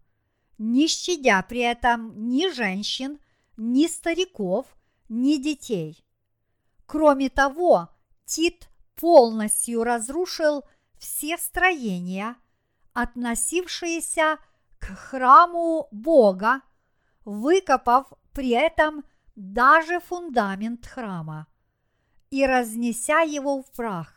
не 0.58 0.88
щадя 0.88 1.42
при 1.42 1.60
этом 1.60 2.28
ни 2.28 2.52
женщин, 2.52 3.18
ни 3.56 3.86
стариков, 3.86 4.66
ни 5.08 5.36
детей. 5.36 6.04
Кроме 6.86 7.30
того, 7.30 7.88
Тит 8.26 8.68
полностью 8.94 9.84
разрушил 9.84 10.64
все 10.98 11.38
строения, 11.38 12.36
относившиеся 12.92 14.38
к 14.78 14.86
храму 14.86 15.88
Бога, 15.90 16.60
выкопав 17.24 18.12
при 18.32 18.50
этом 18.50 19.04
даже 19.34 20.00
фундамент 20.00 20.86
храма 20.86 21.46
и 22.30 22.46
разнеся 22.46 23.20
его 23.20 23.62
в 23.62 23.70
прах. 23.72 24.14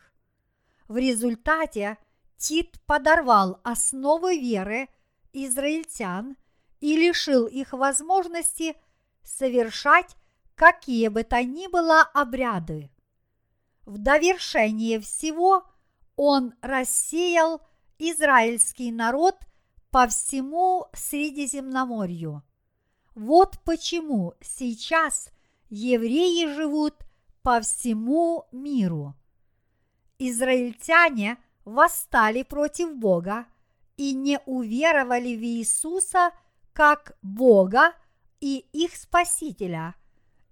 В 0.87 0.97
результате 0.97 1.97
Тит 2.37 2.79
подорвал 2.85 3.59
основы 3.63 4.37
веры 4.37 4.89
израильтян 5.33 6.37
и 6.79 6.95
лишил 6.95 7.47
их 7.47 7.73
возможности 7.73 8.75
совершать 9.23 10.15
какие 10.55 11.07
бы 11.07 11.23
то 11.23 11.43
ни 11.43 11.67
было 11.67 12.01
обряды. 12.01 12.91
В 13.85 13.97
довершение 13.97 14.99
всего 14.99 15.63
он 16.15 16.53
рассеял 16.61 17.61
израильский 17.97 18.91
народ 18.91 19.37
по 19.89 20.07
всему 20.07 20.87
Средиземноморью. 20.93 22.43
Вот 23.15 23.59
почему 23.63 24.33
сейчас 24.41 25.29
евреи 25.69 26.53
живут 26.53 26.95
по 27.43 27.61
всему 27.61 28.45
миру. 28.51 29.15
Израильтяне 30.17 31.37
восстали 31.65 32.43
против 32.43 32.95
Бога 32.95 33.45
и 33.97 34.13
не 34.13 34.39
уверовали 34.45 35.35
в 35.35 35.43
Иисуса 35.43 36.31
как 36.73 37.17
Бога 37.21 37.93
и 38.39 38.65
их 38.71 38.95
Спасителя, 38.95 39.95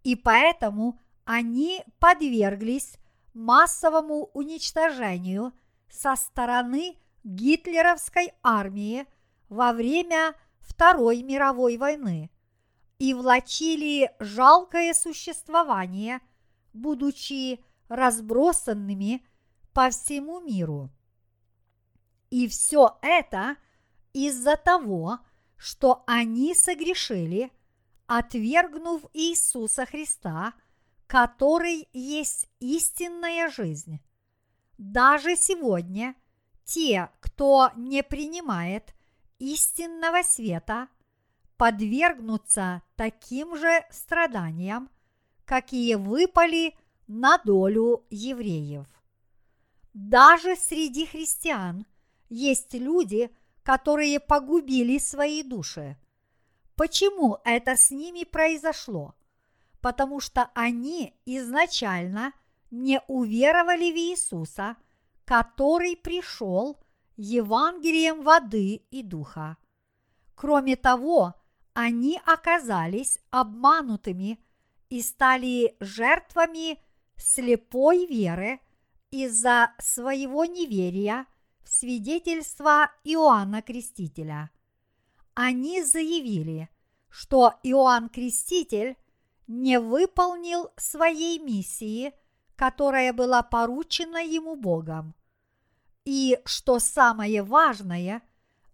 и 0.04 0.16
поэтому 0.16 1.00
они 1.26 1.84
подверглись 2.00 2.98
массовому 3.34 4.30
уничтожению 4.34 5.54
со 5.90 6.16
стороны 6.16 6.98
гитлеровской 7.24 8.34
армии 8.44 9.06
во 9.50 9.74
время 9.74 10.36
Второй 10.60 11.22
мировой 11.24 11.78
войны 11.78 12.30
и 13.00 13.14
влачили 13.14 14.12
жалкое 14.20 14.94
существование, 14.94 16.22
будучи 16.74 17.64
разбросанными 17.88 19.26
по 19.74 19.90
всему 19.90 20.40
миру. 20.42 20.90
И 22.30 22.48
все 22.48 22.98
это 23.02 23.58
из-за 24.14 24.56
того, 24.58 25.20
что 25.58 26.04
они 26.08 26.56
согрешили, 26.56 27.52
отвергнув 28.08 29.04
Иисуса 29.14 29.86
Христа– 29.86 30.54
который 31.12 31.90
есть 31.92 32.48
истинная 32.62 33.50
жизнь. 33.50 34.00
Даже 34.78 35.36
сегодня 35.36 36.16
те, 36.64 37.10
кто 37.20 37.70
не 37.76 38.02
принимает 38.02 38.96
истинного 39.38 40.24
света, 40.24 40.88
подвергнутся 41.58 42.82
таким 42.96 43.58
же 43.58 43.86
страданиям, 43.90 44.90
какие 45.52 45.96
выпали 45.96 46.76
на 47.08 47.38
долю 47.38 48.06
евреев. 48.10 48.88
Даже 49.94 50.56
среди 50.56 51.06
христиан 51.06 51.86
есть 52.30 52.74
люди, 52.74 53.30
которые 53.62 54.22
погубили 54.22 54.98
свои 54.98 55.44
души. 55.44 55.98
Почему 56.78 57.40
это 57.44 57.76
с 57.76 57.92
ними 57.92 58.24
произошло? 58.24 59.14
потому 59.82 60.20
что 60.20 60.52
они 60.54 61.16
изначально 61.26 62.34
не 62.70 63.02
уверовали 63.08 63.92
в 63.92 63.96
Иисуса, 63.96 64.78
который 65.26 65.98
пришел 65.98 66.80
Евангелием 67.18 68.22
воды 68.22 68.76
и 68.92 69.02
духа. 69.02 69.58
Кроме 70.36 70.76
того, 70.76 71.34
они 71.74 72.22
оказались 72.28 73.20
обманутыми 73.32 74.40
и 74.92 75.02
стали 75.02 75.78
жертвами 75.80 76.78
слепой 77.16 78.06
веры 78.06 78.60
из-за 79.10 79.74
своего 79.80 80.44
неверия 80.44 81.26
в 81.64 81.70
свидетельство 81.70 82.92
Иоанна 83.06 83.62
Крестителя. 83.62 84.52
Они 85.34 85.82
заявили, 85.82 86.70
что 87.10 87.54
Иоанн 87.64 88.10
Креститель 88.10 88.98
не 89.48 89.80
выполнил 89.80 90.70
своей 90.76 91.40
миссии, 91.40 92.12
которая 92.58 93.14
была 93.14 93.44
поручена 93.44 94.22
ему 94.22 94.58
Богом. 94.58 95.16
И, 96.04 96.38
что 96.44 96.80
самое 96.80 97.44
важное, 97.44 98.22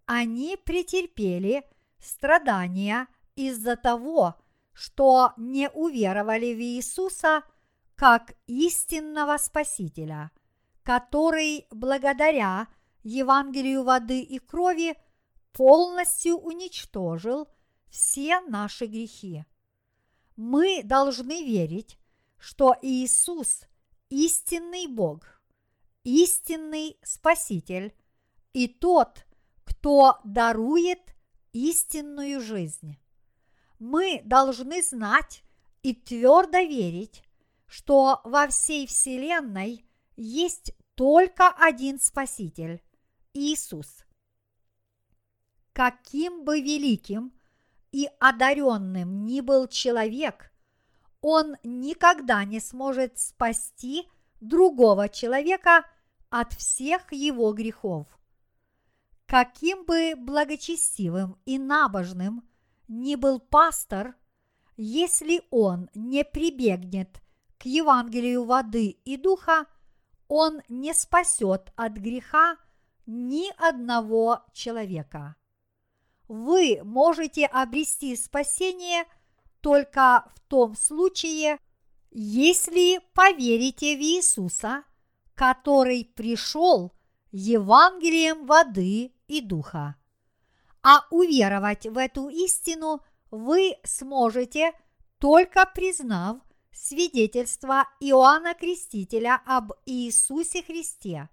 они 0.07 0.57
претерпели 0.57 1.63
страдания 1.99 3.07
из-за 3.35 3.75
того, 3.75 4.29
что 4.31 4.46
не 5.37 5.69
уверовали 5.69 6.53
в 6.53 6.59
Иисуса 6.59 7.43
как 7.95 8.33
истинного 8.45 9.37
Спасителя, 9.37 10.31
который 10.83 11.67
благодаря 11.71 12.67
Евангелию 13.03 13.83
воды 13.83 14.21
и 14.21 14.39
крови 14.39 14.95
полностью 15.51 16.37
уничтожил 16.37 17.47
все 17.89 18.39
наши 18.41 18.85
грехи 18.85 19.45
мы 20.37 20.83
должны 20.83 21.43
верить, 21.43 21.99
что 22.37 22.75
Иисус– 22.81 23.63
истинный 24.09 24.87
Бог, 24.87 25.41
истинный 26.03 26.97
Спаситель 27.03 27.93
и 28.53 28.67
тот, 28.67 29.25
кто 29.65 30.19
дарует 30.23 31.15
истинную 31.51 32.39
жизнь. 32.39 32.97
Мы 33.79 34.21
должны 34.25 34.81
знать 34.81 35.43
и 35.83 35.93
твердо 35.93 36.59
верить, 36.59 37.23
что 37.67 38.21
во 38.23 38.47
всей 38.47 38.87
Вселенной 38.87 39.85
есть 40.15 40.73
только 40.95 41.49
один 41.49 41.99
Спаситель– 41.99 42.81
Иисус. 43.33 44.03
Каким 45.73 46.43
бы 46.43 46.59
великим 46.59 47.31
и 47.91 48.09
одаренным 48.19 49.25
ни 49.25 49.41
был 49.41 49.67
человек, 49.67 50.51
он 51.21 51.55
никогда 51.63 52.43
не 52.45 52.59
сможет 52.59 53.19
спасти 53.19 54.07
другого 54.41 55.07
человека 55.09 55.85
от 56.29 56.53
всех 56.53 57.11
его 57.13 57.53
грехов. 57.53 58.07
каким 59.27 59.85
бы 59.85 60.15
благочестивым 60.15 61.37
и 61.45 61.59
набожным 61.59 62.46
ни 62.87 63.15
был 63.15 63.39
пастор, 63.39 64.15
если 64.75 65.41
он 65.49 65.89
не 65.95 66.23
прибегнет 66.23 67.21
к 67.57 67.65
Евангелию 67.65 68.45
воды 68.45 68.89
и 69.03 69.17
духа, 69.17 69.65
он 70.27 70.61
не 70.69 70.93
спасет 70.93 71.71
от 71.75 71.93
греха 71.93 72.57
ни 73.05 73.51
одного 73.57 74.41
человека. 74.53 75.35
Вы 76.27 76.81
можете 76.83 77.45
обрести 77.45 78.15
спасение 78.15 79.05
только 79.61 80.29
в 80.35 80.39
том 80.41 80.75
случае, 80.75 81.57
если 82.11 82.99
поверите 83.13 83.95
в 83.95 84.01
Иисуса, 84.01 84.83
который 85.35 86.05
пришел 86.15 86.93
Евангелием 87.31 88.45
воды 88.45 89.13
и 89.27 89.41
духа. 89.41 89.95
А 90.89 91.05
уверовать 91.09 91.85
в 91.85 91.97
эту 91.97 92.29
истину 92.29 93.03
вы 93.29 93.75
сможете 93.83 94.71
только 95.19 95.69
признав 95.75 96.37
свидетельство 96.71 97.89
Иоанна 97.99 98.53
Крестителя 98.53 99.41
об 99.45 99.73
Иисусе 99.85 100.63
Христе. 100.63 101.27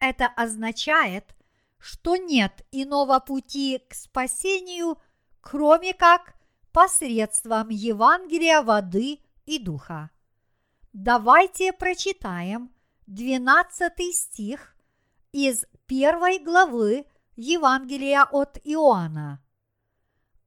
Это 0.00 0.26
означает, 0.26 1.36
что 1.78 2.16
нет 2.16 2.66
иного 2.72 3.20
пути 3.20 3.78
к 3.88 3.94
спасению, 3.94 4.98
кроме 5.40 5.94
как 5.94 6.34
посредством 6.72 7.68
Евангелия 7.68 8.62
воды 8.62 9.20
и 9.46 9.60
духа. 9.60 10.10
Давайте 10.92 11.72
прочитаем 11.72 12.74
12 13.06 14.12
стих 14.12 14.74
из 15.30 15.66
первой 15.86 16.40
главы 16.40 17.06
Евангелия 17.36 18.24
от 18.24 18.58
Иоанна. 18.64 19.42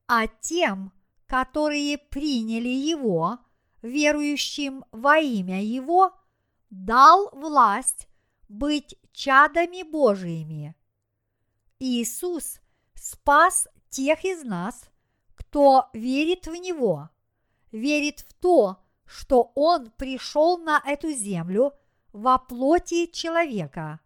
А 0.07 0.27
тем, 0.27 0.93
которые 1.25 1.97
приняли 1.97 2.69
его, 2.69 3.39
верующим 3.81 4.85
во 4.91 5.17
имя 5.17 5.63
его, 5.63 6.13
дал 6.69 7.31
власть 7.31 8.07
быть 8.47 8.95
чадами 9.11 9.81
Божиими. 9.81 10.75
Иисус 11.79 12.59
спас 12.93 13.67
тех 13.89 14.23
из 14.23 14.43
нас, 14.43 14.89
кто 15.33 15.89
верит 15.93 16.45
в 16.45 16.53
Него, 16.53 17.09
верит 17.71 18.19
в 18.19 18.33
то, 18.35 18.77
что 19.05 19.51
Он 19.55 19.89
пришел 19.91 20.59
на 20.59 20.81
эту 20.85 21.11
землю 21.11 21.73
во 22.13 22.37
плоти 22.37 23.07
человека– 23.07 23.99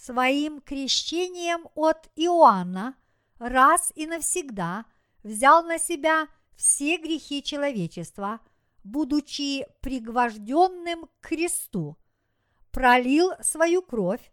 своим 0.00 0.60
крещением 0.62 1.68
от 1.74 2.10
Иоанна 2.16 2.94
раз 3.38 3.92
и 3.94 4.06
навсегда 4.06 4.86
взял 5.22 5.62
на 5.62 5.78
себя 5.78 6.28
все 6.56 6.96
грехи 6.96 7.42
человечества, 7.42 8.40
будучи 8.82 9.66
пригвожденным 9.82 11.06
к 11.20 11.28
кресту, 11.28 11.98
пролил 12.70 13.32
свою 13.42 13.82
кровь 13.82 14.32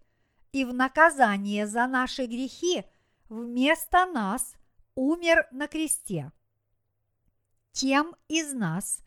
и 0.53 0.63
в 0.63 0.73
наказание 0.73 1.67
за 1.67 1.85
наши 1.87 2.25
грехи 2.25 2.85
вместо 3.27 4.05
нас 4.05 4.53
умер 4.95 5.47
на 5.51 5.67
кресте. 5.67 6.31
Тем 7.73 8.15
из 8.29 8.53
нас, 8.53 8.99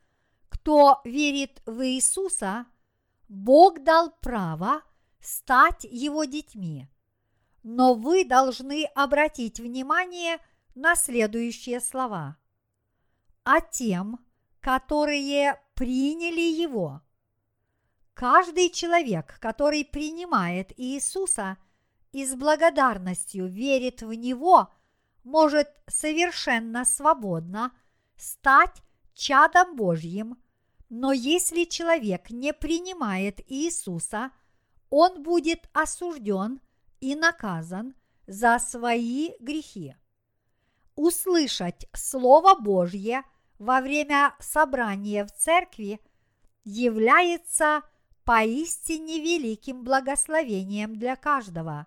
кто 0.51 1.01
верит 1.05 1.63
в 1.65 1.87
Иисуса, 1.87 2.67
Бог 3.29 3.83
дал 3.83 4.11
право– 4.21 4.83
стать 5.21 5.85
его 5.85 6.25
детьми. 6.25 6.89
Но 7.63 7.95
вы 7.95 8.25
должны 8.25 8.85
обратить 8.95 9.61
внимание 9.61 10.39
на 10.75 10.95
следующие 10.95 11.81
слова. 11.81 12.37
А 13.45 13.61
тем, 13.61 14.19
которые 14.61 15.61
приняли 15.75 16.41
его. 16.41 17.03
Каждый 18.15 18.71
человек, 18.71 19.39
который 19.41 19.85
принимает 19.85 20.73
Иисуса 20.79 21.57
и 22.13 22.27
с 22.27 22.35
благодарностью 22.35 23.47
верит 23.47 24.03
в 24.03 24.13
Него, 24.13 24.73
может 25.23 25.69
совершенно 25.87 26.85
свободно 26.85 27.73
стать 28.17 28.83
чадом 29.15 29.77
Божьим, 29.77 30.39
но 30.89 31.13
если 31.13 31.65
человек 31.65 32.31
не 32.31 32.53
принимает 32.53 33.41
Иисуса– 33.51 34.31
он 34.91 35.23
будет 35.23 35.69
осужден 35.73 36.61
и 37.01 37.15
наказан 37.15 37.95
за 38.27 38.59
свои 38.59 39.31
грехи. 39.41 39.97
Услышать 40.97 41.87
Слово 41.95 42.61
Божье 42.61 43.23
во 43.59 43.81
время 43.81 44.35
собрания 44.41 45.25
в 45.25 45.33
церкви 45.33 46.01
является 46.65 47.83
поистине 48.25 49.21
великим 49.21 49.83
благословением 49.83 50.99
для 50.99 51.17
каждого. 51.17 51.87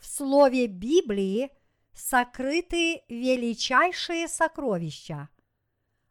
В 0.00 0.06
Слове 0.06 0.66
Библии 0.66 1.50
сокрыты 1.92 3.02
величайшие 3.08 4.28
сокровища. 4.28 5.28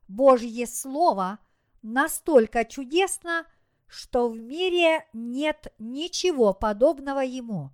Божье 0.08 0.68
Слово 0.68 1.40
настолько 1.82 2.66
чудесно– 2.66 3.46
что 3.92 4.30
в 4.30 4.40
мире 4.40 5.06
нет 5.12 5.74
ничего 5.78 6.54
подобного 6.54 7.20
ему. 7.20 7.72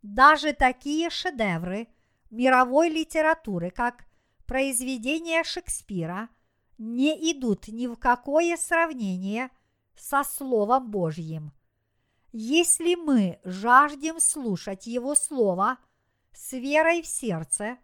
Даже 0.00 0.54
такие 0.54 1.10
шедевры 1.10 1.88
мировой 2.30 2.88
литературы, 2.88 3.70
как 3.70 4.06
произведения 4.46 5.44
Шекспира, 5.44 6.30
не 6.78 7.12
идут 7.30 7.68
ни 7.68 7.86
в 7.86 7.96
какое 7.96 8.56
сравнение 8.56 9.50
со 9.96 10.24
Словом 10.24 10.90
Божьим. 10.90 11.52
Если 12.32 12.94
мы 12.94 13.38
жаждем 13.44 14.20
слушать 14.20 14.86
Его 14.86 15.14
Слово 15.14 15.76
с 16.32 16.52
верой 16.52 17.02
в 17.02 17.06
сердце, 17.06 17.76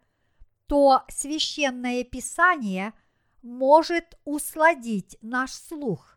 то 0.67 1.03
священное 1.09 2.05
Писание 2.05 2.95
может 3.43 4.19
усладить 4.25 5.19
наш 5.21 5.53
слух 5.53 6.14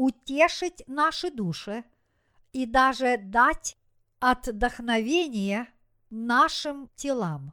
утешить 0.00 0.82
наши 0.86 1.30
души 1.30 1.84
и 2.54 2.64
даже 2.64 3.18
дать 3.18 3.76
отдохновение 4.18 5.68
нашим 6.08 6.88
телам. 6.96 7.52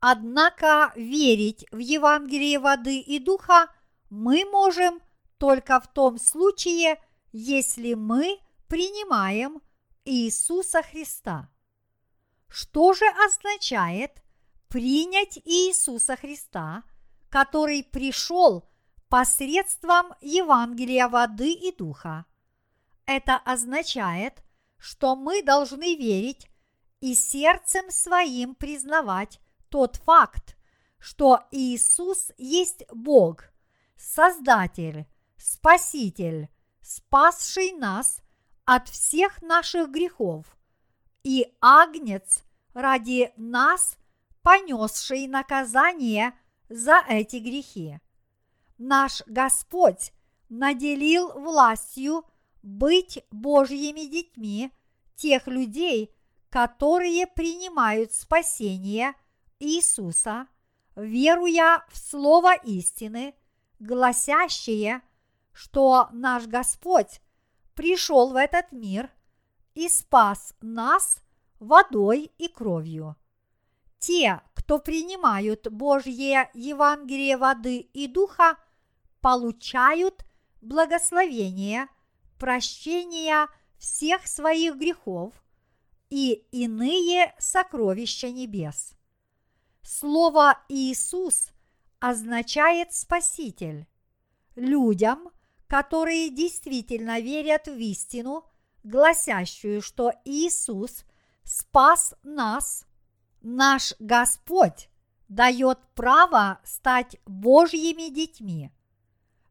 Однако 0.00 0.90
верить 0.96 1.66
в 1.70 1.76
Евангелие 1.76 2.60
воды 2.60 2.98
и 2.98 3.18
духа 3.18 3.68
мы 4.08 4.46
можем 4.46 5.02
только 5.36 5.78
в 5.78 5.92
том 5.92 6.18
случае, 6.18 6.98
если 7.32 7.92
мы 7.92 8.38
принимаем 8.68 9.60
Иисуса 10.06 10.82
Христа. 10.82 11.50
Что 12.48 12.94
же 12.94 13.04
означает 13.26 14.22
принять 14.68 15.36
Иисуса 15.44 16.16
Христа, 16.16 16.84
который 17.28 17.84
пришел 17.84 18.66
посредством 19.08 20.14
Евангелия 20.20 21.08
воды 21.08 21.52
и 21.52 21.74
духа. 21.74 22.26
Это 23.06 23.36
означает, 23.36 24.42
что 24.78 25.14
мы 25.16 25.42
должны 25.42 25.94
верить 25.96 26.48
и 27.00 27.14
сердцем 27.14 27.90
своим 27.90 28.54
признавать 28.54 29.40
тот 29.68 29.96
факт, 29.96 30.56
что 30.98 31.44
Иисус 31.50 32.32
есть 32.36 32.84
Бог, 32.92 33.44
Создатель, 33.96 35.06
Спаситель, 35.36 36.48
спасший 36.82 37.72
нас 37.72 38.20
от 38.64 38.88
всех 38.88 39.42
наших 39.42 39.90
грехов, 39.90 40.56
и 41.22 41.54
Агнец 41.60 42.42
ради 42.74 43.32
нас, 43.36 43.96
понесший 44.42 45.26
наказание 45.28 46.34
за 46.68 47.02
эти 47.08 47.36
грехи 47.36 48.00
наш 48.78 49.22
Господь 49.26 50.12
наделил 50.48 51.32
властью 51.38 52.24
быть 52.62 53.24
Божьими 53.30 54.06
детьми 54.06 54.72
тех 55.14 55.46
людей, 55.46 56.14
которые 56.50 57.26
принимают 57.26 58.12
спасение 58.12 59.14
Иисуса, 59.58 60.46
веруя 60.94 61.84
в 61.90 61.96
Слово 61.98 62.54
истины, 62.54 63.34
гласящее, 63.78 65.02
что 65.52 66.08
наш 66.12 66.46
Господь 66.46 67.20
пришел 67.74 68.32
в 68.32 68.36
этот 68.36 68.72
мир 68.72 69.10
и 69.74 69.88
спас 69.88 70.54
нас 70.60 71.22
водой 71.60 72.30
и 72.38 72.48
кровью. 72.48 73.16
Те, 73.98 74.40
кто 74.54 74.78
принимают 74.78 75.68
Божье 75.68 76.50
Евангелие 76.54 77.36
воды 77.36 77.78
и 77.78 78.06
духа, 78.06 78.56
получают 79.26 80.24
благословение 80.60 81.88
прощения 82.38 83.48
всех 83.76 84.24
своих 84.28 84.76
грехов 84.76 85.34
и 86.10 86.46
иные 86.52 87.34
сокровища 87.36 88.30
небес. 88.30 88.92
Слово 89.82 90.60
Иисус 90.68 91.48
означает 91.98 92.92
Спаситель. 92.92 93.88
Людям, 94.54 95.30
которые 95.66 96.30
действительно 96.30 97.18
верят 97.18 97.66
в 97.66 97.76
истину, 97.80 98.44
гласящую, 98.84 99.82
что 99.82 100.12
Иисус 100.24 101.04
спас 101.42 102.14
нас, 102.22 102.86
наш 103.42 103.92
Господь 103.98 104.88
дает 105.28 105.80
право 105.96 106.60
стать 106.62 107.16
Божьими 107.26 108.08
детьми. 108.08 108.70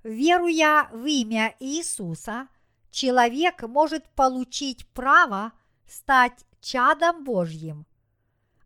Веруя 0.06 0.88
в 0.94 1.04
имя 1.08 1.56
Иисуса, 1.60 2.48
человек 2.92 3.64
может 3.64 4.08
получить 4.10 4.88
право 4.90 5.52
стать 5.88 6.46
чадом 6.62 7.24
Божьим. 7.24 7.88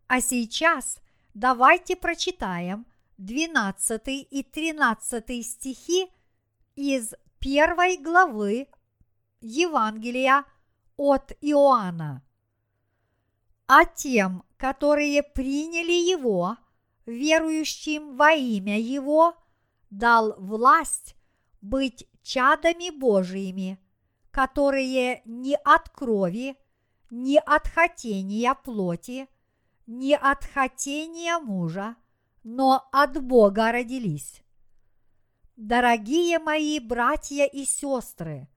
А 0.06 0.20
сейчас 0.20 0.98
давайте 1.32 1.96
прочитаем 1.96 2.84
12 3.16 4.02
и 4.06 4.42
13 4.42 5.46
стихи 5.46 6.10
из 6.76 7.14
первой 7.38 7.96
главы 7.96 8.68
Евангелия 9.40 10.44
от 10.98 11.32
Иоанна. 11.40 12.22
А 13.66 13.86
тем, 13.86 14.44
которые 14.58 15.22
приняли 15.22 16.10
Его, 16.10 16.58
верующим 17.06 18.18
во 18.18 18.32
имя 18.32 18.78
Его, 18.78 19.34
дал 19.88 20.34
власть 20.38 21.16
быть 21.60 22.06
чадами 22.22 22.90
Божиими, 22.90 23.78
которые 24.30 25.22
не 25.24 25.56
от 25.56 25.88
крови, 25.88 26.56
не 27.10 27.38
от 27.40 27.66
хотения 27.68 28.54
плоти, 28.54 29.28
не 29.86 30.16
от 30.16 30.44
хотения 30.44 31.38
мужа, 31.38 31.96
но 32.42 32.88
от 32.92 33.22
Бога 33.22 33.72
родились. 33.72 34.42
Дорогие 35.56 36.38
мои 36.38 36.78
братья 36.78 37.44
и 37.44 37.64
сестры, 37.64 38.48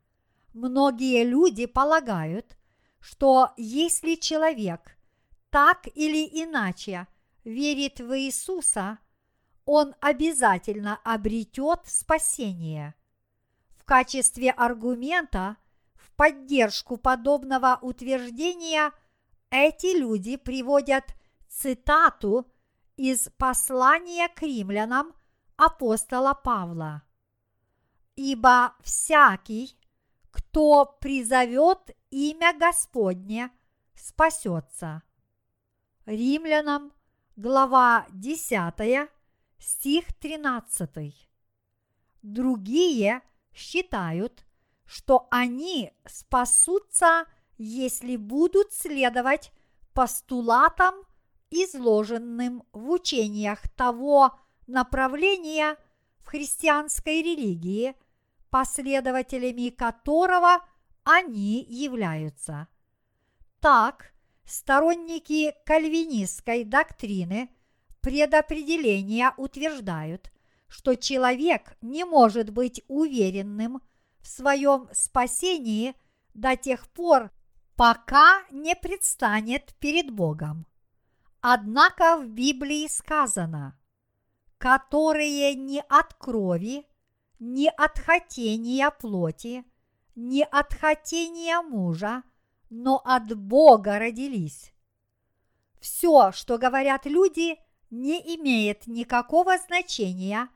многие 0.54 1.26
люди 1.26 1.66
полагают, 1.66 2.58
что 3.00 3.50
если 3.58 4.16
человек 4.16 4.98
так 5.50 5.88
или 5.94 6.24
иначе 6.44 7.08
верит 7.44 8.00
в 8.00 8.18
Иисуса, 8.18 9.00
он 9.66 9.96
обязательно 10.02 11.00
обретет 11.04 11.82
спасение. 11.86 12.96
В 13.78 13.86
качестве 13.86 14.52
аргумента 14.52 15.58
в 15.96 16.12
поддержку 16.16 16.98
подобного 16.98 17.80
утверждения 17.82 18.92
эти 19.50 19.98
люди 19.98 20.38
приводят 20.38 21.16
цитату 21.48 22.52
из 22.98 23.30
послания 23.38 24.30
к 24.30 24.42
римлянам 24.42 25.14
апостола 25.56 26.34
Павла. 26.34 27.04
«Ибо 28.16 28.76
всякий, 28.82 29.78
кто 30.32 30.86
призовет 31.00 31.96
имя 32.12 32.54
Господне, 32.58 33.52
спасется». 33.96 35.02
Римлянам, 36.06 36.92
глава 37.36 38.06
10, 38.12 39.10
стих 39.64 40.14
13. 40.20 40.90
Другие 42.22 43.22
считают, 43.54 44.46
что 44.86 45.28
они 45.32 45.94
спасутся, 46.06 47.26
если 47.58 48.18
будут 48.18 48.74
следовать 48.74 49.52
постулатам, 49.94 50.96
изложенным 51.50 52.64
в 52.74 52.90
учениях 52.90 53.68
того 53.76 54.38
направления 54.68 55.78
в 56.22 56.28
христианской 56.28 57.22
религии, 57.22 57.96
последователями 58.50 59.70
которого 59.70 60.60
они 61.04 61.64
являются. 61.64 62.68
Так, 63.60 64.14
сторонники 64.46 65.54
кальвинистской 65.66 66.64
доктрины 66.64 67.50
предопределения 68.04 69.34
утверждают, 69.38 70.30
что 70.68 70.96
человек 70.96 71.78
не 71.82 72.04
может 72.04 72.50
быть 72.50 72.84
уверенным 72.90 73.82
в 74.20 74.28
своем 74.28 74.90
спасении 74.92 75.96
до 76.34 76.58
тех 76.58 76.90
пор, 76.90 77.32
пока 77.78 78.44
не 78.52 78.76
предстанет 78.76 79.74
перед 79.80 80.12
Богом. 80.12 80.68
Однако 81.40 82.18
в 82.18 82.28
Библии 82.28 82.88
сказано, 82.88 83.80
которые 84.58 85.56
не 85.56 85.82
от 85.82 86.14
крови, 86.16 86.86
не 87.40 87.70
от 87.70 88.00
хотения 88.00 88.92
плоти, 88.92 89.64
не 90.16 90.44
от 90.44 90.74
хотения 90.74 91.62
мужа, 91.62 92.24
но 92.70 93.02
от 93.06 93.34
Бога 93.38 93.98
родились. 93.98 94.74
Все, 95.80 96.32
что 96.34 96.58
говорят 96.58 97.06
люди, 97.06 97.58
не 97.94 98.20
имеет 98.36 98.88
никакого 98.88 99.58
значения 99.60 100.50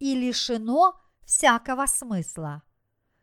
и 0.00 0.16
лишено 0.16 1.00
всякого 1.24 1.86
смысла. 1.86 2.62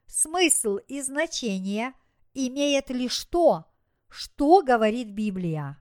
Смысл 0.07 0.77
и 0.87 1.01
значение 1.01 1.93
имеет 2.33 2.89
лишь 2.89 3.25
то, 3.25 3.65
что 4.07 4.61
говорит 4.61 5.09
Библия. 5.09 5.77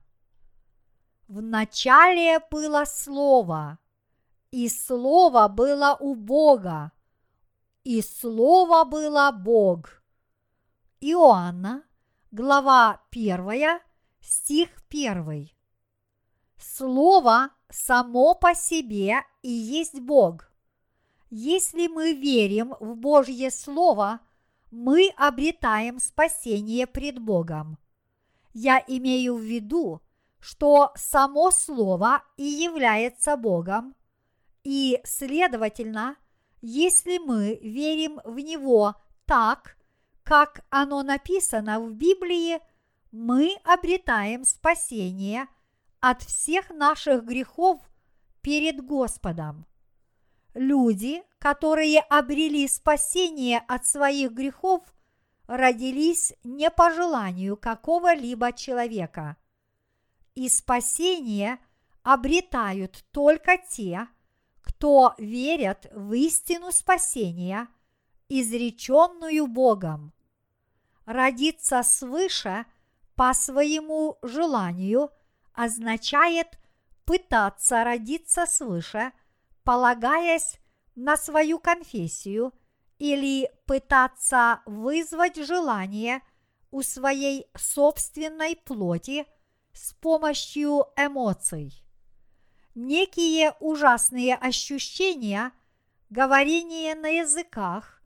В 1.29 1.41
начале 1.41 2.39
было 2.51 2.83
Слово, 2.85 3.79
и 4.51 4.67
Слово 4.67 5.47
было 5.47 5.95
у 5.97 6.15
Бога, 6.15 6.91
и 7.85 8.01
Слово 8.01 8.83
было 8.83 9.31
Бог. 9.31 10.03
Иоанна, 10.99 11.83
глава 12.31 13.01
1, 13.11 13.79
стих 14.19 14.69
1. 14.89 15.56
Слово 16.75 17.51
само 17.69 18.35
по 18.35 18.53
себе 18.53 19.23
и 19.41 19.49
есть 19.49 20.01
Бог. 20.01 20.51
Если 21.29 21.87
мы 21.87 22.13
верим 22.13 22.75
в 22.81 22.97
Божье 22.97 23.51
Слово, 23.51 24.19
мы 24.69 25.09
обретаем 25.15 25.97
спасение 25.99 26.85
пред 26.85 27.19
Богом. 27.19 27.77
Я 28.53 28.83
имею 28.85 29.35
в 29.35 29.41
виду, 29.41 30.01
что 30.39 30.91
само 30.95 31.51
Слово 31.51 32.23
и 32.35 32.43
является 32.43 33.37
Богом, 33.37 33.95
и, 34.65 34.99
следовательно, 35.05 36.17
если 36.61 37.17
мы 37.17 37.59
верим 37.61 38.19
в 38.25 38.39
Него 38.39 38.95
так, 39.25 39.77
как 40.23 40.65
оно 40.69 41.01
написано 41.01 41.79
в 41.79 41.93
Библии, 41.93 42.59
мы 43.11 43.55
обретаем 43.63 44.43
спасение 44.43 45.47
от 46.09 46.23
всех 46.23 46.69
наших 46.69 47.23
грехов 47.23 47.81
перед 48.41 48.83
Господом. 48.85 49.65
Люди, 50.53 51.23
которые 51.39 51.99
обрели 51.99 52.67
спасение 52.67 53.59
от 53.67 53.85
своих 53.85 54.31
грехов, 54.31 54.81
родились 55.47 56.33
не 56.43 56.69
по 56.69 56.91
желанию 56.91 57.57
какого-либо 57.57 58.53
человека– 58.53 59.37
и 60.37 60.49
спасение 60.49 61.57
обретают 62.03 63.03
только 63.09 63.57
те, 63.57 64.07
кто 64.61 65.15
верят 65.17 65.87
в 65.91 66.13
истину 66.13 66.71
спасения, 66.71 67.67
изреченную 68.29 69.47
Богом. 69.47 70.13
Родиться 71.05 71.81
свыше 71.81 72.67
по 73.15 73.33
своему 73.33 74.19
желанию 74.21 75.09
означает 75.57 76.57
пытаться 77.03 77.83
родиться 77.83 78.45
свыше, 78.45 79.11
полагаясь 79.63 80.59
на 80.95 81.17
свою 81.17 81.59
конфессию 81.59 82.53
или 82.97 83.51
пытаться 83.65 84.61
вызвать 84.65 85.35
желание 85.35 86.21
у 86.71 86.81
своей 86.81 87.47
собственной 87.55 88.55
плоти– 88.55 89.25
с 89.77 89.93
помощью 89.93 90.87
эмоций. 90.95 91.83
Некие 92.73 93.53
ужасные 93.59 94.35
ощущения, 94.35 95.51
говорение 96.09 96.95
на 96.95 97.07
языках 97.07 98.01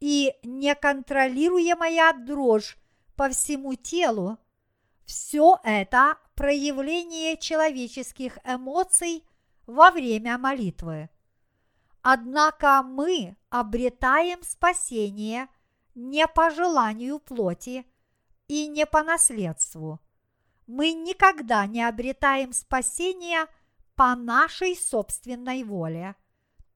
и 0.00 0.34
неконтролируемая 0.42 2.12
дрожь 2.12 2.76
по 3.16 3.28
всему 3.30 3.74
телу– 3.74 4.38
все 5.06 5.58
это 5.64 6.16
проявление 6.34 7.36
человеческих 7.36 8.38
эмоций 8.44 9.24
во 9.66 9.90
время 9.90 10.38
молитвы. 10.38 11.10
Однако 12.02 12.82
мы 12.82 13.36
обретаем 13.50 14.42
спасение 14.42 15.48
не 15.94 16.26
по 16.26 16.50
желанию 16.50 17.18
плоти 17.18 17.86
и 18.48 18.66
не 18.66 18.84
по 18.86 19.02
наследству– 19.02 20.00
мы 20.66 20.92
никогда 20.92 21.66
не 21.66 21.82
обретаем 21.82 22.52
спасения 22.52 23.46
по 23.94 24.14
нашей 24.14 24.76
собственной 24.76 25.62
воле, 25.62 26.16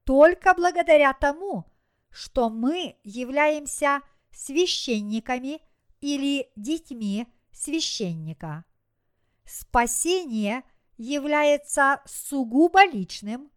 только 0.05 0.55
благодаря 0.55 1.13
тому, 1.15 1.65
что 2.11 2.51
мы 2.51 2.97
являемся 3.03 4.01
священниками 4.31 5.61
или 6.01 6.51
детьми 6.57 7.27
священника. 7.51 8.65
Спасение 9.49 10.63
является 10.99 12.03
сугубо 12.05 12.85
личным 12.85 13.51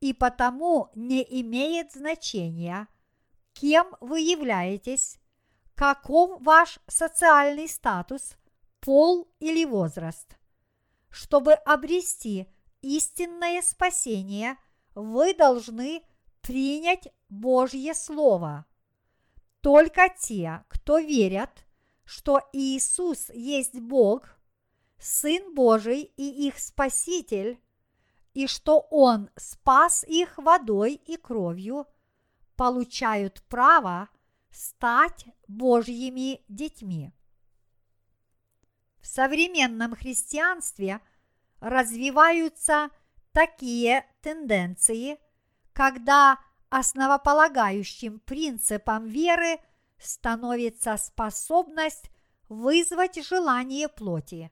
и 0.00 0.12
потому 0.12 0.90
не 0.96 1.22
имеет 1.42 1.92
значения, 1.92 2.88
кем 3.52 3.94
вы 4.00 4.18
являетесь, 4.18 5.20
каков 5.76 6.42
ваш 6.42 6.80
социальный 6.88 7.68
статус, 7.68 8.36
пол 8.80 9.32
или 9.38 9.64
возраст. 9.64 10.36
Чтобы 11.08 11.52
обрести 11.52 12.48
истинное 12.82 13.62
спасение, 13.62 14.58
вы 14.96 15.34
должны 15.34 16.02
принять 16.40 17.14
Божье 17.28 17.94
Слово. 17.94 18.66
Только 19.60 20.08
те, 20.18 20.64
кто 20.66 20.98
верят, 20.98 21.64
что 22.02 22.40
Иисус 22.52 23.30
есть 23.30 23.78
Бог, 23.78 24.37
Сын 24.98 25.54
Божий 25.54 26.02
и 26.16 26.46
их 26.48 26.58
Спаситель, 26.58 27.60
и 28.34 28.46
что 28.46 28.80
Он 28.90 29.30
спас 29.36 30.04
их 30.04 30.38
водой 30.38 30.94
и 30.94 31.16
кровью, 31.16 31.86
получают 32.56 33.42
право 33.48 34.08
стать 34.50 35.26
Божьими 35.46 36.42
детьми. 36.48 37.12
В 39.00 39.06
современном 39.06 39.94
христианстве 39.94 41.00
развиваются 41.60 42.90
такие 43.32 44.04
тенденции, 44.20 45.18
когда 45.72 46.38
основополагающим 46.68 48.18
принципом 48.20 49.06
веры 49.06 49.58
становится 49.98 50.96
способность 50.96 52.10
вызвать 52.48 53.24
желание 53.24 53.88
плоти. 53.88 54.50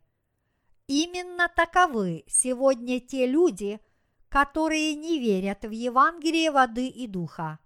Именно 0.87 1.49
таковы 1.49 2.24
сегодня 2.28 3.01
те 3.01 3.26
люди, 3.26 3.80
которые 4.28 4.95
не 4.95 5.18
верят 5.18 5.64
в 5.64 5.70
Евангелие 5.70 6.51
воды 6.51 6.87
и 6.87 7.07
духа. 7.07 7.59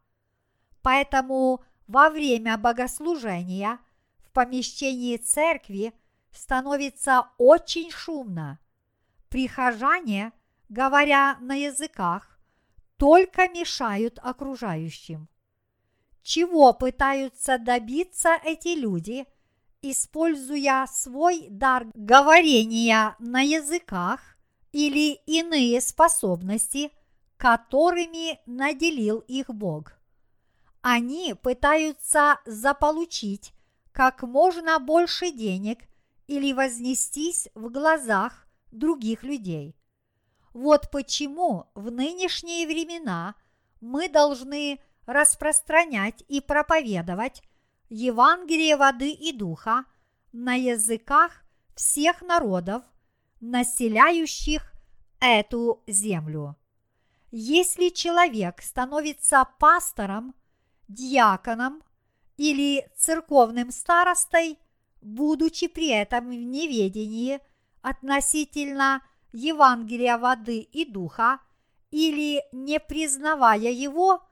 Поэтому 0.83 1.63
во 1.87 2.09
время 2.09 2.57
богослужения 2.57 3.79
в 4.19 4.33
помещении 4.33 5.17
церкви 5.17 5.93
становится 6.33 7.31
очень 7.37 7.91
шумно. 7.91 8.59
Прихожане, 9.29 10.33
говоря 10.69 11.37
на 11.41 11.55
языках, 11.55 12.39
только 12.97 13.49
мешают 13.49 14.19
окружающим. 14.23 15.29
Чего 16.23 16.73
пытаются 16.73 17.59
добиться 17.59 18.39
эти 18.45 18.79
люди, 18.79 19.27
используя 19.83 20.87
свой 20.87 21.47
дар 21.51 21.87
говорения 21.95 23.17
на 23.19 23.41
языках 23.41 24.21
или 24.73 25.15
иные 25.27 25.81
способности, 25.81 26.91
которыми 27.37 28.39
наделил 28.47 29.19
их 29.21 29.49
Бог? 29.49 29.93
Они 30.83 31.35
пытаются 31.35 32.39
заполучить 32.47 33.53
как 33.93 34.23
можно 34.23 34.79
больше 34.79 35.31
денег 35.31 35.81
или 36.27 36.53
вознестись 36.53 37.49
в 37.55 37.71
глазах 37.71 38.47
других 38.71 39.23
людей. 39.23 39.77
Вот 40.53 40.91
почему 40.91 41.67
в 41.75 41.91
нынешние 41.91 42.67
времена 42.67 43.35
мы 43.81 44.09
должны 44.09 44.81
распространять 45.07 46.25
и 46.29 46.41
проповедовать 46.41 47.43
Евангелие 47.91 48.77
воды 48.77 49.11
и 49.11 49.33
духа 49.33 49.85
на 50.33 50.55
языках 50.55 51.43
всех 51.75 52.23
народов, 52.23 52.85
населяющих 53.41 54.73
эту 55.19 55.83
землю. 55.89 56.57
Если 57.33 57.89
человек 57.89 58.63
становится 58.63 59.45
пастором, 59.59 60.37
диаконом 60.87 61.83
или 62.37 62.89
церковным 62.97 63.73
старостой, 63.73 64.59
будучи 65.01 65.67
при 65.67 65.89
этом 65.89 66.29
в 66.29 66.33
неведении 66.33 67.41
относительно 67.83 69.03
Евангелия 69.33 70.17
воды 70.17 70.61
и 70.61 70.85
духа 70.85 71.41
или 71.91 72.45
не 72.53 72.79
признавая 72.79 73.73
его, 73.73 74.23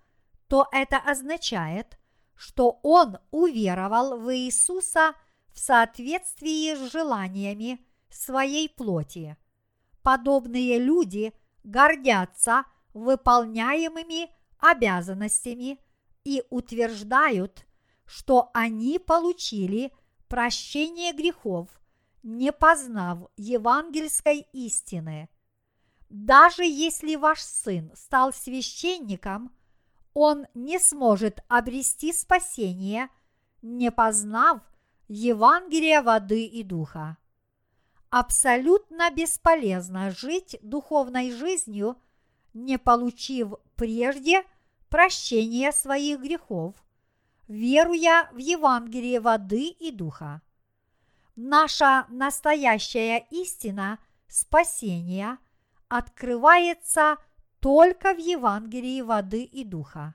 то 0.47 0.69
это 0.71 0.99
означает, 0.99 1.99
что 2.39 2.81
он 2.83 3.19
уверовал 3.31 4.19
в 4.19 4.35
Иисуса 4.35 5.15
в 5.53 5.59
соответствии 5.59 6.75
с 6.75 6.93
желаниями 6.93 7.85
своей 8.09 8.69
плоти. 8.69 9.37
Подобные 10.03 10.79
люди 10.79 11.35
гордятся 11.65 12.65
выполняемыми 12.95 14.31
обязанностями 14.59 15.79
и 16.25 16.43
утверждают, 16.49 17.67
что 18.07 18.51
они 18.55 18.99
получили 18.99 19.93
прощение 20.29 21.13
грехов 21.13 21.69
не 22.23 22.53
познав 22.53 23.29
евангельской 23.37 24.47
истины. 24.53 25.29
Даже 26.09 26.65
если 26.65 27.17
ваш 27.17 27.41
сын 27.41 27.91
стал 27.95 28.33
священником, 28.33 29.55
он 30.19 30.47
не 30.55 30.81
сможет 30.81 31.41
обрести 31.49 32.13
спасение, 32.13 33.09
не 33.63 33.93
познав 33.93 34.61
Евангелия 35.07 36.03
воды 36.03 36.45
и 36.45 36.65
духа. 36.65 37.17
Абсолютно 38.11 39.11
бесполезно 39.11 40.11
жить 40.11 40.59
духовной 40.63 41.31
жизнью, 41.31 41.97
не 42.53 42.79
получив 42.79 43.55
прежде 43.77 44.43
прощения 44.89 45.71
своих 45.71 46.21
грехов, 46.21 46.75
веруя 47.47 48.29
в 48.33 48.39
Евангелие 48.39 49.21
воды 49.21 49.69
и 49.69 49.93
духа 49.93 50.43
наша 51.39 52.05
настоящая 52.09 53.25
истина 53.31 54.01
спасения 54.27 55.39
открывается 55.89 57.17
только 57.61 58.15
в 58.15 58.19
Евангелии 58.19 59.01
воды 59.03 59.43
и 59.43 59.65
духа. 59.65 60.15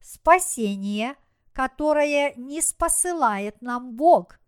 Спасение, 0.00 1.16
которое 1.52 2.34
не 2.36 2.60
спосылает 2.60 3.60
нам 3.62 3.96
Бог, 3.96 4.38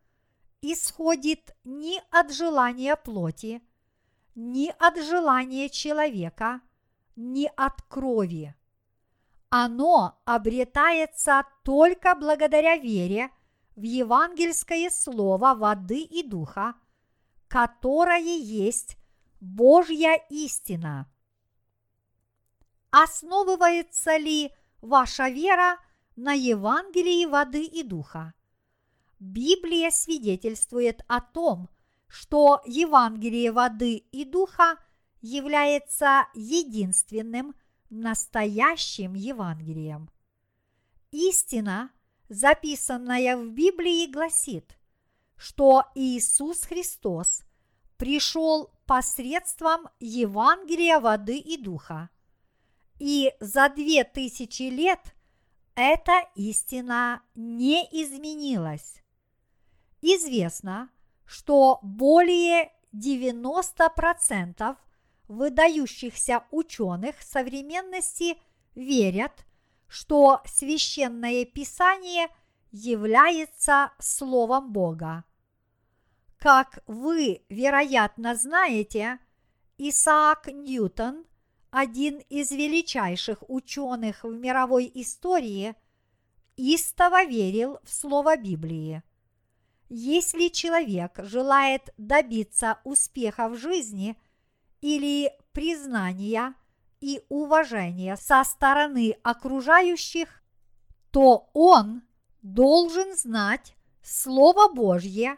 исходит 0.61 1.57
ни 1.65 2.01
от 2.11 2.33
желания 2.33 2.97
плоти, 2.97 3.63
ни 4.35 4.73
от 4.79 4.99
желания 5.03 5.69
человека, 5.69 6.61
ни 7.17 7.51
от 7.57 7.83
крови. 7.83 8.55
Оно 9.49 10.19
обретается 10.25 11.45
только 11.63 12.15
благодаря 12.15 12.77
вере 12.77 13.31
в 13.77 13.83
евангельское 13.83 14.91
слово 14.91 15.55
воды 15.55 16.01
и 16.01 16.23
духа, 16.23 16.75
которое 17.49 18.19
есть 18.19 18.97
Божья 19.41 20.17
истина. 20.29 21.07
Основывается 22.99 24.17
ли 24.17 24.51
ваша 24.81 25.29
вера 25.29 25.79
на 26.17 26.33
Евангелии 26.33 27.27
воды 27.27 27.63
и 27.63 27.83
духа? 27.83 28.33
Библия 29.19 29.91
свидетельствует 29.91 31.03
о 31.07 31.21
том, 31.21 31.69
что 32.09 32.63
Евангелие 32.65 33.53
воды 33.53 33.97
и 33.97 34.25
духа 34.25 34.79
является 35.21 36.27
единственным 36.33 37.55
настоящим 37.91 39.13
Евангелием. 39.13 40.09
Истина 41.11 41.91
записанная 42.31 43.37
в 43.37 43.51
Библии, 43.51 44.11
гласит, 44.11 44.79
что 45.37 45.85
Иисус 45.95 46.63
Христос 46.63 47.43
пришел 47.99 48.71
посредством 48.87 49.87
Евангелия 50.01 50.99
воды 50.99 51.37
и 51.37 51.59
духа. 51.59 52.09
И 52.99 53.35
за 53.41 53.69
две 53.69 54.05
тысячи 54.05 54.65
лет 54.65 55.15
эта 55.75 56.23
истина 56.35 57.23
не 57.35 57.83
изменилась. 57.93 59.03
Известно, 60.01 60.91
что 61.27 61.79
более 61.83 62.73
90% 62.95 64.77
выдающихся 65.29 66.45
ученых 66.51 67.21
современности 67.21 68.39
верят, 68.75 69.45
что 69.89 70.41
священное 70.47 71.45
писание 71.45 72.29
является 72.71 73.93
Словом 73.99 74.73
Бога. 74.73 75.25
Как 76.39 76.79
вы, 76.87 77.45
вероятно, 77.49 78.35
знаете, 78.35 79.19
Исаак 79.79 80.49
Ньютон, 80.49 81.27
один 81.77 82.21
из 82.31 82.53
величайших 82.53 83.51
ученых 83.51 84.25
в 84.25 84.33
мировой 84.33 84.91
истории, 84.95 85.75
истово 86.57 87.27
верил 87.27 87.81
в 87.85 87.93
Слово 87.93 88.39
Библии. 88.39 89.03
Если 89.91 90.49
человек 90.49 91.19
желает 91.19 91.93
добиться 91.99 92.79
успеха 92.85 93.51
в 93.51 93.59
жизни 93.59 94.17
или 94.81 95.31
признания 95.53 96.55
и 97.03 97.21
уважения 97.29 98.17
со 98.17 98.43
стороны 98.45 99.15
окружающих, 99.23 100.43
то 101.11 101.51
он 101.53 102.05
должен 102.41 103.15
знать 103.15 103.75
Слово 104.03 104.73
Божье 104.73 105.37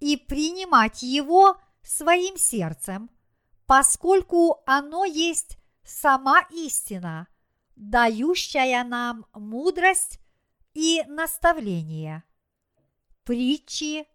и 0.00 0.16
принимать 0.16 1.04
его 1.04 1.58
своим 1.84 2.36
сердцем, 2.36 3.08
поскольку 3.66 4.64
оно 4.66 5.04
есть 5.04 5.58
сама 5.86 6.42
истина, 6.50 7.28
дающая 7.76 8.84
нам 8.84 9.24
мудрость 9.32 10.20
и 10.74 11.02
наставление. 11.06 12.24
Притчи, 13.24 14.06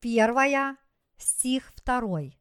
первая, 0.00 0.76
стих 1.16 1.72
второй. 1.74 2.38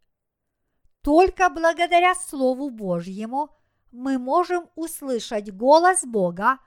Только 1.01 1.49
благодаря 1.49 2.15
Слову 2.15 2.69
Божьему 2.69 3.55
мы 3.91 4.17
можем 4.17 4.69
услышать 4.75 5.53
голос 5.53 6.03
Бога 6.03 6.59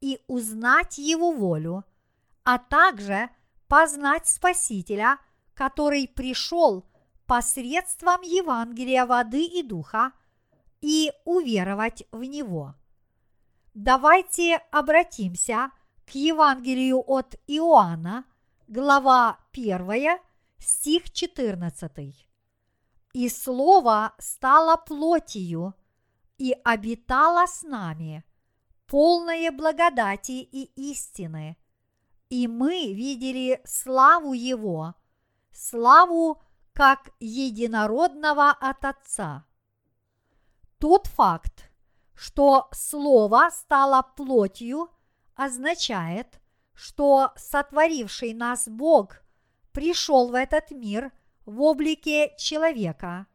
и 0.00 0.20
узнать 0.26 0.98
Его 0.98 1.32
волю, 1.32 1.84
а 2.44 2.58
также 2.58 3.30
познать 3.68 4.26
Спасителя, 4.26 5.18
который 5.54 6.08
пришел 6.08 6.84
посредством 7.26 8.22
Евангелия 8.22 9.06
воды 9.06 9.44
и 9.44 9.62
духа, 9.62 10.12
и 10.80 11.12
уверовать 11.24 12.04
в 12.12 12.22
Него. 12.22 12.74
Давайте 13.74 14.56
обратимся 14.70 15.70
к 16.06 16.10
Евангелию 16.14 17.02
от 17.06 17.34
Иоанна– 17.46 18.24
глава 18.68 19.38
1, 19.52 20.18
стих 20.58 21.10
14. 21.12 22.28
«И 23.12 23.28
Слово 23.28 24.12
стало 24.18 24.76
плотью 24.76 25.74
и 26.38 26.52
обитало 26.64 27.46
с 27.46 27.62
нами, 27.62 28.24
полное 28.86 29.52
благодати 29.52 30.32
и 30.32 30.64
истины, 30.90 31.56
и 32.28 32.48
мы 32.48 32.92
видели 32.92 33.60
славу 33.64 34.32
Его, 34.32 34.94
славу 35.52 36.42
как 36.72 37.10
единородного 37.20 38.50
от 38.50 38.84
Отца». 38.84 39.45
Тот 40.78 41.06
факт, 41.06 41.70
что 42.14 42.68
Слово 42.72 43.50
стало 43.50 44.02
плотью, 44.02 44.90
означает– 45.34 46.40
что 46.76 47.32
сотворивший 47.36 48.34
нас 48.34 48.68
Бог 48.68 49.22
пришел 49.72 50.28
в 50.28 50.34
этот 50.34 50.70
мир 50.70 51.10
в 51.46 51.62
облике 51.62 52.34
человека. 52.38 53.26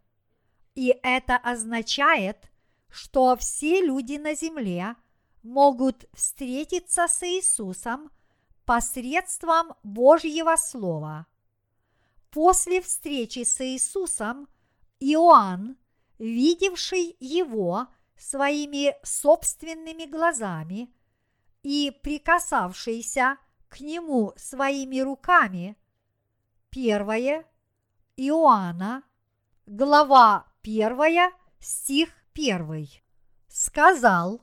И 0.75 0.95
это 1.03 1.37
означает, 1.37 2.51
что 2.89 3.35
все 3.35 3.81
люди 3.81 4.17
на 4.17 4.35
земле 4.35 4.95
могут 5.41 6.05
встретиться 6.13 7.07
с 7.07 7.23
Иисусом 7.23 8.11
посредством 8.65 9.73
Божьего 9.83 10.55
Слова. 10.55 11.25
После 12.29 12.79
встречи 12.79 13.43
с 13.43 13.59
Иисусом 13.59 14.47
Иоанн, 14.99 15.77
видевший 16.21 17.17
его 17.19 17.87
своими 18.17 18.95
собственными 19.03 20.05
глазами– 20.05 20.93
и 21.63 21.91
прикасавшийся 22.03 23.37
к 23.69 23.79
нему 23.79 24.33
своими 24.35 24.99
руками. 24.99 25.77
Первое 26.69 27.45
Иоанна, 28.17 29.03
глава 29.65 30.45
первая, 30.61 31.31
стих 31.59 32.09
первый, 32.33 33.03
сказал, 33.47 34.41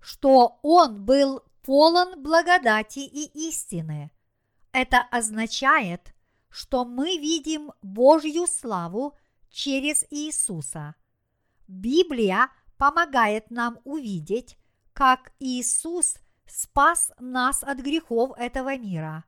что 0.00 0.58
он 0.62 1.04
был 1.04 1.42
полон 1.62 2.22
благодати 2.22 3.00
и 3.00 3.48
истины. 3.48 4.10
Это 4.72 5.00
означает, 5.10 6.14
что 6.48 6.84
мы 6.84 7.18
видим 7.18 7.72
Божью 7.82 8.46
славу 8.46 9.16
через 9.50 10.04
Иисуса. 10.10 10.94
Библия 11.70 12.50
помогает 12.76 13.50
нам 13.50 13.78
увидеть, 13.84 14.58
как 14.92 15.32
Иисус– 15.38 16.16
спас 16.50 17.12
нас 17.20 17.62
от 17.62 17.78
грехов 17.78 18.32
этого 18.36 18.76
мира. 18.76 19.24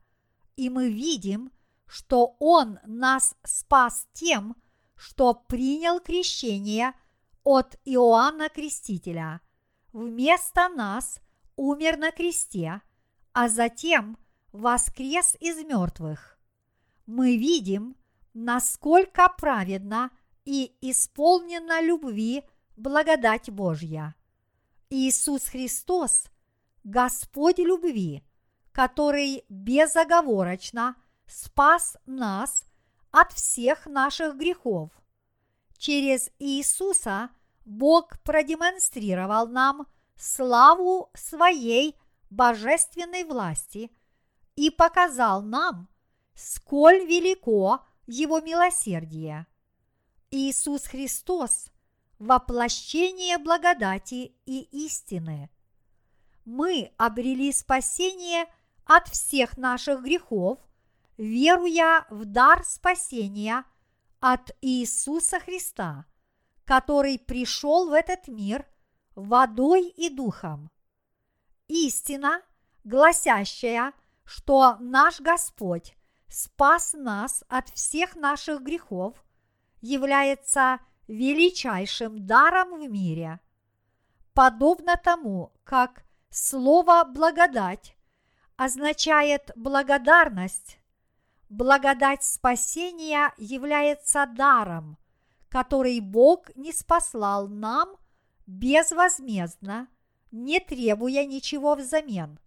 И 0.57 0.69
мы 0.69 0.91
видим, 0.91 1.51
что 1.87 2.35
Он 2.39 2.79
нас 2.85 3.35
спас 3.43 4.07
тем, 4.11 4.55
что 4.95 5.33
принял 5.33 6.01
крещение 6.01 6.93
от 7.43 7.79
Иоанна 7.85 8.49
Крестителя. 8.49 9.41
Вместо 9.93 10.67
нас 10.67 11.19
умер 11.55 11.97
на 11.97 12.11
кресте, 12.11 12.81
а 13.31 13.47
затем 13.47 14.17
воскрес 14.51 15.37
из 15.39 15.63
мертвых. 15.63 16.37
Мы 17.05 17.37
видим, 17.37 17.95
насколько 18.33 19.29
праведна 19.37 20.11
и 20.45 20.75
исполнена 20.81 21.81
любви 21.81 22.43
благодать 22.75 23.49
Божья. 23.49 24.15
Иисус 24.89 25.45
Христос 25.45 26.25
Господь 26.83 27.59
любви, 27.59 28.23
который 28.71 29.45
безоговорочно 29.47 30.95
спас 31.27 31.97
нас 32.05 32.65
от 33.11 33.31
всех 33.31 33.85
наших 33.85 34.35
грехов. 34.35 34.91
Через 35.77 36.29
Иисуса 36.39 37.29
Бог 37.65 38.19
продемонстрировал 38.23 39.47
нам 39.47 39.87
славу 40.17 41.09
своей 41.13 41.97
божественной 42.29 43.23
власти 43.23 43.91
и 44.55 44.69
показал 44.69 45.41
нам, 45.41 45.87
сколь 46.33 47.05
велико 47.05 47.79
Его 48.07 48.41
милосердие. 48.41 49.47
Иисус 50.35 50.87
Христос– 50.87 51.67
воплощение 52.19 53.37
благодати 53.37 54.33
и 54.45 54.61
истины– 54.71 55.51
мы 56.45 56.91
обрели 56.97 57.51
спасение 57.51 58.45
от 58.85 59.07
всех 59.09 59.57
наших 59.57 60.01
грехов, 60.01 60.59
веруя 61.17 62.05
в 62.09 62.25
дар 62.25 62.63
спасения 62.65 63.63
от 64.19 64.55
Иисуса 64.61 65.39
Христа, 65.39 66.05
который 66.65 67.19
пришел 67.19 67.89
в 67.89 67.93
этот 67.93 68.27
мир 68.27 68.65
водой 69.15 69.87
и 69.87 70.09
духом. 70.09 70.71
Истина, 71.67 72.41
гласящая, 72.83 73.93
что 74.25 74.77
наш 74.79 75.21
Господь 75.21 75.95
спас 76.27 76.93
нас 76.93 77.43
от 77.47 77.69
всех 77.69 78.15
наших 78.15 78.63
грехов, 78.63 79.23
является 79.83 80.79
величайшим 81.07 82.25
даром 82.25 82.79
в 82.79 82.89
мире. 82.89 83.39
Подобно 84.33 84.95
тому, 84.97 85.53
как 85.63 86.03
Слово 86.35 87.03
«благодать» 87.03 87.95
означает 88.55 89.51
благодарность. 89.55 90.79
Благодать 91.47 92.23
спасения 92.23 93.31
является 93.37 94.25
даром, 94.25 94.97
который 95.47 95.99
Бог 95.99 96.49
не 96.55 96.73
спаслал 96.73 97.47
нам 97.47 97.95
безвозмездно, 98.47 99.89
не 100.31 100.59
требуя 100.59 101.23
ничего 101.23 101.75
взамен. 101.75 102.39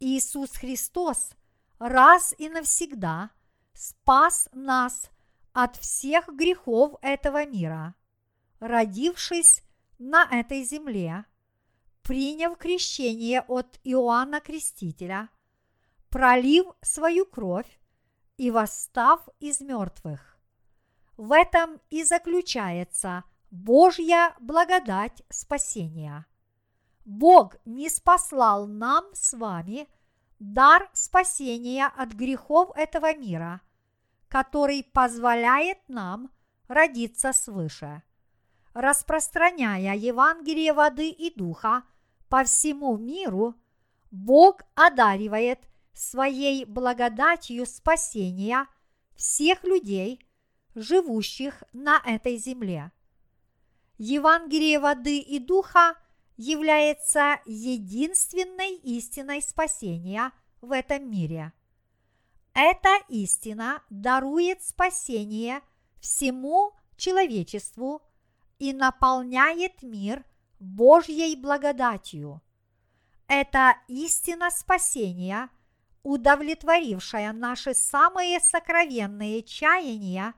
Иисус 0.00 0.56
Христос 0.56 1.30
раз 1.78 2.34
и 2.38 2.48
навсегда 2.48 3.30
спас 3.72 4.48
нас 4.52 5.10
от 5.56 5.76
всех 5.76 6.28
грехов 6.28 6.94
этого 7.02 7.46
мира, 7.46 7.94
родившись 8.60 9.62
на 9.98 10.28
этой 10.30 10.62
земле– 10.64 11.24
приняв 12.06 12.56
крещение 12.56 13.40
от 13.48 13.80
Иоанна 13.82 14.40
Крестителя, 14.40 15.28
пролив 16.08 16.66
свою 16.80 17.26
кровь 17.26 17.80
и 18.36 18.52
восстав 18.52 19.28
из 19.40 19.60
мертвых. 19.60 20.38
В 21.16 21.32
этом 21.32 21.80
и 21.90 22.04
заключается 22.04 23.24
Божья 23.50 24.36
благодать 24.38 25.22
спасения. 25.30 26.26
Бог 27.04 27.56
не 27.64 27.88
спаслал 27.88 28.68
нам 28.68 29.04
с 29.12 29.32
вами 29.32 29.88
дар 30.38 30.88
спасения 30.92 31.86
от 31.86 32.12
грехов 32.12 32.70
этого 32.76 33.16
мира, 33.16 33.60
который 34.28 34.84
позволяет 34.84 35.78
нам 35.88 36.30
родиться 36.68 37.32
свыше. 37.32 38.02
Распространяя 38.74 39.96
Евангелие 39.96 40.72
воды 40.72 41.08
и 41.08 41.34
духа 41.34 41.84
по 42.28 42.44
всему 42.44 42.96
миру, 42.96 43.54
Бог 44.10 44.62
одаривает 44.74 45.60
своей 45.92 46.64
благодатью 46.64 47.66
спасения 47.66 48.66
всех 49.14 49.64
людей, 49.64 50.20
живущих 50.74 51.64
на 51.72 52.02
этой 52.04 52.36
земле. 52.36 52.92
Евангелие 53.98 54.78
воды 54.78 55.18
и 55.18 55.38
духа 55.38 55.96
является 56.36 57.40
единственной 57.46 58.74
истиной 58.76 59.40
спасения 59.40 60.32
в 60.60 60.72
этом 60.72 61.10
мире. 61.10 61.52
Эта 62.58 62.96
истина 63.10 63.82
дарует 63.90 64.62
спасение 64.62 65.60
всему 66.00 66.72
человечеству 66.96 68.00
и 68.58 68.72
наполняет 68.72 69.82
мир 69.82 70.24
Божьей 70.58 71.36
благодатью. 71.36 72.40
Это 73.28 73.76
истина 73.88 74.50
спасения, 74.50 75.50
удовлетворившая 76.02 77.34
наши 77.34 77.74
самые 77.74 78.40
сокровенные 78.40 79.42
чаяния, 79.42 80.32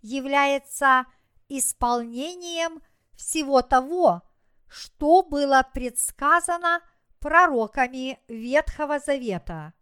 является 0.00 1.04
исполнением 1.50 2.80
всего 3.12 3.60
того, 3.60 4.22
что 4.66 5.22
было 5.22 5.68
предсказано 5.74 6.80
пророками 7.18 8.18
Ветхого 8.28 8.98
Завета. 8.98 9.74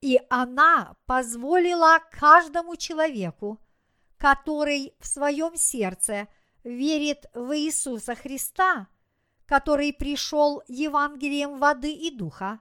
И 0.00 0.20
она 0.30 0.96
позволила 1.06 1.98
каждому 2.10 2.76
человеку, 2.76 3.58
который 4.16 4.94
в 5.00 5.06
своем 5.06 5.56
сердце 5.56 6.28
верит 6.62 7.26
в 7.34 7.56
Иисуса 7.56 8.14
Христа, 8.14 8.88
который 9.46 9.92
пришел 9.92 10.62
Евангелием 10.68 11.58
воды 11.58 11.92
и 11.92 12.10
духа, 12.10 12.60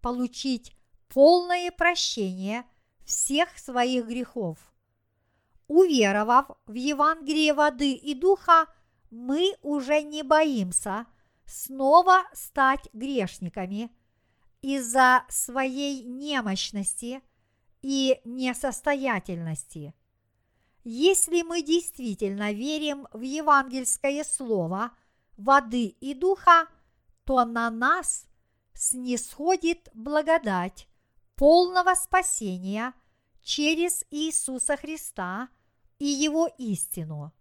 получить 0.00 0.76
полное 1.08 1.70
прощение 1.70 2.64
всех 3.04 3.56
своих 3.58 4.06
грехов. 4.06 4.58
Уверовав 5.68 6.50
в 6.66 6.74
Евангелие 6.74 7.54
воды 7.54 7.92
и 7.92 8.14
духа, 8.14 8.66
мы 9.10 9.54
уже 9.62 10.02
не 10.02 10.22
боимся 10.22 11.06
снова 11.46 12.24
стать 12.32 12.88
грешниками 12.92 13.90
из-за 14.66 15.24
своей 15.28 16.02
немощности 16.02 17.22
и 17.82 18.20
несостоятельности. 18.24 19.94
Если 20.82 21.42
мы 21.42 21.62
действительно 21.62 22.52
верим 22.52 23.06
в 23.12 23.20
евангельское 23.20 24.24
слово 24.24 24.90
воды 25.36 25.84
и 26.00 26.14
духа, 26.14 26.66
то 27.24 27.44
на 27.44 27.70
нас 27.70 28.26
снисходит 28.74 29.88
благодать 29.94 30.88
полного 31.36 31.94
спасения 31.94 32.92
через 33.42 34.04
Иисуса 34.10 34.76
Христа 34.76 35.48
и 36.00 36.06
Его 36.06 36.50
истину. 36.58 37.32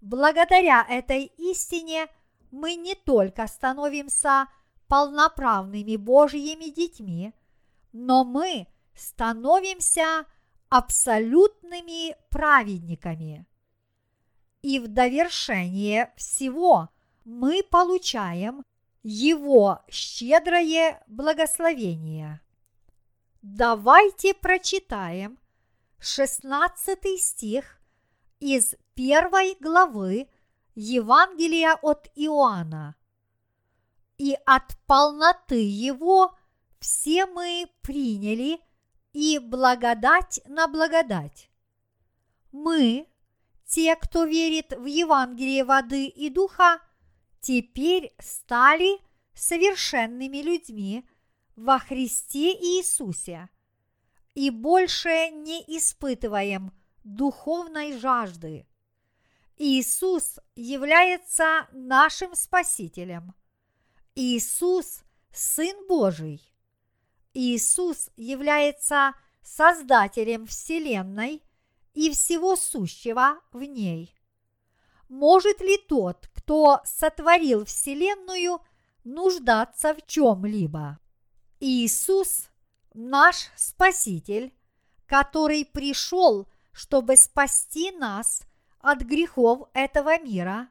Благодаря 0.00 0.86
этой 0.88 1.24
истине 1.38 2.06
мы 2.52 2.76
не 2.76 2.94
только 2.94 3.48
становимся 3.48 4.46
полноправными 4.88 5.96
Божьими 5.96 6.70
детьми, 6.70 7.32
но 7.92 8.24
мы 8.24 8.66
становимся 8.94 10.26
абсолютными 10.68 12.16
праведниками. 12.30 13.46
И 14.62 14.78
в 14.78 14.88
довершение 14.88 16.12
всего 16.16 16.88
мы 17.24 17.62
получаем 17.62 18.64
Его 19.02 19.80
щедрое 19.88 21.02
благословение. 21.06 22.40
Давайте 23.42 24.34
прочитаем 24.34 25.38
16 26.00 27.20
стих 27.20 27.80
из 28.40 28.74
первой 28.94 29.56
главы 29.60 30.28
Евангелия 30.74 31.78
от 31.80 32.10
Иоанна. 32.16 32.96
И 34.18 34.36
от 34.46 34.76
полноты 34.86 35.62
его 35.62 36.36
все 36.80 37.26
мы 37.26 37.68
приняли 37.82 38.60
и 39.12 39.38
благодать 39.38 40.40
на 40.46 40.68
благодать. 40.68 41.50
Мы, 42.52 43.08
те, 43.66 43.96
кто 43.96 44.24
верит 44.24 44.72
в 44.72 44.84
Евангелие 44.84 45.64
воды 45.64 46.06
и 46.06 46.30
духа, 46.30 46.80
теперь 47.40 48.14
стали 48.18 48.98
совершенными 49.34 50.38
людьми 50.38 51.08
во 51.56 51.78
Христе 51.78 52.52
Иисусе 52.52 53.48
и 54.34 54.50
больше 54.50 55.30
не 55.30 55.62
испытываем 55.66 56.72
духовной 57.04 57.98
жажды. 57.98 58.66
Иисус 59.56 60.38
является 60.54 61.66
нашим 61.72 62.34
Спасителем. 62.34 63.34
Иисус– 64.16 65.02
Сын 65.32 65.86
Божий. 65.86 66.40
Иисус 67.34 68.08
является 68.16 69.12
Создателем 69.42 70.46
Вселенной 70.46 71.42
и 71.94 72.10
всего 72.10 72.56
сущего 72.56 73.40
в 73.52 73.62
ней. 73.62 74.12
Может 75.08 75.60
ли 75.60 75.76
тот, 75.76 76.28
кто 76.34 76.80
сотворил 76.84 77.64
Вселенную, 77.66 78.60
нуждаться 79.04 79.94
в 79.94 80.04
чем-либо? 80.06 80.98
Иисус– 81.60 82.48
наш 82.94 83.50
Спаситель, 83.54 84.52
который 85.06 85.64
пришел, 85.64 86.48
чтобы 86.72 87.16
спасти 87.16 87.92
нас– 87.92 88.40
от 88.86 89.00
грехов 89.02 89.68
этого 89.74 90.16
мира 90.20 90.68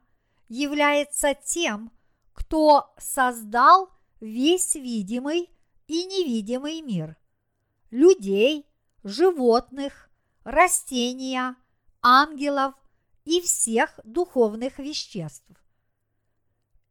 является 0.48 1.34
тем, 1.34 1.92
кто 2.36 2.94
создал 3.00 3.90
весь 4.20 4.76
видимый 4.76 5.50
и 5.88 6.06
невидимый 6.06 6.82
мир– 6.82 7.18
людей, 7.96 8.68
животных, 9.04 10.10
растения, 10.44 11.56
ангелов 12.02 12.76
и 13.24 13.42
всех 13.42 14.00
духовных 14.04 14.80
веществ. 14.80 15.50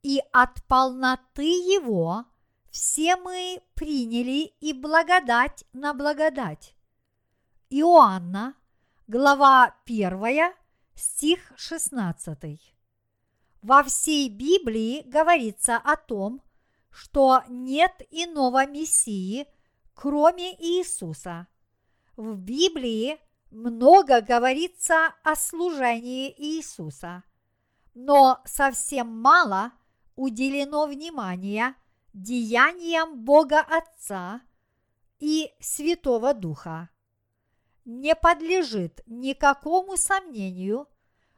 И 0.02 0.20
от 0.32 0.64
полноты 0.66 1.44
Его 1.44 2.24
все 2.70 3.16
мы 3.16 3.62
приняли 3.74 4.52
и 4.60 4.72
благодать 4.72 5.64
на 5.72 5.94
благодать. 5.94 6.74
Иоанна, 7.70 8.54
глава 9.06 9.76
1, 9.86 10.54
стих 10.94 11.52
16. 11.56 12.73
Во 13.64 13.82
всей 13.82 14.28
Библии 14.28 15.00
говорится 15.06 15.78
о 15.78 15.96
том, 15.96 16.42
что 16.90 17.42
нет 17.48 17.92
иного 18.10 18.66
Мессии, 18.66 19.46
кроме 19.94 20.52
Иисуса. 20.62 21.46
В 22.14 22.36
Библии 22.36 23.18
много 23.50 24.20
говорится 24.20 25.14
о 25.22 25.34
служении 25.34 26.30
Иисуса, 26.36 27.24
но 27.94 28.42
совсем 28.44 29.08
мало 29.08 29.72
уделено 30.14 30.84
внимания 30.84 31.74
деяниям 32.12 33.24
Бога 33.24 33.60
Отца 33.60 34.42
и 35.20 35.50
Святого 35.58 36.34
Духа 36.34 36.90
не 37.86 38.14
подлежит 38.14 39.00
никакому 39.06 39.96
сомнению, 39.96 40.86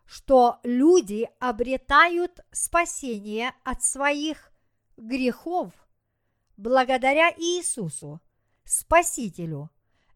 что 0.07 0.61
люди 0.63 1.29
обретают 1.41 2.41
спасение 2.53 3.55
от 3.65 3.83
своих 3.83 4.53
грехов 4.97 5.73
благодаря 6.57 7.31
Иисусу, 7.31 8.21
Спасителю, 8.65 9.71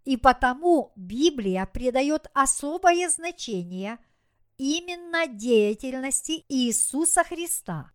и 0.04 0.16
потому 0.16 0.92
Библия 0.96 1.66
придает 1.66 2.28
особое 2.32 3.08
значение 3.08 3.98
именно 4.56 5.26
деятельности 5.26 6.44
Иисуса 6.48 7.24
Христа. 7.24 7.90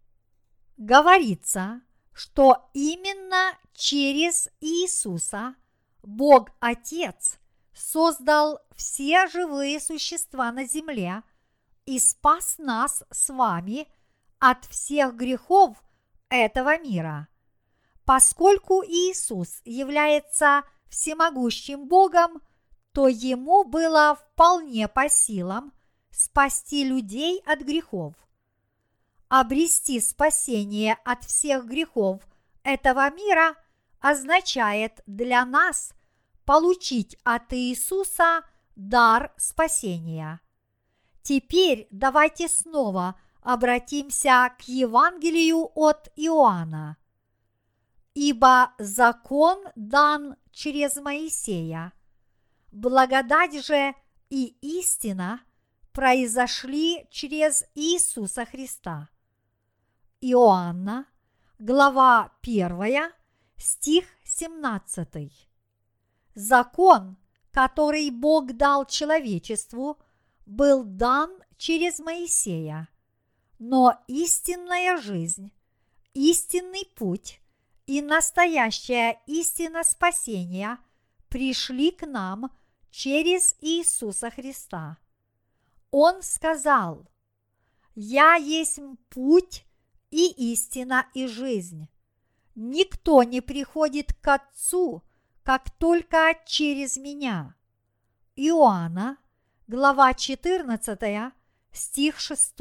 Говорится, 0.78 1.82
что 2.14 2.70
именно 2.74 3.58
через 3.74 4.50
Иисуса 4.62 5.56
Бог 6.04 6.52
Отец– 6.60 7.40
создал 7.76 8.60
все 8.74 9.28
живые 9.28 9.80
существа 9.80 10.52
на 10.52 10.66
земле 10.66 11.24
и 11.86 12.00
спас 12.00 12.58
нас 12.58 13.04
с 13.12 13.30
вами 13.30 13.88
от 14.40 14.66
всех 14.66 15.16
грехов 15.16 15.84
этого 16.30 16.78
мира. 16.80 17.28
Поскольку 18.06 18.84
Иисус 18.84 19.62
является 19.66 20.64
всемогущим 20.88 21.88
Богом, 21.88 22.42
то 22.92 23.08
ему 23.08 23.64
было 23.64 24.16
вполне 24.16 24.88
по 24.88 25.10
силам 25.10 25.74
спасти 26.12 26.86
людей 26.86 27.42
от 27.46 27.60
грехов. 27.60 28.14
Обрести 29.28 30.00
спасение 30.00 30.98
от 31.04 31.26
всех 31.26 31.66
грехов 31.66 32.22
этого 32.64 33.10
мира 33.14 33.56
означает 34.00 35.02
для 35.08 35.44
нас 35.46 35.94
получить 36.46 37.18
от 37.24 37.52
Иисуса 37.54 38.44
дар 38.76 39.34
спасения. 39.36 40.40
Теперь 41.26 41.88
давайте 41.90 42.48
снова 42.48 43.20
обратимся 43.42 44.54
к 44.60 44.68
Евангелию 44.68 45.72
от 45.74 46.12
Иоанна. 46.16 46.98
Ибо 48.14 48.76
закон 48.78 49.58
дан 49.76 50.36
через 50.52 50.98
Моисея, 50.98 51.94
благодать 52.72 53.66
же 53.66 53.96
и 54.30 54.56
истина 54.62 55.42
произошли 55.94 57.08
через 57.10 57.64
Иисуса 57.74 58.46
Христа. 58.46 59.10
Иоанна, 60.22 61.08
глава 61.58 62.34
1, 62.44 63.12
стих 63.58 64.06
17. 64.26 65.50
Закон, 66.36 67.18
который 67.50 68.12
Бог 68.12 68.54
дал 68.54 68.86
человечеству, 68.86 70.00
был 70.46 70.84
дан 70.84 71.32
через 71.58 72.00
Моисея, 72.00 72.90
но 73.60 74.00
истинная 74.08 74.98
жизнь, 74.98 75.52
истинный 76.14 76.86
путь 76.96 77.42
и 77.86 78.02
настоящая 78.02 79.22
истина 79.28 79.84
спасения 79.84 80.80
пришли 81.30 81.92
к 81.92 82.06
нам 82.06 82.52
через 82.90 83.56
Иисуса 83.62 84.30
Христа. 84.30 84.98
Он 85.92 86.22
сказал, 86.22 87.08
«Я 87.94 88.36
есть 88.36 88.80
путь 89.10 89.66
и 90.12 90.54
истина 90.54 91.08
и 91.14 91.28
жизнь. 91.28 91.90
Никто 92.56 93.24
не 93.24 93.42
приходит 93.42 94.14
к 94.14 94.28
Отцу, 94.28 95.04
как 95.44 95.72
только 95.72 96.38
через 96.46 96.98
меня». 96.98 97.56
Иоанна, 98.36 99.18
глава 99.68 100.14
14, 100.14 101.34
стих 101.72 102.20
6. 102.20 102.54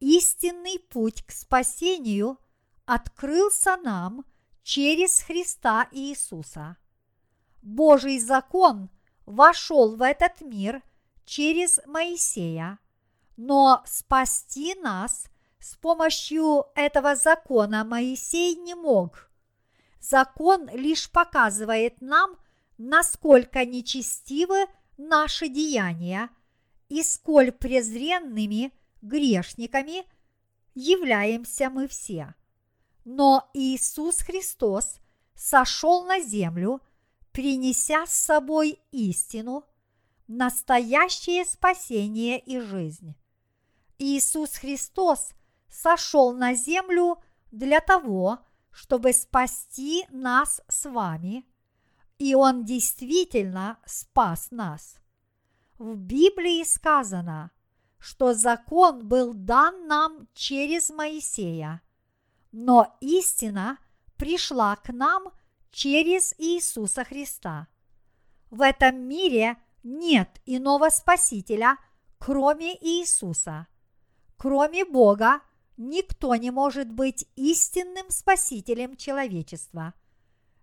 Истинный 0.00 0.78
путь 0.78 1.22
к 1.26 1.30
спасению 1.30 2.38
открылся 2.86 3.76
нам 3.76 4.24
через 4.62 5.20
Христа 5.20 5.86
Иисуса. 5.92 6.78
Божий 7.60 8.18
закон 8.18 8.88
вошел 9.26 9.94
в 9.94 10.00
этот 10.00 10.40
мир 10.40 10.82
через 11.26 11.80
Моисея, 11.84 12.78
но 13.36 13.82
спасти 13.84 14.74
нас 14.74 15.26
с 15.58 15.76
помощью 15.76 16.64
этого 16.76 17.14
закона 17.14 17.84
Моисей 17.84 18.56
не 18.56 18.74
мог. 18.74 19.30
Закон 20.00 20.70
лишь 20.70 21.10
показывает 21.10 22.00
нам, 22.00 22.38
насколько 22.78 23.66
нечестивы 23.66 24.66
наши 24.98 25.48
деяния 25.48 26.28
и 26.88 27.02
сколь 27.02 27.52
презренными 27.52 28.72
грешниками 29.00 30.04
являемся 30.74 31.70
мы 31.70 31.88
все. 31.88 32.34
Но 33.04 33.48
Иисус 33.54 34.18
Христос 34.18 34.98
сошел 35.34 36.04
на 36.04 36.20
землю, 36.20 36.82
принеся 37.32 38.06
с 38.06 38.12
собой 38.12 38.80
истину, 38.90 39.64
настоящее 40.26 41.44
спасение 41.44 42.38
и 42.38 42.60
жизнь. 42.60 43.14
Иисус 43.98 44.56
Христос 44.56 45.30
сошел 45.68 46.32
на 46.32 46.54
землю 46.54 47.22
для 47.50 47.80
того, 47.80 48.40
чтобы 48.70 49.12
спасти 49.12 50.06
нас 50.10 50.60
с 50.68 50.88
вами, 50.88 51.46
и 52.18 52.34
Он 52.34 52.64
действительно 52.64 53.78
спас 53.86 54.50
нас. 54.50 54.96
В 55.78 55.96
Библии 55.96 56.64
сказано, 56.64 57.52
что 57.98 58.34
закон 58.34 59.06
был 59.06 59.32
дан 59.32 59.86
нам 59.86 60.28
через 60.34 60.90
Моисея, 60.90 61.82
но 62.52 62.96
истина 63.00 63.78
пришла 64.16 64.76
к 64.76 64.92
нам 64.92 65.32
через 65.70 66.34
Иисуса 66.38 67.04
Христа. 67.04 67.68
В 68.50 68.62
этом 68.62 69.00
мире 69.00 69.56
нет 69.82 70.40
иного 70.46 70.90
Спасителя, 70.90 71.76
кроме 72.18 72.76
Иисуса. 72.84 73.66
Кроме 74.36 74.84
Бога, 74.84 75.40
никто 75.76 76.34
не 76.34 76.50
может 76.50 76.90
быть 76.90 77.26
истинным 77.36 78.10
Спасителем 78.10 78.96
человечества. 78.96 79.94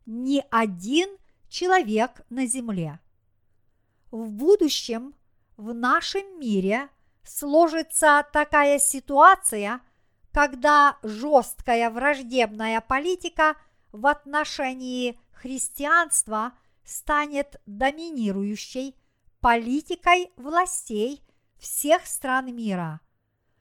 Ни 0.05 0.43
один 0.51 1.09
человек 1.55 2.21
на 2.29 2.45
земле. 2.45 2.99
В 4.11 4.29
будущем 4.29 5.15
в 5.55 5.73
нашем 5.73 6.37
мире 6.37 6.89
сложится 7.23 8.27
такая 8.33 8.77
ситуация, 8.77 9.79
когда 10.33 10.97
жесткая 11.01 11.89
враждебная 11.89 12.81
политика 12.81 13.55
в 13.93 14.05
отношении 14.05 15.17
христианства 15.31 16.51
станет 16.83 17.61
доминирующей 17.65 18.93
политикой 19.39 20.33
властей 20.35 21.23
всех 21.57 22.05
стран 22.05 22.53
мира. 22.53 22.99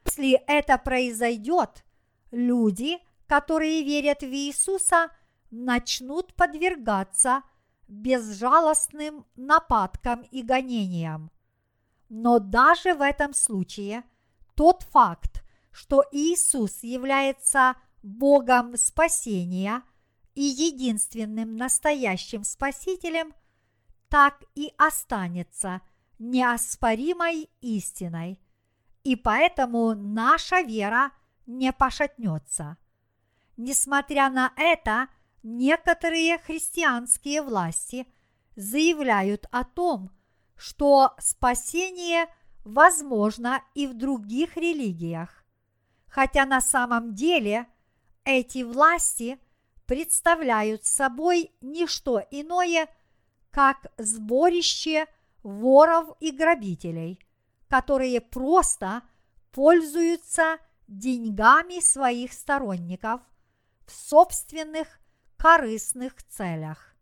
Если 0.04 0.32
это 0.48 0.78
произойдет, 0.78 1.84
люди, 2.32 2.98
которые 3.28 3.84
верят 3.84 4.22
в 4.22 4.34
Иисуса, 4.34 5.10
начнут 5.52 6.34
подвергаться 6.34 7.44
безжалостным 7.88 9.26
нападкам 9.36 10.22
и 10.22 10.42
гонениям. 10.42 11.30
Но 12.08 12.38
даже 12.38 12.94
в 12.94 13.02
этом 13.02 13.34
случае 13.34 14.04
тот 14.54 14.82
факт, 14.82 15.44
что 15.70 16.04
Иисус 16.12 16.82
является 16.82 17.74
Богом 18.02 18.76
спасения 18.76 19.82
и 20.34 20.42
единственным 20.42 21.56
настоящим 21.56 22.44
Спасителем, 22.44 23.34
так 24.08 24.42
и 24.54 24.72
останется 24.76 25.80
неоспоримой 26.18 27.50
истиной, 27.60 28.40
и 29.02 29.16
поэтому 29.16 29.94
наша 29.94 30.60
вера 30.60 31.10
не 31.46 31.72
пошатнется. 31.72 32.76
Несмотря 33.56 34.30
на 34.30 34.52
это, 34.56 35.08
некоторые 35.44 36.38
христианские 36.38 37.42
власти 37.42 38.08
заявляют 38.56 39.46
о 39.52 39.62
том, 39.62 40.10
что 40.56 41.14
спасение 41.18 42.26
возможно 42.64 43.62
и 43.74 43.86
в 43.86 43.94
других 43.94 44.56
религиях, 44.56 45.44
хотя 46.08 46.46
на 46.46 46.60
самом 46.60 47.14
деле 47.14 47.66
эти 48.24 48.62
власти 48.62 49.38
представляют 49.86 50.86
собой 50.86 51.52
не 51.60 51.86
что 51.86 52.22
иное, 52.30 52.88
как 53.50 53.92
сборище 53.98 55.06
воров 55.42 56.16
и 56.20 56.30
грабителей, 56.30 57.20
которые 57.68 58.20
просто 58.22 59.02
пользуются 59.52 60.56
деньгами 60.88 61.80
своих 61.80 62.32
сторонников 62.32 63.20
в 63.86 63.92
собственных 63.92 65.00
корыстных 65.36 66.22
целях. 66.24 66.94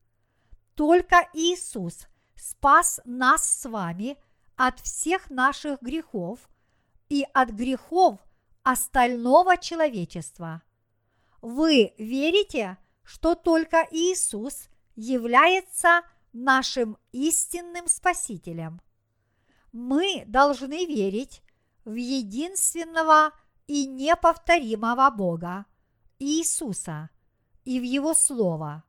Только 0.75 1.29
Иисус 1.35 2.07
спас 2.35 3.01
нас 3.05 3.47
с 3.47 3.69
вами 3.69 4.17
от 4.57 4.81
всех 4.81 5.31
наших 5.31 5.81
грехов 5.83 6.49
и 7.09 7.27
от 7.35 7.51
грехов 7.51 8.19
остального 8.63 9.57
человечества. 9.57 10.63
Вы 11.41 11.95
верите, 11.99 12.79
что 13.03 13.35
только 13.35 13.87
Иисус 13.91 14.69
является 14.95 16.03
нашим 16.33 16.97
истинным 17.13 17.89
Спасителем? 17.89 18.81
Мы 19.73 20.25
должны 20.27 20.87
верить 20.87 21.43
в 21.85 21.95
единственного 21.95 23.33
и 23.67 23.87
неповторимого 23.87 25.11
Бога, 25.11 25.67
Иисуса, 26.19 27.11
и 27.65 27.81
в 27.81 27.83
Его 27.83 28.15
Слово. 28.15 28.85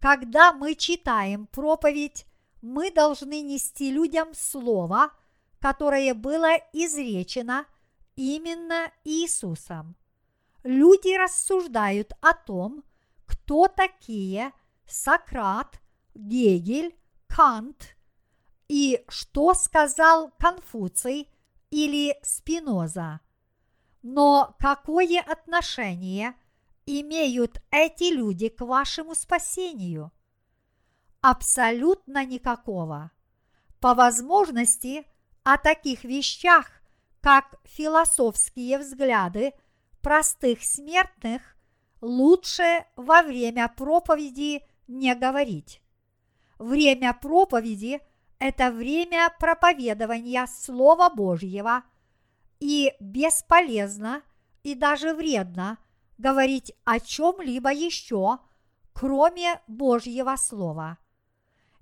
Когда 0.00 0.52
мы 0.52 0.74
читаем 0.74 1.46
проповедь 1.46 2.26
мы 2.62 2.90
должны 2.90 3.40
нести 3.42 3.90
людям 3.90 4.34
Слово, 4.34 5.12
которое 5.60 6.14
было 6.14 6.56
изречено 6.72 7.66
именно 8.16 8.90
Иисусом. 9.04 9.96
Люди 10.64 11.16
рассуждают 11.16 12.12
о 12.20 12.34
том, 12.34 12.84
кто 13.26 13.68
такие 13.68 14.52
Сократ, 14.86 15.80
Гегель, 16.14 16.96
Кант 17.26 17.96
И 18.66 19.04
что 19.08 19.54
сказал 19.54 20.32
Конфуций 20.38 21.28
или 21.70 22.16
Спиноза? 22.22 23.20
Но 24.02 24.56
какое 24.58 25.20
отношение 25.20 26.34
имеют 26.88 27.60
эти 27.70 28.14
люди 28.14 28.48
к 28.48 28.62
вашему 28.62 29.14
спасению? 29.14 30.10
Абсолютно 31.20 32.24
никакого. 32.24 33.10
По 33.78 33.94
возможности 33.94 35.04
о 35.42 35.58
таких 35.58 36.04
вещах, 36.04 36.70
как 37.20 37.56
философские 37.64 38.78
взгляды 38.78 39.52
простых 40.00 40.64
смертных, 40.64 41.42
лучше 42.00 42.86
во 42.96 43.22
время 43.22 43.68
проповеди 43.68 44.62
не 44.86 45.14
говорить. 45.14 45.82
Время 46.58 47.12
проповеди– 47.12 48.00
это 48.38 48.70
время 48.70 49.30
проповедования 49.38 50.46
Слова 50.46 51.10
Божьего, 51.10 51.82
и 52.60 52.94
бесполезно 52.98 54.22
и 54.62 54.74
даже 54.74 55.14
вредно 55.14 55.78
говорить 56.18 56.72
о 56.84 57.00
чем-либо 57.00 57.72
еще, 57.72 58.38
кроме 58.92 59.60
Божьего 59.66 60.36
Слова. 60.36 60.98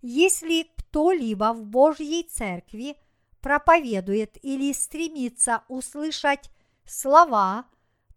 Если 0.02 0.70
кто-либо 0.76 1.52
в 1.52 1.64
Божьей 1.64 2.22
Церкви 2.22 2.96
проповедует 3.40 4.36
или 4.44 4.72
стремится 4.72 5.64
услышать 5.68 6.50
слова, 6.84 7.66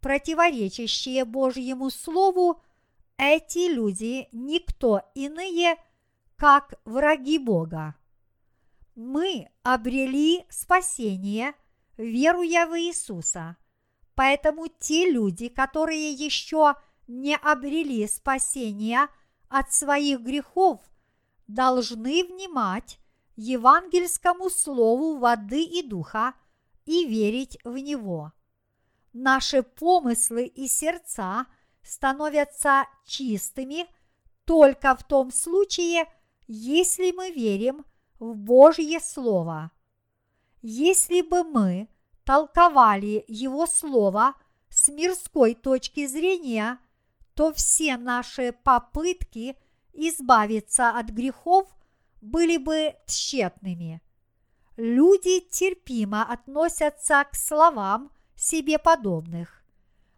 противоречащие 0.02 1.26
Божьему 1.26 1.90
Слову, 1.90 2.62
эти 3.18 3.74
люди 3.74 4.30
никто 4.32 5.02
иные– 5.16 5.76
как 6.40 6.76
враги 6.86 7.38
Бога. 7.38 7.96
Мы 8.96 9.50
обрели 9.62 10.46
спасение, 10.50 11.54
веруя 11.98 12.66
в 12.66 12.80
Иисуса. 12.80 13.58
Поэтому 14.20 14.68
те 14.68 15.10
люди, 15.10 15.48
которые 15.48 16.12
еще 16.12 16.76
не 17.08 17.38
обрели 17.38 18.06
спасения 18.06 19.08
от 19.48 19.72
своих 19.72 20.20
грехов, 20.20 20.82
должны 21.48 22.26
внимать 22.26 23.00
евангельскому 23.38 24.50
слову 24.50 25.20
воды 25.20 25.64
и 25.64 25.84
духа 25.84 26.34
и 26.84 27.06
верить 27.06 27.60
в 27.64 27.78
него. 27.78 28.34
Наши 29.14 29.64
помыслы 29.64 30.48
и 30.48 30.68
сердца 30.68 31.46
становятся 31.82 32.88
чистыми 33.06 33.88
только 34.44 34.98
в 34.98 35.04
том 35.06 35.32
случае, 35.32 36.04
если 36.46 37.14
мы 37.14 37.32
верим 37.32 37.86
в 38.20 38.36
Божье 38.36 39.00
Слово. 39.00 39.72
Если 40.62 41.22
бы 41.22 41.46
мы 41.46 41.88
толковали 42.30 43.26
Его 43.28 43.66
Слово 43.66 44.36
с 44.70 44.88
мирской 44.88 45.56
точки 45.56 46.06
зрения, 46.06 46.78
то 47.34 47.52
все 47.54 47.98
наши 47.98 48.52
попытки 48.52 49.58
избавиться 49.94 50.92
от 50.92 51.10
грехов 51.10 51.68
были 52.22 52.58
бы 52.58 52.94
тщетными. 53.08 54.00
Люди 54.78 55.40
терпимо 55.40 56.22
относятся 56.22 57.26
к 57.32 57.36
словам 57.36 58.12
себе 58.36 58.78
подобных. 58.78 59.64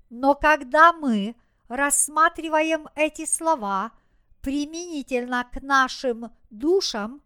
Но 0.10 0.36
когда 0.36 0.92
мы 0.92 1.38
рассматриваем 1.70 2.90
эти 2.94 3.26
слова 3.26 3.94
применительно 4.42 5.50
к 5.50 5.62
нашим 5.62 6.30
душам, 6.50 7.22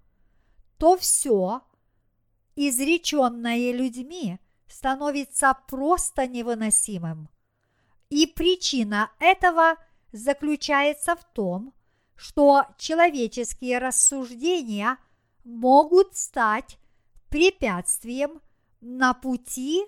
то 0.77 0.95
все, 0.95 1.63
изреченное 2.55 3.71
людьми, 3.71 4.39
становится 4.67 5.57
просто 5.67 6.27
невыносимым. 6.27 7.29
И 8.09 8.27
причина 8.27 9.11
этого 9.19 9.75
заключается 10.11 11.15
в 11.15 11.23
том, 11.33 11.73
что 12.15 12.65
человеческие 12.77 13.79
рассуждения 13.79 14.97
могут 15.43 16.15
стать 16.15 16.77
препятствием 17.29 18.41
на 18.81 19.13
пути 19.13 19.85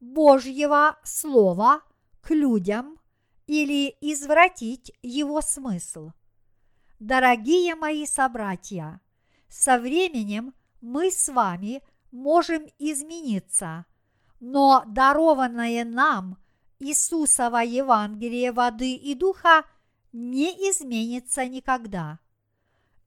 Божьего 0.00 0.98
Слова 1.02 1.80
к 2.20 2.30
людям 2.30 2.98
или 3.46 3.96
извратить 4.00 4.92
его 5.02 5.40
смысл– 5.40 6.12
Дорогие 7.04 7.74
мои 7.74 8.06
собратья, 8.06 8.98
со 9.48 9.78
временем 9.78 10.54
мы 10.80 11.10
с 11.10 11.28
вами 11.28 11.82
можем 12.12 12.66
измениться, 12.78 13.84
но 14.46 14.84
дарованное 14.86 15.86
нам 15.86 16.36
Иисусово 16.78 17.62
Евангелие 17.64 18.52
воды 18.52 18.94
и 18.94 19.14
духа 19.14 19.64
не 20.12 20.50
изменится 20.68 21.46
никогда. 21.46 22.18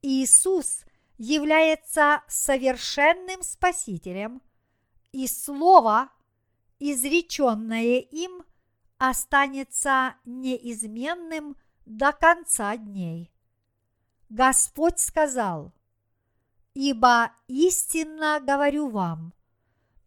Иисус 0.01 0.83
является 1.19 2.23
совершенным 2.27 3.43
Спасителем, 3.43 4.41
и 5.11 5.27
Слово, 5.27 6.09
изреченное 6.79 7.99
им, 7.99 8.43
останется 8.97 10.15
неизменным 10.25 11.55
до 11.85 12.13
конца 12.13 12.75
дней. 12.77 13.31
Господь 14.29 14.99
сказал, 14.99 15.71
«Ибо 16.73 17.31
истинно 17.47 18.39
говорю 18.39 18.89
вам, 18.89 19.33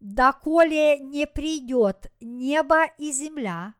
доколе 0.01 0.99
не 0.99 1.25
придет 1.25 2.11
небо 2.19 2.85
и 2.97 3.13
земля, 3.13 3.73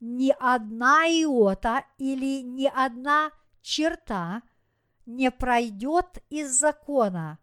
ни 0.00 0.34
одна 0.40 1.06
иота 1.06 1.84
или 1.98 2.40
ни 2.40 2.66
одна 2.66 3.32
черта 3.60 4.42
не 5.04 5.30
пройдет 5.30 6.24
из 6.30 6.58
закона, 6.58 7.38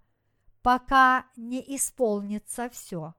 пока 0.64 1.28
не 1.36 1.64
исполнится 1.76 2.70
все. 2.70 3.14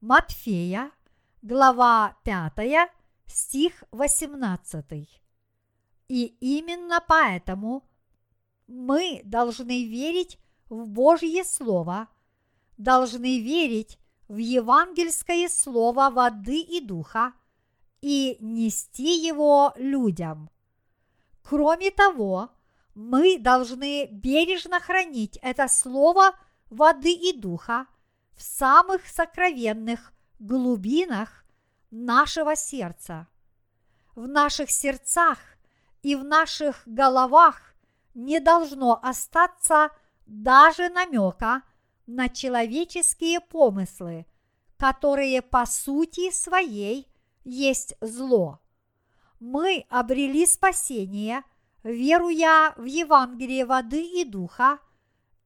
Матфея, 0.00 0.90
глава 1.42 2.16
5, 2.24 2.90
стих 3.26 3.84
18. 3.90 5.20
И 6.08 6.24
именно 6.40 7.04
поэтому– 7.06 7.84
мы 8.72 9.20
должны 9.24 9.84
верить 9.84 10.38
в 10.68 10.86
Божье 10.86 11.44
Слово, 11.44 12.08
должны 12.82 13.40
верить 13.40 13.98
в 14.28 14.36
евангельское 14.36 15.48
Слово 15.48 16.10
воды 16.10 16.60
и 16.60 16.80
духа 16.80 17.32
и 18.00 18.36
нести 18.40 19.26
его 19.26 19.72
людям. 19.76 20.50
Кроме 21.42 21.90
того, 21.90 22.50
мы 22.94 23.38
должны 23.38 24.06
бережно 24.06 24.80
хранить 24.80 25.38
это 25.42 25.68
Слово 25.68 26.32
воды 26.70 27.12
и 27.12 27.32
духа 27.32 27.86
в 28.34 28.42
самых 28.42 29.06
сокровенных 29.06 30.12
глубинах 30.38 31.44
нашего 31.90 32.56
сердца. 32.56 33.28
В 34.14 34.26
наших 34.26 34.70
сердцах 34.70 35.38
и 36.02 36.16
в 36.16 36.24
наших 36.24 36.82
головах 36.86 37.74
не 38.14 38.40
должно 38.40 38.98
остаться 39.02 39.90
даже 40.26 40.88
намека 40.88 41.62
на 42.06 42.28
человеческие 42.28 43.40
помыслы, 43.40 44.26
которые 44.76 45.42
по 45.42 45.66
сути 45.66 46.30
своей 46.30 47.08
есть 47.44 47.94
зло. 48.00 48.60
Мы 49.40 49.86
обрели 49.88 50.46
спасение, 50.46 51.42
веруя 51.82 52.74
в 52.76 52.84
Евангелие 52.84 53.64
воды 53.64 54.02
и 54.02 54.24
духа 54.24 54.78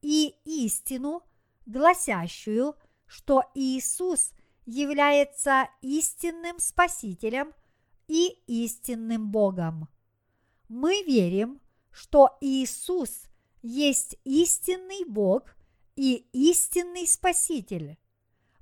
и 0.01 0.35
истину, 0.45 1.23
гласящую, 1.65 2.75
что 3.07 3.43
Иисус 3.55 4.33
является 4.65 5.69
истинным 5.81 6.59
Спасителем 6.59 7.53
и 8.07 8.37
истинным 8.47 9.31
Богом. 9.31 9.87
Мы 10.67 11.03
верим, 11.03 11.61
что 11.91 12.37
Иисус 12.41 13.23
есть 13.61 14.17
истинный 14.23 15.05
Бог 15.05 15.56
и 15.97 16.27
истинный 16.31 17.07
Спаситель. 17.07 17.97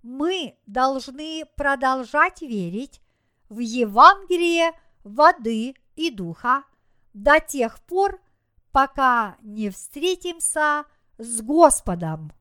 Мы 0.01 0.57
должны 0.65 1.43
продолжать 1.55 2.41
верить 2.41 3.01
в 3.49 3.59
Евангелие 3.59 4.71
воды 5.03 5.75
и 5.95 6.09
духа 6.09 6.63
до 7.13 7.39
тех 7.39 7.79
пор, 7.81 8.19
пока 8.71 9.37
не 9.41 9.69
встретимся 9.69 10.85
с 11.17 11.41
Господом. 11.41 12.31